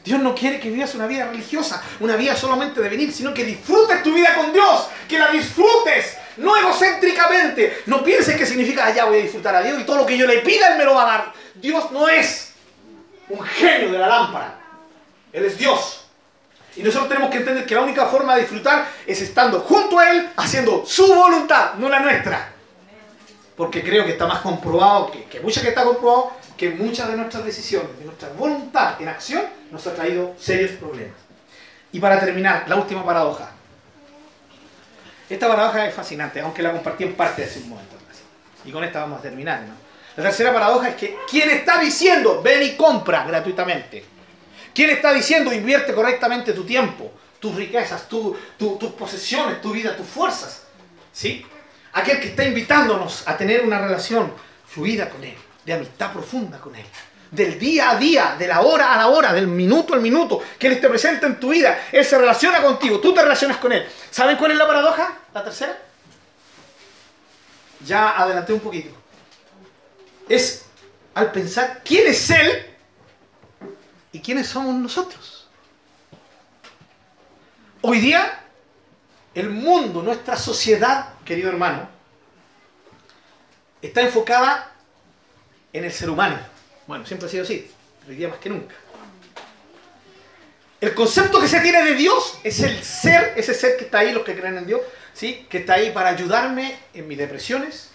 Dios 0.04 0.20
no 0.20 0.36
quiere 0.36 0.60
que 0.60 0.70
vivas 0.70 0.94
una 0.96 1.08
vida 1.08 1.30
religiosa, 1.30 1.82
una 2.02 2.18
vida 2.18 2.36
solamente 2.36 2.82
de 2.82 2.90
venir, 2.90 3.14
sino 3.14 3.34
que 3.34 3.46
disfrutes 3.46 4.04
tu 4.04 4.14
vida 4.14 4.36
con 4.36 4.52
Dios, 4.52 4.90
que 5.08 5.18
la 5.18 5.32
disfrutes, 5.32 6.18
no 6.38 6.58
egocéntricamente. 6.58 7.84
No 7.86 8.04
pienses 8.04 8.36
que 8.36 8.46
significa, 8.46 8.86
allá 8.86 9.06
voy 9.06 9.20
a 9.20 9.22
disfrutar 9.22 9.56
a 9.56 9.62
Dios 9.62 9.80
y 9.80 9.86
todo 9.86 9.98
lo 10.00 10.06
que 10.06 10.18
yo 10.18 10.28
le 10.28 10.40
pida 10.40 10.74
Él 10.74 10.78
me 10.78 10.84
lo 10.84 10.96
va 10.96 11.04
a 11.04 11.06
dar. 11.06 11.34
Dios 11.64 11.92
no 11.92 12.10
es 12.10 12.52
un 13.30 13.42
genio 13.42 13.90
de 13.94 13.98
la 13.98 14.08
lámpara, 14.10 14.60
Él 15.32 15.46
es 15.46 15.58
Dios. 15.58 16.06
Y 16.76 16.84
nosotros 16.84 17.08
tenemos 17.08 17.32
que 17.32 17.38
entender 17.38 17.66
que 17.66 17.74
la 17.74 17.82
única 17.82 18.06
forma 18.08 18.36
de 18.36 18.42
disfrutar 18.42 18.86
es 19.08 19.22
estando 19.22 19.62
junto 19.62 19.98
a 19.98 20.12
Él, 20.12 20.30
haciendo 20.36 20.86
su 20.86 21.08
voluntad, 21.08 21.76
no 21.76 21.88
la 21.88 22.02
nuestra. 22.02 22.52
Porque 23.56 23.82
creo 23.82 24.04
que 24.04 24.12
está 24.12 24.28
más 24.28 24.42
comprobado, 24.42 25.10
que, 25.10 25.24
que 25.24 25.40
mucha 25.40 25.62
que 25.62 25.70
está 25.70 25.86
comprobado, 25.86 26.34
que 26.58 26.72
muchas 26.72 27.08
de 27.08 27.16
nuestras 27.16 27.46
decisiones, 27.46 27.98
de 27.98 28.06
nuestra 28.06 28.28
voluntad 28.38 29.02
en 29.02 29.08
acción, 29.08 29.44
nos 29.72 29.88
ha 29.88 29.96
traído 29.96 30.36
serios 30.38 30.72
problemas. 30.72 31.16
Y 31.94 32.00
para 32.00 32.20
terminar, 32.20 32.66
la 32.68 32.76
última 32.76 33.06
paradoja. 33.06 33.52
Esta 35.30 35.48
paradoja 35.48 35.88
es 35.88 35.94
fascinante, 35.96 36.42
aunque 36.42 36.62
la 36.62 36.74
compartí 36.74 37.06
en 37.06 37.16
parte 37.16 37.46
hace 37.46 37.60
un 37.60 37.70
momento. 37.70 37.96
Y 38.66 38.72
con 38.72 38.84
esta 38.84 39.00
vamos 39.00 39.20
a 39.20 39.22
terminar. 39.22 39.62
¿no? 39.62 39.83
La 40.16 40.24
tercera 40.24 40.54
paradoja 40.54 40.90
es 40.90 40.96
que 40.96 41.18
quien 41.30 41.50
está 41.50 41.80
diciendo, 41.80 42.42
ven 42.44 42.64
y 42.64 42.76
compra 42.76 43.26
gratuitamente, 43.26 44.14
¿Quién 44.74 44.90
está 44.90 45.14
diciendo 45.14 45.54
invierte 45.54 45.94
correctamente 45.94 46.54
tu 46.54 46.64
tiempo, 46.64 47.12
tus 47.40 47.56
riquezas, 47.56 48.08
tus 48.10 48.36
posesiones, 48.98 49.62
tu 49.62 49.72
vida, 49.72 49.96
tus 49.96 50.08
fuerzas? 50.08 50.64
¿Sí? 51.12 51.46
Aquel 51.94 52.20
que 52.20 52.30
está 52.30 52.44
invitándonos 52.44 53.28
a 53.28 53.38
tener 53.38 53.64
una 53.64 53.80
relación 53.80 54.34
fluida 54.68 55.10
con 55.10 55.24
Él, 55.24 55.36
de 55.64 55.74
amistad 55.74 56.12
profunda 56.12 56.58
con 56.60 56.76
Él. 56.76 56.86
Del 57.30 57.60
día 57.60 57.92
a 57.92 57.98
día, 57.98 58.36
de 58.38 58.48
la 58.48 58.62
hora 58.62 58.94
a 58.94 58.98
la 58.98 59.08
hora, 59.08 59.34
del 59.34 59.48
minuto 59.48 59.94
al 59.94 60.02
minuto, 60.02 60.42
que 60.58 60.68
Él 60.68 60.74
esté 60.74 60.90
presente 60.90 61.26
en 61.28 61.40
tu 61.40 61.50
vida. 61.50 61.88
Él 61.92 62.04
se 62.04 62.18
relaciona 62.18 62.62
contigo, 62.62 63.00
tú 63.00 63.14
te 63.14 63.22
relacionas 63.22 63.58
con 63.58 63.72
Él. 63.72 63.88
¿Saben 64.10 64.38
cuál 64.38 64.52
es 64.52 64.58
la 64.58 64.66
paradoja? 64.66 65.18
La 65.34 65.44
tercera. 65.44 65.78
Ya 67.86 68.18
adelanté 68.18 68.54
un 68.54 68.60
poquito. 68.60 69.03
Es 70.30 70.66
al 71.14 71.32
pensar 71.32 71.82
quién 71.84 72.08
es 72.08 72.30
Él 72.30 72.74
¿Y 74.14 74.20
quiénes 74.20 74.48
somos 74.48 74.76
nosotros? 74.76 75.48
Hoy 77.82 78.00
día, 78.00 78.42
el 79.34 79.50
mundo, 79.50 80.04
nuestra 80.04 80.38
sociedad, 80.38 81.16
querido 81.26 81.50
hermano, 81.50 81.90
está 83.82 84.02
enfocada 84.02 84.72
en 85.74 85.84
el 85.84 85.92
ser 85.92 86.12
humano. 86.12 86.38
Bueno, 86.86 87.06
siempre 87.08 87.28
ha 87.28 87.32
sido 87.32 87.44
así, 87.44 87.70
hoy 88.08 88.16
día 88.16 88.28
más 88.28 88.38
que 88.38 88.50
nunca. 88.50 88.76
El 90.80 90.94
concepto 90.94 91.42
que 91.42 91.48
se 91.48 91.62
tiene 91.62 91.84
de 91.84 91.96
Dios 91.96 92.40
es 92.44 92.60
el 92.60 92.84
ser, 92.84 93.34
ese 93.36 93.56
ser 93.56 93.78
que 93.78 93.86
está 93.86 94.00
ahí, 94.00 94.14
los 94.14 94.24
que 94.24 94.40
creen 94.40 94.60
en 94.60 94.68
Dios, 94.68 94.82
¿sí? 95.14 95.48
que 95.50 95.60
está 95.60 95.74
ahí 95.74 95.90
para 95.90 96.10
ayudarme 96.10 96.78
en 96.94 97.08
mis 97.08 97.18
depresiones, 97.18 97.90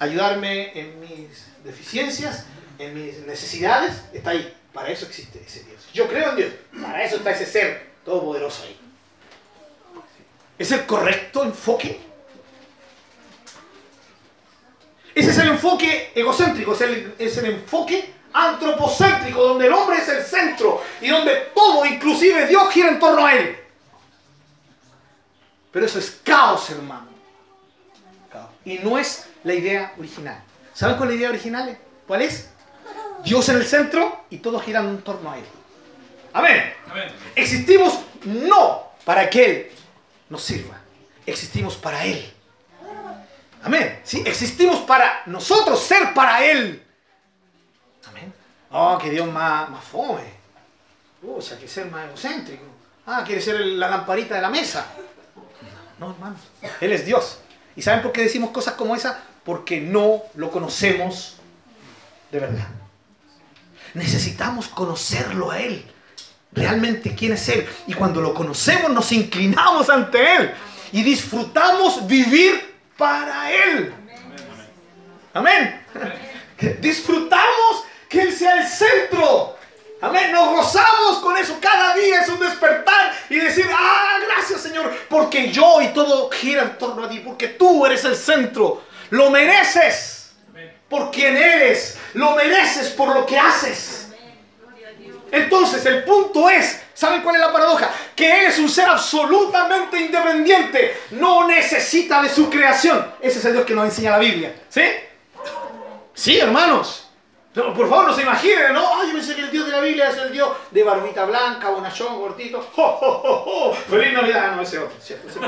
ayudarme 0.00 0.72
en 0.78 0.98
mis 0.98 1.46
deficiencias, 1.62 2.46
en 2.78 2.94
mis 2.94 3.18
necesidades, 3.26 4.02
está 4.12 4.30
ahí. 4.30 4.56
Para 4.72 4.88
eso 4.88 5.06
existe 5.06 5.40
ese 5.46 5.62
Dios. 5.64 5.88
Yo 5.92 6.08
creo 6.08 6.30
en 6.30 6.36
Dios. 6.36 6.52
Para 6.82 7.04
eso 7.04 7.16
está 7.16 7.30
ese 7.30 7.46
ser 7.46 7.90
todopoderoso 8.04 8.64
ahí. 8.64 8.76
¿Es 10.58 10.72
el 10.72 10.86
correcto 10.86 11.44
enfoque? 11.44 12.00
Ese 15.14 15.30
es 15.30 15.38
el 15.38 15.48
enfoque 15.48 16.12
egocéntrico, 16.14 16.72
es 16.72 16.80
el, 16.80 17.14
es 17.18 17.36
el 17.38 17.46
enfoque 17.46 18.14
antropocéntrico, 18.32 19.42
donde 19.42 19.66
el 19.66 19.72
hombre 19.72 19.98
es 19.98 20.08
el 20.08 20.22
centro 20.22 20.82
y 21.00 21.08
donde 21.08 21.50
todo, 21.54 21.84
inclusive 21.84 22.46
Dios, 22.46 22.72
gira 22.72 22.88
en 22.88 23.00
torno 23.00 23.26
a 23.26 23.34
él. 23.34 23.58
Pero 25.72 25.84
eso 25.84 25.98
es 25.98 26.20
caos, 26.22 26.70
hermano. 26.70 27.10
Y 28.64 28.78
no 28.78 28.98
es 28.98 29.29
la 29.44 29.54
idea 29.54 29.94
original. 29.98 30.42
¿Saben 30.74 30.96
cuál 30.96 31.10
es 31.10 31.14
la 31.14 31.20
idea 31.20 31.30
original? 31.30 31.78
¿Cuál 32.06 32.22
es? 32.22 32.50
Dios 33.24 33.48
en 33.48 33.56
el 33.56 33.66
centro 33.66 34.24
y 34.30 34.38
todo 34.38 34.60
gira 34.60 34.80
en 34.80 35.02
torno 35.02 35.30
a 35.30 35.38
Él. 35.38 35.44
Amén. 36.32 36.74
Existimos 37.34 38.00
no 38.24 38.92
para 39.04 39.28
que 39.28 39.44
Él 39.44 39.72
nos 40.28 40.42
sirva. 40.42 40.78
Existimos 41.26 41.76
para 41.76 42.04
Él. 42.04 42.32
Amén. 43.62 44.00
Sí, 44.04 44.22
existimos 44.24 44.80
para 44.80 45.22
nosotros 45.26 45.80
ser 45.80 46.14
para 46.14 46.44
Él. 46.44 46.82
Amén. 48.08 48.32
Oh, 48.70 48.98
que 48.98 49.10
Dios 49.10 49.30
más, 49.30 49.68
más 49.68 49.84
fome. 49.84 50.40
O 51.26 51.42
sea, 51.42 51.58
que 51.58 51.68
ser 51.68 51.86
más 51.86 52.06
egocéntrico. 52.06 52.64
Ah, 53.06 53.22
quiere 53.26 53.40
ser 53.40 53.60
la 53.60 53.88
lamparita 53.88 54.36
de 54.36 54.40
la 54.40 54.50
mesa. 54.50 54.86
No, 55.98 56.12
hermano. 56.12 56.36
Él 56.80 56.92
es 56.92 57.04
Dios. 57.04 57.40
¿Y 57.76 57.82
saben 57.82 58.02
por 58.02 58.12
qué 58.12 58.22
decimos 58.22 58.50
cosas 58.50 58.74
como 58.74 58.94
esa? 58.94 59.22
Porque 59.44 59.80
no 59.80 60.22
lo 60.34 60.50
conocemos 60.50 61.36
de 62.30 62.40
verdad. 62.40 62.68
Necesitamos 63.94 64.68
conocerlo 64.68 65.50
a 65.50 65.60
Él. 65.60 65.84
Realmente 66.52 67.14
quién 67.14 67.32
es 67.32 67.48
Él. 67.48 67.66
Y 67.86 67.94
cuando 67.94 68.20
lo 68.20 68.34
conocemos 68.34 68.90
nos 68.90 69.12
inclinamos 69.12 69.88
ante 69.90 70.36
Él. 70.36 70.54
Y 70.92 71.02
disfrutamos 71.02 72.06
vivir 72.06 72.74
para 72.96 73.52
Él. 73.52 73.94
Amén. 75.32 75.80
Disfrutamos 76.80 77.84
que 78.08 78.22
Él 78.22 78.32
sea 78.32 78.60
el 78.60 78.66
centro. 78.66 79.56
Amén. 80.00 80.32
Nos 80.32 80.48
gozamos 80.50 81.18
con 81.18 81.36
eso. 81.36 81.56
Cada 81.60 81.94
día 81.94 82.20
es 82.20 82.28
un 82.28 82.40
despertar 82.40 83.12
y 83.28 83.36
decir, 83.36 83.66
ah, 83.72 84.18
gracias 84.26 84.60
Señor, 84.60 84.92
porque 85.08 85.50
yo 85.50 85.80
y 85.82 85.88
todo 85.88 86.30
gira 86.30 86.62
en 86.62 86.78
torno 86.78 87.04
a 87.04 87.08
ti, 87.08 87.20
porque 87.20 87.48
tú 87.48 87.86
eres 87.86 88.04
el 88.04 88.16
centro. 88.16 88.82
Lo 89.10 89.30
mereces 89.30 90.32
por 90.88 91.10
quien 91.10 91.36
eres, 91.36 91.98
lo 92.14 92.34
mereces 92.34 92.90
por 92.90 93.14
lo 93.14 93.24
que 93.24 93.38
haces. 93.38 94.08
Entonces 95.32 95.86
el 95.86 96.02
punto 96.02 96.50
es, 96.50 96.82
¿saben 96.92 97.22
cuál 97.22 97.36
es 97.36 97.40
la 97.40 97.52
paradoja? 97.52 97.88
Que 98.16 98.40
Él 98.40 98.46
es 98.46 98.58
un 98.58 98.68
ser 98.68 98.88
absolutamente 98.88 100.00
independiente, 100.00 100.96
no 101.12 101.46
necesita 101.46 102.20
de 102.20 102.28
su 102.28 102.50
creación. 102.50 103.14
Ese 103.20 103.38
es 103.38 103.44
el 103.44 103.52
Dios 103.52 103.64
que 103.64 103.74
nos 103.74 103.84
enseña 103.84 104.10
la 104.10 104.18
Biblia. 104.18 104.52
¿Sí? 104.68 104.82
Sí, 106.14 106.38
hermanos. 106.38 107.08
por 107.54 107.88
favor, 107.88 108.08
no 108.08 108.14
se 108.14 108.22
imaginen, 108.22 108.72
¿no? 108.72 109.00
Ay, 109.00 109.08
yo 109.08 109.14
pensé 109.14 109.36
que 109.36 109.42
el 109.42 109.50
Dios 109.52 109.66
de 109.66 109.72
la 109.72 109.80
Biblia 109.80 110.10
es 110.10 110.16
el 110.16 110.32
Dios 110.32 110.50
de 110.72 110.82
barbita 110.82 111.24
blanca, 111.24 111.70
bonachón, 111.70 112.18
gordito. 112.18 112.68
¡Oh, 112.76 113.72
¡Feliz 113.88 114.12
Navidad! 114.12 114.50
Ah, 114.50 114.56
no, 114.56 114.62
ese 114.62 114.78
otro, 114.78 114.96
¿cierto? 115.00 115.28
Ese, 115.28 115.38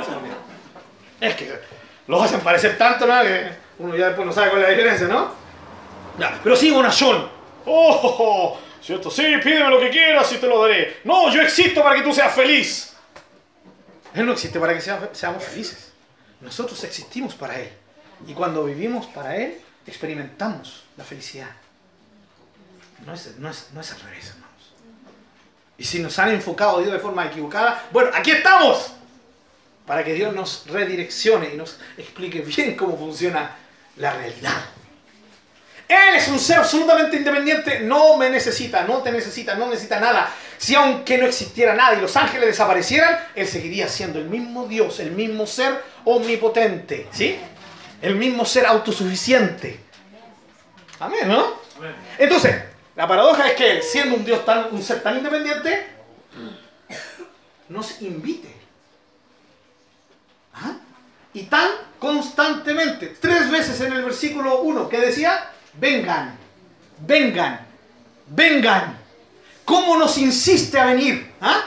es 1.21 1.37
que 1.37 1.82
los 2.07 2.23
hacen 2.23 2.41
parecer 2.41 2.77
tanto, 2.77 3.07
¿no? 3.07 3.23
Que 3.23 3.51
uno 3.79 3.97
ya 3.97 4.07
después 4.09 4.27
no 4.27 4.33
sabe 4.33 4.51
cuál 4.51 4.63
es 4.63 4.69
la 4.69 4.75
diferencia, 4.75 5.09
¿no? 5.09 5.33
Ya, 6.19 6.39
pero 6.43 6.57
sí, 6.57 6.71
bonachón. 6.71 7.29
¡Oh! 7.67 8.59
¿Cierto? 8.83 9.11
Sí, 9.11 9.23
pídeme 9.43 9.71
lo 9.71 9.79
que 9.79 9.91
quieras 9.91 10.31
y 10.33 10.39
te 10.39 10.47
lo 10.47 10.61
daré. 10.63 11.01
No, 11.05 11.31
yo 11.33 11.41
existo 11.41 11.83
para 11.83 11.97
que 11.97 12.03
tú 12.03 12.13
seas 12.13 12.35
feliz. 12.35 12.95
Él 14.15 14.27
no 14.27 14.33
existe 14.33 14.59
para 14.59 14.75
que 14.75 14.81
seamos 14.81 15.45
felices. 15.45 15.93
Nosotros 16.41 16.83
existimos 16.85 17.35
para 17.35 17.59
Él. 17.59 17.71
Y 18.27 18.35
cuando 18.35 18.65
vivimos 18.65 19.07
para 19.07 19.37
Él, 19.37 19.61
experimentamos 19.87 20.85
la 20.97 21.05
felicidad. 21.05 21.51
No 23.07 23.15
es, 23.15 23.37
no 23.39 23.49
es, 23.49 23.69
no 23.73 23.81
es 23.81 23.93
al 23.93 24.01
revés, 24.01 24.31
hermanos. 24.31 24.75
Y 25.79 25.85
si 25.85 26.01
nos 26.01 26.19
han 26.19 26.31
enfocado 26.31 26.81
de 26.81 26.99
forma 26.99 27.27
equivocada, 27.27 27.85
bueno, 27.93 28.11
aquí 28.15 28.33
estamos. 28.33 28.93
Para 29.93 30.05
que 30.05 30.15
Dios 30.15 30.35
nos 30.35 30.65
redireccione 30.69 31.51
y 31.53 31.57
nos 31.59 31.79
explique 31.99 32.41
bien 32.41 32.75
cómo 32.77 32.97
funciona 32.97 33.55
la 33.97 34.15
realidad. 34.15 34.57
Él 35.87 36.15
es 36.15 36.29
un 36.29 36.39
ser 36.39 36.61
absolutamente 36.61 37.19
independiente, 37.19 37.81
no 37.81 38.17
me 38.17 38.31
necesita, 38.31 38.85
no 38.85 39.03
te 39.03 39.13
necesita, 39.13 39.55
no 39.55 39.69
necesita 39.69 40.01
nada. 40.01 40.33
Si 40.57 40.75
aunque 40.75 41.19
no 41.19 41.27
existiera 41.27 41.75
nada 41.75 41.95
y 41.95 42.01
los 42.01 42.17
ángeles 42.17 42.47
desaparecieran, 42.47 43.19
Él 43.35 43.47
seguiría 43.47 43.87
siendo 43.87 44.19
el 44.19 44.31
mismo 44.31 44.67
Dios, 44.67 44.99
el 44.99 45.11
mismo 45.11 45.47
ser 45.47 45.85
omnipotente, 46.07 47.09
¿sí? 47.11 47.39
El 48.01 48.15
mismo 48.15 48.47
ser 48.47 48.65
autosuficiente. 48.65 49.79
Amén, 51.01 51.29
¿no? 51.29 51.61
Entonces, 52.17 52.63
la 52.97 53.07
paradoja 53.07 53.47
es 53.47 53.53
que 53.57 53.83
siendo 53.83 54.17
un 54.17 54.25
Dios 54.25 54.43
tan, 54.47 54.73
un 54.73 54.83
ser 54.83 55.03
tan 55.03 55.19
independiente, 55.19 55.87
nos 57.69 58.01
invite. 58.01 58.62
Y 61.35 61.45
tan 61.45 61.69
constantemente, 61.99 63.17
tres 63.21 63.51
veces 63.51 63.81
en 63.81 63.93
el 63.93 64.05
versículo 64.05 64.61
1, 64.63 64.89
que 64.89 64.99
decía, 64.99 65.51
vengan, 65.75 66.37
vengan, 67.07 67.67
vengan. 68.27 68.99
¿Cómo 69.65 69.97
nos 69.97 70.19
insiste 70.19 70.79
a 70.79 70.87
venir? 70.87 71.33
¿Ah? 71.41 71.63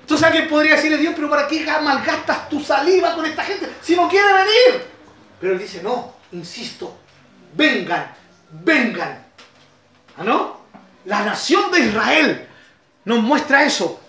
Entonces 0.00 0.26
alguien 0.26 0.48
podría 0.48 0.76
decirle, 0.76 0.98
Dios, 0.98 1.14
pero 1.14 1.30
¿para 1.30 1.46
qué 1.46 1.64
malgastas 1.64 2.48
tu 2.48 2.60
saliva 2.60 3.14
con 3.14 3.24
esta 3.24 3.44
gente 3.44 3.70
si 3.80 3.94
no 3.94 4.08
quiere 4.08 4.32
venir? 4.32 4.86
Pero 5.40 5.52
él 5.52 5.58
dice, 5.58 5.82
no, 5.82 6.14
insisto, 6.32 6.98
vengan, 7.54 8.12
vengan. 8.50 9.24
¿Ah, 10.16 10.24
no? 10.24 10.60
La 11.04 11.24
nación 11.24 11.70
de 11.70 11.80
Israel 11.80 12.48
nos 13.04 13.22
muestra 13.22 13.64
eso. 13.64 14.00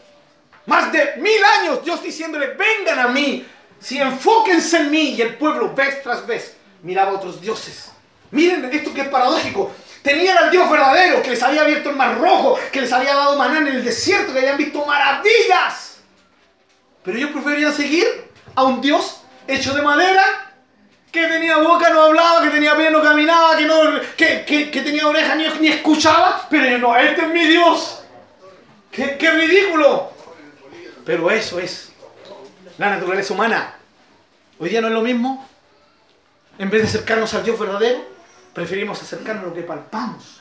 Más 0.65 0.91
de 0.91 1.15
mil 1.17 1.43
años 1.59 1.83
Dios 1.83 2.01
diciéndole, 2.01 2.55
vengan 2.55 2.99
a 2.99 3.07
mí, 3.09 3.45
si 3.86 3.99
enfóquense 3.99 4.77
en 4.77 4.89
mí 4.89 5.11
y 5.11 5.21
el 5.21 5.36
pueblo 5.36 5.75
vez 5.75 6.01
tras 6.01 6.25
vez 6.25 6.55
miraba 6.81 7.11
a 7.11 7.13
otros 7.13 7.39
dioses. 7.39 7.91
Miren 8.31 8.67
esto 8.73 8.91
que 8.91 9.01
es 9.01 9.07
paradójico. 9.09 9.71
Tenían 10.01 10.36
al 10.39 10.49
Dios 10.49 10.67
verdadero 10.71 11.21
que 11.21 11.29
les 11.29 11.43
había 11.43 11.61
abierto 11.61 11.91
el 11.91 11.95
mar 11.95 12.19
rojo, 12.19 12.57
que 12.71 12.81
les 12.81 12.91
había 12.91 13.13
dado 13.13 13.38
maná 13.38 13.59
en 13.59 13.67
el 13.67 13.86
desierto, 13.86 14.33
que 14.33 14.39
habían 14.39 14.57
visto 14.57 14.83
maravillas. 14.88 15.99
Pero 17.03 17.15
ellos 17.15 17.29
preferían 17.29 17.71
seguir 17.71 18.05
a 18.55 18.63
un 18.63 18.81
Dios 18.81 19.21
hecho 19.47 19.75
de 19.75 19.83
madera, 19.83 20.51
que 21.11 21.27
tenía 21.27 21.57
boca, 21.57 21.91
no 21.91 22.05
hablaba, 22.05 22.41
que 22.41 22.49
tenía 22.49 22.75
pie, 22.75 22.89
no 22.89 23.03
caminaba, 23.03 23.55
que, 23.55 23.65
no, 23.65 23.81
que, 24.17 24.81
tenía 24.83 25.07
orejas, 25.07 25.38
ni, 25.59 25.67
escuchaba. 25.67 26.47
Pero 26.49 26.65
yo 26.65 26.79
no, 26.79 26.97
este 26.97 27.21
es 27.21 27.29
mi 27.29 27.45
Dios. 27.45 28.01
¡Qué, 28.91 29.15
qué 29.19 29.29
ridículo! 29.29 30.09
Pero 31.05 31.29
eso 31.29 31.59
es 31.59 31.91
la 32.77 32.89
naturaleza 32.89 33.33
humana. 33.33 33.74
Hoy 34.59 34.69
día 34.69 34.81
no 34.81 34.87
es 34.87 34.93
lo 34.93 35.01
mismo. 35.01 35.47
En 36.57 36.69
vez 36.69 36.83
de 36.83 36.87
acercarnos 36.87 37.33
al 37.33 37.43
Dios 37.43 37.59
verdadero, 37.59 38.15
Preferimos 38.55 39.01
acercarnos 39.01 39.43
a 39.43 39.47
lo 39.47 39.53
que 39.53 39.63
palpamos. 39.63 40.39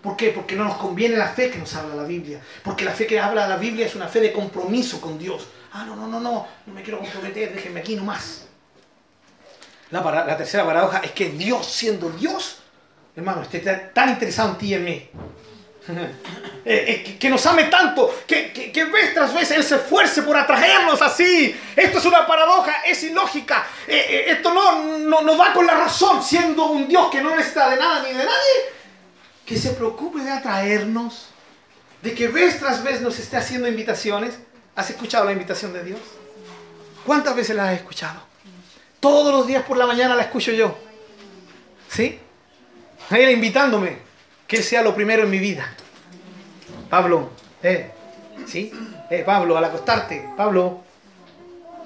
¿Por 0.00 0.16
qué? 0.16 0.28
Porque 0.28 0.54
no 0.54 0.62
nos 0.62 0.76
conviene 0.76 1.16
la 1.16 1.30
fe 1.30 1.50
que 1.50 1.58
nos 1.58 1.74
habla 1.74 1.96
la 1.96 2.04
Biblia. 2.04 2.40
Porque 2.62 2.84
la 2.84 2.92
fe 2.92 3.08
que 3.08 3.18
habla 3.18 3.48
la 3.48 3.56
Biblia 3.56 3.86
es 3.86 3.96
una 3.96 4.06
fe 4.06 4.20
de 4.20 4.32
compromiso 4.32 5.00
con 5.00 5.18
Dios. 5.18 5.48
Ah, 5.72 5.84
no, 5.84 5.96
no, 5.96 6.06
no, 6.06 6.20
no, 6.20 6.46
no 6.64 6.72
me 6.72 6.84
quiero 6.84 7.00
comprometer, 7.00 7.52
déjenme 7.52 7.80
aquí 7.80 7.96
nomás. 7.96 8.46
La, 9.90 10.00
la 10.00 10.36
tercera 10.36 10.64
paradoja 10.64 10.98
es 10.98 11.10
que 11.10 11.30
Dios, 11.30 11.66
siendo 11.66 12.08
Dios, 12.10 12.58
hermano, 13.16 13.42
esté 13.42 13.58
tan 13.58 14.10
interesado 14.10 14.50
en 14.50 14.58
ti 14.58 14.66
y 14.66 14.74
en 14.74 14.84
mí. 14.84 15.10
Eh, 16.68 17.04
eh, 17.06 17.16
que, 17.16 17.30
nos 17.30 17.46
ame 17.46 17.66
tanto, 17.66 18.12
que, 18.26 18.50
que, 18.50 18.84
vez 18.86 19.14
tras 19.14 19.32
vez 19.32 19.48
Él 19.52 19.62
se 19.62 19.76
esfuerce 19.76 20.22
por 20.22 20.36
atraernos 20.36 21.00
así. 21.00 21.56
Esto 21.76 21.98
es 21.98 22.04
una 22.04 22.26
paradoja, 22.26 22.82
es 22.84 23.04
ilógica. 23.04 23.64
Eh, 23.86 24.24
esto 24.30 24.52
no, 24.52 24.98
no, 24.98 25.20
no, 25.20 25.38
va 25.38 25.52
con 25.52 25.64
la 25.64 25.74
razón, 25.74 26.24
siendo 26.24 26.66
un 26.66 26.88
Dios 26.88 27.08
que 27.08 27.20
no 27.20 27.36
necesita 27.36 27.70
de 27.70 27.76
nada 27.76 28.02
ni 28.02 28.08
de 28.08 28.24
nadie. 28.24 28.56
Que 29.44 29.56
se 29.56 29.74
preocupe 29.74 30.18
de 30.24 30.30
atraernos, 30.32 31.28
de 32.02 32.14
que 32.14 32.26
vez 32.26 32.58
tras 32.58 32.82
vez 32.82 33.00
nos 33.00 33.20
esté 33.20 33.36
haciendo 33.36 33.68
invitaciones. 33.68 34.36
¿Has 34.74 34.90
escuchado 34.90 35.24
la 35.24 35.32
invitación 35.32 35.72
de 35.72 35.84
Dios? 35.84 36.00
¿Cuántas 37.06 37.36
veces 37.36 37.54
la 37.54 37.68
has 37.68 37.76
escuchado? 37.76 38.20
Todos 38.98 39.32
los 39.32 39.46
días 39.46 39.62
por 39.62 39.76
la 39.76 39.86
mañana 39.86 40.16
la 40.16 40.22
escucho 40.22 40.50
yo. 40.50 40.76
¿Sí? 41.88 42.18
Él 43.10 43.30
invitándome 43.30 44.05
que 44.46 44.62
sea 44.62 44.82
lo 44.82 44.94
primero 44.94 45.24
en 45.24 45.30
mi 45.30 45.38
vida. 45.38 45.74
Pablo, 46.88 47.30
eh, 47.62 47.90
¿sí? 48.46 48.72
Eh, 49.10 49.22
Pablo, 49.24 49.56
al 49.56 49.64
acostarte, 49.64 50.30
Pablo, 50.36 50.82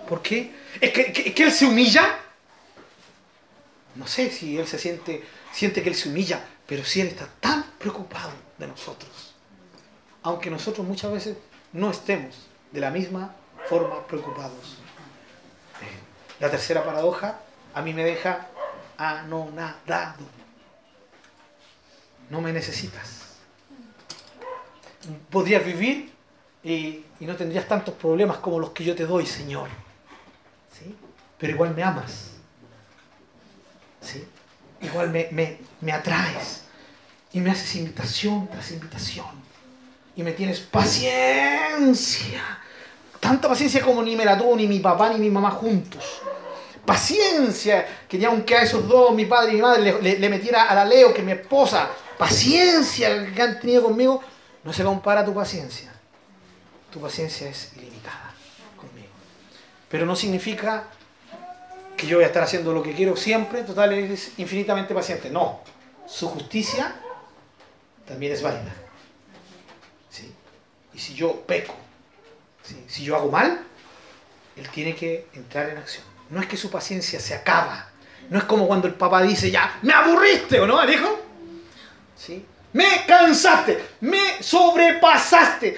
¿por 0.08 0.22
qué? 0.22 0.54
¿Es 0.80 0.92
que, 0.92 1.34
Él 1.36 1.52
se 1.52 1.66
humilla? 1.66 2.18
No 3.94 4.06
sé 4.06 4.30
si 4.30 4.58
Él 4.58 4.66
se 4.66 4.78
siente, 4.78 5.24
siente 5.52 5.82
que 5.82 5.88
Él 5.88 5.94
se 5.94 6.08
humilla, 6.08 6.44
pero 6.66 6.84
si 6.84 7.00
Él 7.00 7.08
está 7.08 7.26
tan 7.40 7.62
preocupado 7.78 8.32
de 8.58 8.66
nosotros, 8.66 9.34
aunque 10.22 10.50
nosotros 10.50 10.86
muchas 10.86 11.12
veces 11.12 11.36
no 11.72 11.90
estemos 11.90 12.48
de 12.72 12.80
la 12.80 12.90
misma 12.90 13.34
forma 13.68 14.06
preocupados. 14.06 14.78
Eh, 15.82 16.40
la 16.40 16.50
tercera 16.50 16.84
paradoja 16.84 17.40
a 17.74 17.82
mí 17.82 17.94
me 17.94 18.04
deja 18.04 18.48
anonadado 18.98 20.39
no 22.30 22.40
me 22.40 22.52
necesitas. 22.52 23.20
Podrías 25.28 25.64
vivir 25.64 26.12
y, 26.62 27.04
no 27.20 27.36
tendrías 27.36 27.66
tantos 27.68 27.94
problemas 27.94 28.38
como 28.38 28.58
los 28.58 28.70
que 28.70 28.84
yo 28.84 28.94
te 28.94 29.04
doy, 29.04 29.26
Señor. 29.26 29.68
¿Sí? 30.72 30.96
Pero 31.38 31.52
igual 31.52 31.74
me 31.74 31.82
amas. 31.82 32.30
¿Sí? 34.00 34.24
Igual 34.80 35.10
me, 35.10 35.58
me 35.80 35.92
atraes. 35.92 36.64
Y 37.32 37.40
me 37.40 37.50
haces 37.50 37.74
invitación 37.76 38.48
tras 38.48 38.70
invitación. 38.70 39.26
Y 40.16 40.22
me 40.22 40.32
tienes 40.32 40.60
paciencia. 40.60 42.42
Tanta 43.20 43.48
paciencia 43.48 43.82
como 43.82 44.02
ni 44.02 44.16
me 44.16 44.24
la 44.24 44.38
tuvo 44.38 44.56
ni 44.56 44.66
mi 44.66 44.80
papá 44.80 45.10
ni 45.10 45.18
mi 45.18 45.30
mamá 45.30 45.50
juntos 45.50 46.22
paciencia, 46.90 47.86
que 48.08 48.18
ni 48.18 48.24
aunque 48.24 48.56
a 48.56 48.62
esos 48.62 48.88
dos, 48.88 49.14
mi 49.14 49.24
padre 49.26 49.52
y 49.52 49.54
mi 49.56 49.62
madre, 49.62 50.02
le, 50.02 50.18
le, 50.18 50.28
metiera 50.28 50.64
a 50.64 50.74
la 50.74 50.84
Leo, 50.84 51.14
que 51.14 51.22
mi 51.22 51.30
esposa, 51.30 51.88
paciencia 52.20 53.32
que 53.32 53.40
han 53.40 53.58
tenido 53.58 53.82
conmigo 53.82 54.22
no 54.62 54.74
se 54.74 54.84
compara 54.84 55.22
a 55.22 55.24
tu 55.24 55.32
paciencia. 55.32 55.90
Tu 56.92 57.00
paciencia 57.00 57.48
es 57.48 57.72
ilimitada 57.76 58.34
conmigo. 58.76 59.08
Pero 59.88 60.04
no 60.04 60.14
significa 60.14 60.84
que 61.96 62.06
yo 62.06 62.18
voy 62.18 62.24
a 62.24 62.26
estar 62.26 62.42
haciendo 62.42 62.74
lo 62.74 62.82
que 62.82 62.92
quiero 62.92 63.16
siempre, 63.16 63.62
total, 63.62 63.94
es 63.94 64.32
infinitamente 64.36 64.94
paciente. 64.94 65.30
No, 65.30 65.62
su 66.06 66.28
justicia 66.28 66.94
también 68.06 68.34
es 68.34 68.42
válida. 68.42 68.74
¿Sí? 70.10 70.30
Y 70.92 70.98
si 70.98 71.14
yo 71.14 71.40
peco, 71.46 71.74
si 72.86 73.02
yo 73.02 73.16
hago 73.16 73.30
mal, 73.30 73.64
él 74.56 74.68
tiene 74.68 74.94
que 74.94 75.26
entrar 75.32 75.70
en 75.70 75.78
acción. 75.78 76.04
No 76.28 76.38
es 76.42 76.46
que 76.46 76.58
su 76.58 76.70
paciencia 76.70 77.18
se 77.18 77.34
acaba. 77.34 77.88
No 78.28 78.38
es 78.38 78.44
como 78.44 78.66
cuando 78.66 78.88
el 78.88 78.94
papá 78.94 79.22
dice, 79.22 79.50
ya, 79.50 79.78
me 79.80 79.94
aburriste, 79.94 80.60
¿o 80.60 80.66
no? 80.66 80.86
Dijo, 80.86 81.29
Me 82.72 83.04
cansaste, 83.06 83.84
me 84.00 84.42
sobrepasaste, 84.42 85.76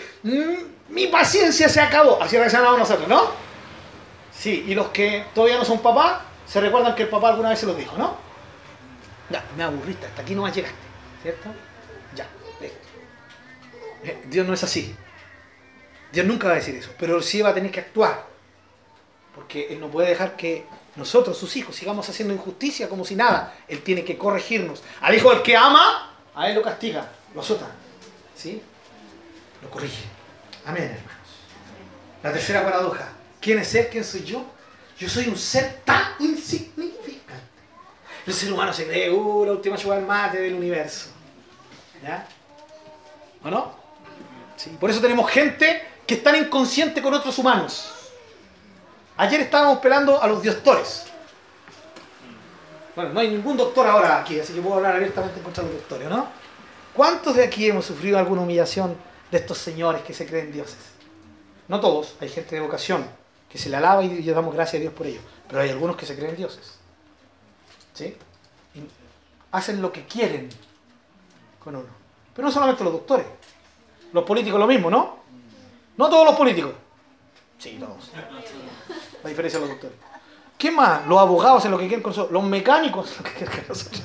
mi 0.88 1.06
paciencia 1.06 1.68
se 1.68 1.80
acabó. 1.80 2.22
Así 2.22 2.36
reaccionamos 2.36 2.78
nosotros, 2.78 3.08
¿no? 3.08 3.30
Sí, 4.32 4.64
y 4.68 4.74
los 4.74 4.88
que 4.88 5.24
todavía 5.34 5.56
no 5.56 5.64
son 5.64 5.80
papá, 5.80 6.24
se 6.46 6.60
recuerdan 6.60 6.94
que 6.94 7.04
el 7.04 7.08
papá 7.08 7.28
alguna 7.30 7.50
vez 7.50 7.60
se 7.60 7.66
los 7.66 7.76
dijo, 7.76 7.96
¿no? 7.96 8.16
Ya, 9.30 9.42
me 9.56 9.62
aburriste, 9.62 10.06
hasta 10.06 10.22
aquí 10.22 10.34
no 10.34 10.42
más 10.42 10.54
llegaste, 10.54 10.76
¿cierto? 11.22 11.48
Ya, 12.14 12.26
listo. 12.60 12.78
Eh, 14.04 14.22
Dios 14.26 14.46
no 14.46 14.52
es 14.52 14.62
así. 14.62 14.94
Dios 16.12 16.26
nunca 16.26 16.48
va 16.48 16.54
a 16.54 16.56
decir 16.56 16.74
eso, 16.74 16.90
pero 16.98 17.22
sí 17.22 17.40
va 17.40 17.50
a 17.50 17.54
tener 17.54 17.70
que 17.70 17.80
actuar. 17.80 18.26
Porque 19.34 19.68
Él 19.70 19.80
no 19.80 19.88
puede 19.88 20.10
dejar 20.10 20.36
que 20.36 20.66
nosotros, 20.96 21.38
sus 21.38 21.56
hijos, 21.56 21.74
sigamos 21.74 22.06
haciendo 22.08 22.34
injusticia 22.34 22.88
como 22.88 23.04
si 23.04 23.14
nada. 23.14 23.56
Él 23.66 23.82
tiene 23.82 24.04
que 24.04 24.18
corregirnos. 24.18 24.82
Al 25.00 25.14
hijo 25.14 25.32
el 25.32 25.40
que 25.40 25.56
ama, 25.56 26.11
a 26.34 26.48
él 26.48 26.54
lo 26.54 26.62
castiga, 26.62 27.08
lo 27.34 27.40
azota. 27.40 27.66
¿Sí? 28.34 28.62
Lo 29.62 29.70
corrige. 29.70 30.04
Amén, 30.64 30.84
hermanos. 30.84 31.28
La 32.22 32.32
tercera 32.32 32.64
paradoja. 32.64 33.08
¿Quién 33.40 33.58
es 33.58 33.74
él? 33.74 33.88
¿Quién 33.90 34.04
soy 34.04 34.24
yo? 34.24 34.44
Yo 34.98 35.08
soy 35.08 35.28
un 35.28 35.36
ser 35.36 35.80
tan 35.84 36.14
insignificante. 36.20 37.42
El 38.26 38.32
ser 38.32 38.52
humano 38.52 38.72
se 38.72 38.86
cree, 38.86 39.10
uh, 39.10 39.44
la 39.44 39.52
última 39.52 39.76
chupada 39.76 40.00
mate 40.00 40.40
del 40.40 40.54
universo. 40.54 41.10
¿Ya? 42.02 42.26
¿O 43.42 43.50
no? 43.50 43.74
Sí. 44.56 44.76
Por 44.78 44.90
eso 44.90 45.00
tenemos 45.00 45.28
gente 45.30 45.82
que 46.06 46.14
es 46.14 46.22
tan 46.22 46.36
inconsciente 46.36 47.02
con 47.02 47.12
otros 47.14 47.36
humanos. 47.38 47.92
Ayer 49.16 49.40
estábamos 49.40 49.78
pelando 49.78 50.22
a 50.22 50.26
los 50.26 50.42
diostores. 50.42 51.04
Bueno, 52.94 53.12
no 53.14 53.20
hay 53.20 53.30
ningún 53.30 53.56
doctor 53.56 53.86
ahora 53.86 54.20
aquí, 54.20 54.38
así 54.38 54.52
que 54.52 54.60
puedo 54.60 54.76
hablar 54.76 54.96
abiertamente 54.96 55.38
en 55.38 55.44
contra 55.44 55.64
de 55.64 55.70
los 55.70 55.78
doctores, 55.80 56.08
¿no? 56.08 56.26
¿Cuántos 56.94 57.36
de 57.36 57.44
aquí 57.44 57.68
hemos 57.68 57.86
sufrido 57.86 58.18
alguna 58.18 58.42
humillación 58.42 58.96
de 59.30 59.38
estos 59.38 59.56
señores 59.58 60.02
que 60.02 60.12
se 60.12 60.26
creen 60.26 60.52
dioses? 60.52 60.78
No 61.68 61.80
todos, 61.80 62.16
hay 62.20 62.28
gente 62.28 62.54
de 62.54 62.60
vocación 62.60 63.06
que 63.48 63.56
se 63.56 63.70
le 63.70 63.76
alaba 63.76 64.04
y 64.04 64.22
le 64.22 64.32
damos 64.32 64.54
gracias 64.54 64.76
a 64.76 64.80
Dios 64.80 64.92
por 64.92 65.06
ello, 65.06 65.20
pero 65.48 65.62
hay 65.62 65.70
algunos 65.70 65.96
que 65.96 66.04
se 66.04 66.16
creen 66.16 66.36
dioses. 66.36 66.78
¿Sí? 67.94 68.16
Y 68.74 68.80
hacen 69.52 69.80
lo 69.80 69.90
que 69.90 70.04
quieren 70.04 70.50
con 71.62 71.76
uno. 71.76 71.88
Pero 72.34 72.48
no 72.48 72.52
solamente 72.52 72.84
los 72.84 72.92
doctores, 72.92 73.26
los 74.12 74.24
políticos 74.24 74.60
lo 74.60 74.66
mismo, 74.66 74.90
¿no? 74.90 75.18
No 75.96 76.10
todos 76.10 76.26
los 76.26 76.36
políticos. 76.36 76.72
Sí, 77.58 77.78
todos. 77.78 78.10
La 79.22 79.28
diferencia 79.28 79.60
de 79.60 79.66
los 79.66 79.74
doctores. 79.74 80.11
¿Qué 80.62 80.70
más? 80.70 81.04
Los 81.08 81.18
abogados 81.18 81.58
hacen 81.58 81.72
lo 81.72 81.76
que 81.76 81.88
quieren 81.88 82.04
con 82.04 82.10
nosotros. 82.10 82.32
Los 82.32 82.44
mecánicos 82.44 83.16
lo 83.18 83.24
que 83.24 83.32
quieren 83.32 83.56
con 83.56 83.68
nosotros. 83.70 84.00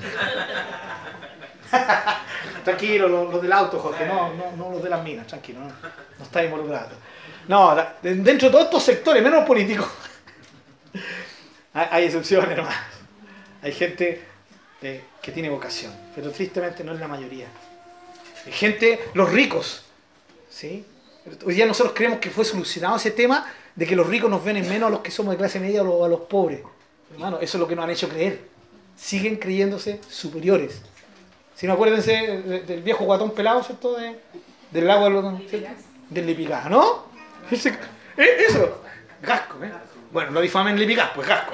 tranquilo, 2.63 3.07
los, 3.07 3.39
del 3.43 3.53
auto, 3.53 3.77
Jorge, 3.77 4.07
no, 4.07 4.33
no, 4.33 4.51
no, 4.57 4.71
los 4.71 4.81
de 4.81 4.89
las 4.89 5.03
minas, 5.03 5.27
tranquilo, 5.27 5.59
no, 5.59 5.67
no 5.67 6.23
está 6.23 6.43
involucrado. 6.43 6.89
No, 7.47 7.75
dentro 8.01 8.47
de 8.47 8.51
todos 8.51 8.65
estos 8.65 8.81
sectores, 8.81 9.21
menos 9.21 9.45
políticos, 9.45 9.87
hay, 11.75 12.05
excepciones, 12.05 12.49
hermano. 12.49 12.75
Hay 13.61 13.71
gente 13.73 14.25
eh, 14.81 15.03
que 15.21 15.31
tiene 15.31 15.51
vocación, 15.51 15.93
pero 16.15 16.31
tristemente 16.31 16.83
no 16.83 16.93
es 16.93 16.99
la 16.99 17.07
mayoría. 17.07 17.45
Hay 18.47 18.51
gente, 18.51 19.11
los 19.13 19.31
ricos, 19.31 19.85
¿sí? 20.49 20.83
Hoy 21.45 21.53
día 21.53 21.67
nosotros 21.67 21.93
creemos 21.95 22.17
que 22.17 22.31
fue 22.31 22.43
solucionado 22.43 22.95
ese 22.95 23.11
tema 23.11 23.45
de 23.77 23.85
que 23.85 23.95
los 23.95 24.07
ricos 24.07 24.29
nos 24.29 24.43
ven 24.43 24.57
en 24.57 24.67
menos 24.67 24.87
a 24.87 24.89
los 24.89 24.99
que 25.01 25.11
somos 25.11 25.31
de 25.31 25.37
clase 25.37 25.59
media 25.59 25.83
o 25.83 26.03
a 26.03 26.09
los, 26.09 26.21
pobres. 26.21 26.61
Hermano, 27.13 27.37
eso 27.39 27.57
es 27.57 27.61
lo 27.61 27.67
que 27.67 27.75
nos 27.75 27.85
han 27.85 27.91
hecho 27.91 28.09
creer. 28.09 28.41
Siguen 28.95 29.37
creyéndose 29.37 30.01
superiores. 30.09 30.81
Si 31.55 31.67
no 31.67 31.73
acuérdense 31.73 32.63
del 32.67 32.81
viejo 32.81 33.05
guatón 33.05 33.31
pelado, 33.31 33.63
¿cierto? 33.63 33.95
del 34.71 34.87
lago 34.87 35.09
del, 35.09 35.77
del 36.09 36.25
Lipicá, 36.25 36.67
¿no? 36.69 37.05
Eh, 37.51 38.37
eso, 38.49 38.81
gasco, 39.21 39.63
¿eh? 39.63 39.71
Bueno, 40.11 40.31
no 40.31 40.41
difamen 40.41 40.77
Lipicá, 40.77 41.11
pues 41.13 41.27
gasco. 41.27 41.53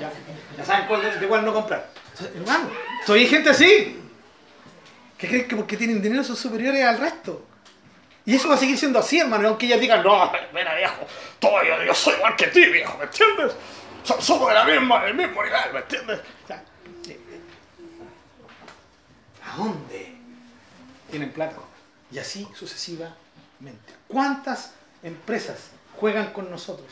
Ya, 0.00 0.64
saben 0.64 0.86
cuál, 0.88 1.20
de 1.20 1.28
cuál 1.28 1.44
no 1.44 1.54
comprar. 1.54 1.88
Hermano, 2.34 2.68
soy 3.06 3.26
gente 3.26 3.50
así. 3.50 4.02
Que 5.16 5.28
creen 5.28 5.48
que 5.48 5.56
porque 5.56 5.76
tienen 5.76 6.02
dinero 6.02 6.24
son 6.24 6.36
superiores 6.36 6.84
al 6.84 6.98
resto. 6.98 7.45
Y 8.26 8.34
eso 8.34 8.48
va 8.48 8.56
a 8.56 8.58
seguir 8.58 8.76
siendo 8.76 8.98
así, 8.98 9.20
hermano. 9.20 9.48
Aunque 9.48 9.66
ellas 9.66 9.80
digan, 9.80 10.02
no, 10.02 10.32
mira, 10.52 10.74
viejo, 10.74 11.06
todo 11.38 11.62
yo, 11.62 11.94
soy 11.94 12.14
igual 12.14 12.34
que 12.34 12.48
ti, 12.48 12.66
viejo, 12.66 12.98
¿me 12.98 13.04
entiendes? 13.04 13.52
Somos 14.02 14.48
de 14.48 14.54
la 14.54 14.64
misma, 14.64 15.04
del 15.04 15.14
mismo 15.14 15.44
nivel, 15.44 15.72
¿me 15.72 15.78
entiendes? 15.78 16.18
Eh, 16.48 16.60
eh, 17.08 17.40
¿A 19.48 19.56
dónde 19.56 20.16
tienen 21.08 21.32
plata? 21.32 21.56
Y 22.10 22.18
así 22.18 22.48
sucesivamente. 22.52 23.94
¿Cuántas 24.08 24.74
empresas 25.04 25.70
juegan 25.96 26.32
con 26.32 26.50
nosotros? 26.50 26.88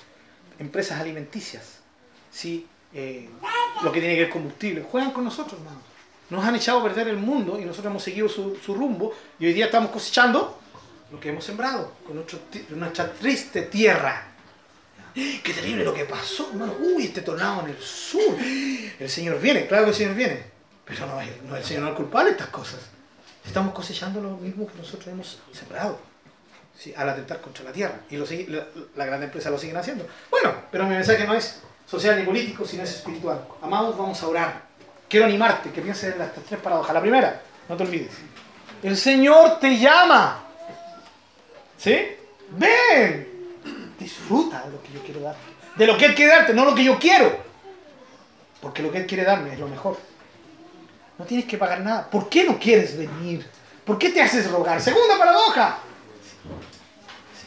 Empresas 0.60 1.00
alimenticias, 1.00 1.80
¿sí? 2.30 2.68
Eh, 2.92 3.28
lo 3.82 3.90
que 3.90 3.98
tiene 3.98 4.14
que 4.14 4.22
ver 4.22 4.30
combustible, 4.30 4.82
juegan 4.82 5.10
con 5.10 5.24
nosotros, 5.24 5.60
hermano. 5.60 5.80
Nos 6.30 6.44
han 6.44 6.54
echado 6.54 6.78
a 6.78 6.82
perder 6.84 7.08
el 7.08 7.16
mundo 7.16 7.58
y 7.58 7.64
nosotros 7.64 7.90
hemos 7.90 8.04
seguido 8.04 8.28
su, 8.28 8.56
su 8.64 8.72
rumbo 8.74 9.12
y 9.40 9.46
hoy 9.46 9.52
día 9.52 9.66
estamos 9.66 9.90
cosechando 9.90 10.60
lo 11.10 11.20
que 11.20 11.28
hemos 11.28 11.44
sembrado 11.44 11.92
con 12.06 12.24
nuestra 12.78 13.12
triste 13.12 13.62
tierra. 13.62 14.28
Qué 15.14 15.52
terrible 15.54 15.84
lo 15.84 15.94
que 15.94 16.04
pasó, 16.04 16.50
hermano. 16.50 16.74
Uy, 16.80 17.04
este 17.04 17.22
tornado 17.22 17.62
en 17.62 17.70
el 17.70 17.80
sur. 17.80 18.36
El 18.98 19.08
Señor 19.08 19.40
viene, 19.40 19.66
claro 19.66 19.84
que 19.84 19.90
el 19.90 19.96
Señor 19.96 20.14
viene. 20.14 20.44
Pero 20.84 21.06
no, 21.06 21.20
no 21.48 21.56
el 21.56 21.64
Señor 21.64 21.84
no 21.84 21.90
es 21.90 21.94
culpable 21.94 22.30
de 22.30 22.36
estas 22.36 22.48
cosas. 22.48 22.80
Estamos 23.46 23.72
cosechando 23.72 24.20
lo 24.20 24.36
mismo 24.36 24.66
que 24.66 24.76
nosotros 24.76 25.06
hemos 25.08 25.38
sembrado. 25.52 26.00
al 26.96 27.08
atentar 27.08 27.40
contra 27.40 27.64
la 27.64 27.72
tierra. 27.72 28.00
Y 28.10 28.16
lo 28.16 28.26
la, 28.48 28.66
la, 28.96 29.04
gran 29.04 29.22
empresa 29.22 29.50
lo 29.50 29.58
siguen 29.58 29.76
haciendo. 29.76 30.06
Bueno, 30.30 30.52
pero 30.72 30.84
mi 30.84 30.94
mensaje 30.94 31.24
no 31.26 31.34
es 31.34 31.60
social 31.86 32.18
ni 32.18 32.24
político, 32.24 32.64
sino 32.64 32.82
es 32.82 32.90
espiritual. 32.90 33.46
Amados, 33.62 33.96
vamos 33.96 34.20
a 34.22 34.26
orar. 34.26 34.62
Quiero 35.08 35.26
animarte 35.26 35.70
que 35.70 35.80
pienses 35.80 36.12
en 36.12 36.18
las 36.18 36.32
tres 36.32 36.60
paradojas. 36.60 36.92
La 36.92 37.00
primera, 37.00 37.40
no 37.68 37.76
te 37.76 37.84
olvides. 37.84 38.10
El 38.82 38.96
Señor 38.96 39.60
te 39.60 39.78
llama. 39.78 40.43
¿Sí? 41.78 41.96
Ven. 42.50 43.28
Disfruta 43.98 44.62
de 44.64 44.72
lo 44.72 44.82
que 44.82 44.92
yo 44.92 45.00
quiero 45.02 45.20
darte. 45.20 45.40
De 45.76 45.86
lo 45.86 45.98
que 45.98 46.06
Él 46.06 46.14
quiere 46.14 46.32
darte, 46.32 46.54
no 46.54 46.64
lo 46.64 46.74
que 46.74 46.84
yo 46.84 46.98
quiero. 46.98 47.36
Porque 48.60 48.82
lo 48.82 48.90
que 48.90 48.98
Él 48.98 49.06
quiere 49.06 49.24
darme 49.24 49.52
es 49.52 49.58
lo 49.58 49.68
mejor. 49.68 49.98
No 51.18 51.24
tienes 51.24 51.46
que 51.46 51.58
pagar 51.58 51.80
nada. 51.80 52.10
¿Por 52.10 52.28
qué 52.28 52.44
no 52.44 52.58
quieres 52.58 52.96
venir? 52.96 53.46
¿Por 53.84 53.98
qué 53.98 54.10
te 54.10 54.20
haces 54.20 54.50
rogar? 54.50 54.80
Segunda 54.80 55.18
paradoja. 55.18 55.78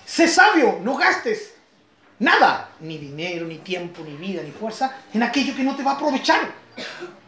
Sé 0.05 0.27
sabio, 0.27 0.79
no 0.83 0.95
gastes 0.95 1.55
nada, 2.19 2.69
ni 2.79 2.97
dinero, 2.97 3.45
ni 3.45 3.59
tiempo, 3.59 4.03
ni 4.03 4.15
vida, 4.15 4.41
ni 4.41 4.51
fuerza, 4.51 4.95
en 5.13 5.23
aquello 5.23 5.55
que 5.55 5.63
no 5.63 5.75
te 5.75 5.83
va 5.83 5.91
a 5.91 5.95
aprovechar. 5.95 6.51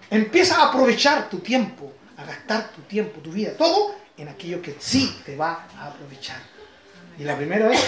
Empieza 0.09 0.57
a 0.57 0.69
aprovechar 0.69 1.29
tu 1.29 1.39
tiempo, 1.39 1.91
a 2.17 2.25
gastar 2.25 2.69
tu 2.69 2.81
tiempo, 2.83 3.19
tu 3.19 3.31
vida, 3.31 3.53
todo 3.57 3.95
en 4.17 4.27
aquello 4.27 4.61
que 4.61 4.75
sí 4.79 5.21
te 5.25 5.35
va 5.35 5.67
a 5.77 5.87
aprovechar. 5.87 6.41
Y 7.19 7.25
la 7.25 7.35
primera 7.35 7.69
es 7.71 7.83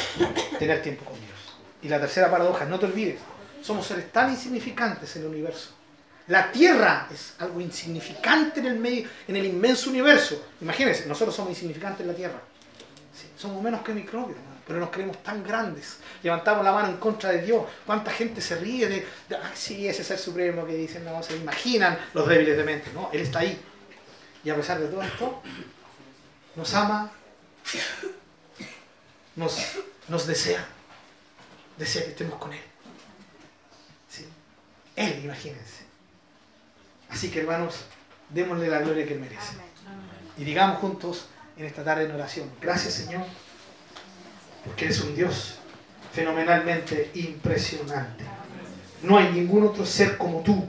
tener 0.60 0.82
tiempo 0.82 1.06
con 1.06 1.16
Dios. 1.16 1.40
Y 1.82 1.88
la 1.88 2.00
tercera 2.00 2.30
paradoja, 2.30 2.66
no 2.66 2.78
te 2.78 2.86
olvides, 2.86 3.20
somos 3.64 3.88
seres 3.88 4.12
tan 4.12 4.30
insignificantes 4.30 5.16
en 5.16 5.22
el 5.24 5.30
universo. 5.30 5.70
La 6.28 6.52
Tierra 6.52 7.08
es 7.12 7.34
algo 7.40 7.62
insignificante 7.62 8.60
en 8.60 8.68
el 8.68 8.78
medio, 8.78 9.10
en 9.28 9.36
el 9.38 9.46
inmenso 9.46 9.90
universo. 9.90 10.50
Imagínense, 10.60 11.08
nosotros 11.08 11.34
somos 11.34 11.52
insignificantes 11.52 12.02
en 12.02 12.08
la 12.08 12.14
Tierra. 12.14 12.42
somos 13.38 13.64
menos 13.64 13.82
que 13.82 13.94
microbios, 13.94 14.38
pero 14.68 14.80
nos 14.80 14.90
creemos 14.90 15.24
tan 15.24 15.44
grandes. 15.44 15.98
Levantamos 16.22 16.64
la 16.64 16.74
mano 16.74 16.90
en 16.90 16.98
contra 16.98 17.32
de 17.32 17.42
Dios. 17.42 17.64
¿Cuánta 17.86 18.12
gente 18.12 18.42
se 18.42 18.58
ríe 18.58 18.88
de, 18.88 19.08
ay, 19.30 19.52
sí, 19.54 19.88
ese 19.88 20.04
ser 20.04 20.18
supremo 20.18 20.66
que 20.66 20.76
dicen, 20.76 21.06
no, 21.06 21.24
se 21.24 21.38
imaginan 21.38 21.98
los 22.14 22.28
débiles 22.28 22.58
de 22.58 22.64
mente? 22.64 22.92
No, 22.94 23.10
Él 23.14 23.22
está 23.22 23.40
ahí. 23.40 23.60
Y 24.44 24.50
a 24.50 24.56
pesar 24.56 24.80
de 24.80 24.88
todo 24.88 25.02
esto, 25.02 25.42
nos 26.56 26.74
ama, 26.74 27.12
nos, 29.36 30.28
desea. 30.28 30.66
Desea 31.78 32.04
que 32.04 32.10
estemos 32.12 32.40
con 32.40 32.54
Él. 32.54 32.60
Él, 34.96 35.22
imagínense. 35.24 35.86
Así 37.10 37.30
que 37.30 37.40
hermanos, 37.40 37.86
démosle 38.30 38.68
la 38.68 38.80
gloria 38.80 39.06
que 39.06 39.14
Él 39.14 39.20
merece. 39.20 39.54
Y 40.38 40.44
digamos 40.44 40.80
juntos 40.80 41.28
en 41.58 41.66
esta 41.66 41.84
tarde 41.84 42.06
en 42.06 42.12
oración, 42.12 42.50
gracias 42.62 42.94
Señor, 42.94 43.24
porque 44.66 44.86
eres 44.86 45.02
un 45.02 45.16
Dios 45.16 45.56
fenomenalmente 46.14 47.12
impresionante. 47.16 48.24
No 49.04 49.18
hay 49.18 49.32
ningún 49.32 49.64
otro 49.64 49.86
ser 49.86 50.18
como 50.18 50.42
tú. 50.42 50.66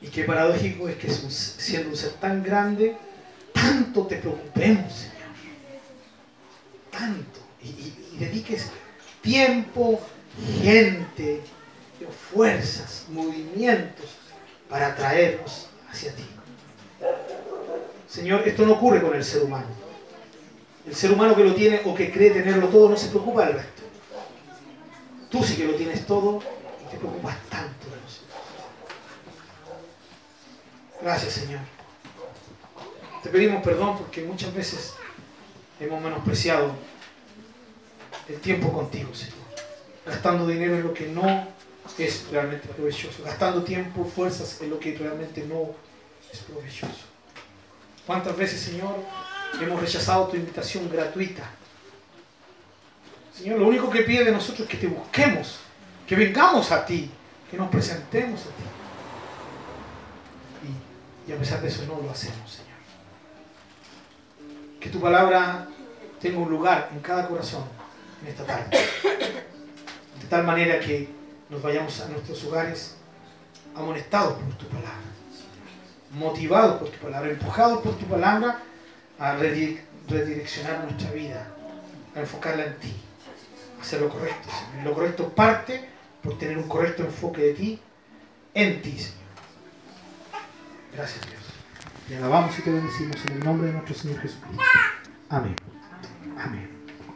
Y 0.00 0.08
qué 0.08 0.24
paradójico 0.24 0.88
es 0.88 0.96
que 0.96 1.10
siendo 1.10 1.90
un 1.90 1.96
ser 1.96 2.12
tan 2.14 2.42
grande, 2.42 2.96
tanto 3.52 4.06
te 4.06 4.16
preocupemos, 4.16 5.06
tanto 6.96 7.40
y, 7.62 8.18
dediques 8.18 8.70
tiempo, 9.20 10.00
gente, 10.62 11.40
fuerzas, 12.32 13.06
movimientos 13.08 14.06
para 14.68 14.94
traernos 14.94 15.68
hacia 15.90 16.14
ti. 16.14 16.24
Señor, 18.08 18.46
esto 18.46 18.64
no 18.64 18.74
ocurre 18.74 19.02
con 19.02 19.14
el 19.14 19.24
ser 19.24 19.42
humano. 19.42 19.66
El 20.86 20.94
ser 20.94 21.12
humano 21.12 21.34
que 21.34 21.44
lo 21.44 21.54
tiene 21.54 21.80
o 21.84 21.94
que 21.94 22.12
cree 22.12 22.30
tenerlo 22.30 22.68
todo 22.68 22.90
no 22.90 22.96
se 22.96 23.08
preocupa 23.08 23.46
del 23.46 23.54
resto. 23.54 23.82
Tú 25.30 25.42
sí 25.42 25.56
que 25.56 25.64
lo 25.64 25.74
tienes 25.74 26.06
todo 26.06 26.40
y 26.86 26.90
te 26.90 26.98
preocupas 26.98 27.36
tanto 27.48 27.86
de 27.86 27.96
nosotros. 27.96 28.38
Gracias, 31.02 31.32
Señor. 31.32 31.60
Te 33.22 33.30
pedimos 33.30 33.64
perdón 33.64 33.96
porque 33.96 34.22
muchas 34.22 34.54
veces 34.54 34.92
hemos 35.80 36.02
menospreciado 36.02 36.72
el 38.28 38.40
tiempo 38.40 38.72
contigo, 38.72 39.14
Señor. 39.14 39.34
Gastando 40.06 40.46
dinero 40.46 40.74
en 40.74 40.82
lo 40.82 40.94
que 40.94 41.06
no 41.06 41.48
es 41.98 42.26
realmente 42.30 42.68
provechoso. 42.68 43.22
Gastando 43.22 43.62
tiempo, 43.62 44.04
fuerzas 44.04 44.60
en 44.60 44.70
lo 44.70 44.78
que 44.78 44.96
realmente 44.96 45.44
no 45.46 45.70
es 46.32 46.38
provechoso. 46.40 47.06
¿Cuántas 48.06 48.36
veces, 48.36 48.60
Señor, 48.60 48.96
hemos 49.60 49.80
rechazado 49.80 50.28
tu 50.28 50.36
invitación 50.36 50.90
gratuita? 50.90 51.50
Señor, 53.36 53.58
lo 53.58 53.68
único 53.68 53.90
que 53.90 54.02
pide 54.02 54.24
de 54.24 54.32
nosotros 54.32 54.60
es 54.60 54.68
que 54.68 54.76
te 54.76 54.86
busquemos, 54.86 55.58
que 56.06 56.14
vengamos 56.14 56.70
a 56.70 56.84
ti, 56.84 57.10
que 57.50 57.56
nos 57.56 57.68
presentemos 57.68 58.40
a 58.42 58.44
ti. 58.44 58.64
Y, 61.28 61.32
a 61.32 61.36
pesar 61.36 61.60
de 61.62 61.68
eso 61.68 61.84
no 61.86 62.00
lo 62.00 62.10
hacemos, 62.10 62.50
Señor. 62.50 62.63
Que 64.84 64.90
tu 64.90 65.00
palabra 65.00 65.66
tenga 66.20 66.36
un 66.36 66.50
lugar 66.50 66.90
en 66.92 67.00
cada 67.00 67.26
corazón 67.26 67.64
en 68.20 68.28
esta 68.28 68.44
tarde. 68.44 68.68
De 70.20 70.26
tal 70.28 70.44
manera 70.44 70.78
que 70.78 71.08
nos 71.48 71.62
vayamos 71.62 71.98
a 72.02 72.08
nuestros 72.08 72.44
hogares 72.44 72.96
amonestados 73.74 74.34
por 74.34 74.52
tu 74.58 74.66
palabra, 74.66 75.00
motivados 76.12 76.80
por 76.80 76.90
tu 76.90 76.98
palabra, 76.98 77.30
empujados 77.30 77.80
por 77.80 77.96
tu 77.96 78.04
palabra 78.04 78.58
a 79.18 79.36
redireccionar 79.36 80.84
nuestra 80.84 81.12
vida, 81.12 81.46
a 82.14 82.20
enfocarla 82.20 82.66
en 82.66 82.78
ti, 82.78 82.94
a 83.78 83.80
hacer 83.80 84.02
lo 84.02 84.10
correcto. 84.10 84.50
Señor. 84.50 84.84
Lo 84.84 84.92
correcto 84.92 85.30
parte 85.30 85.88
por 86.22 86.36
tener 86.36 86.58
un 86.58 86.68
correcto 86.68 87.04
enfoque 87.04 87.40
de 87.40 87.54
ti 87.54 87.80
en 88.52 88.82
ti, 88.82 88.98
Señor. 88.98 89.14
Gracias. 90.94 91.33
Te 92.08 92.16
alabamos 92.18 92.58
y 92.58 92.62
te 92.62 92.70
bendecimos 92.70 93.16
en 93.24 93.32
el 93.32 93.44
nombre 93.44 93.68
de 93.68 93.72
nuestro 93.72 93.94
Señor 93.94 94.20
Jesucristo. 94.20 94.62
Amén. 95.30 95.56
Amén. 96.38 96.73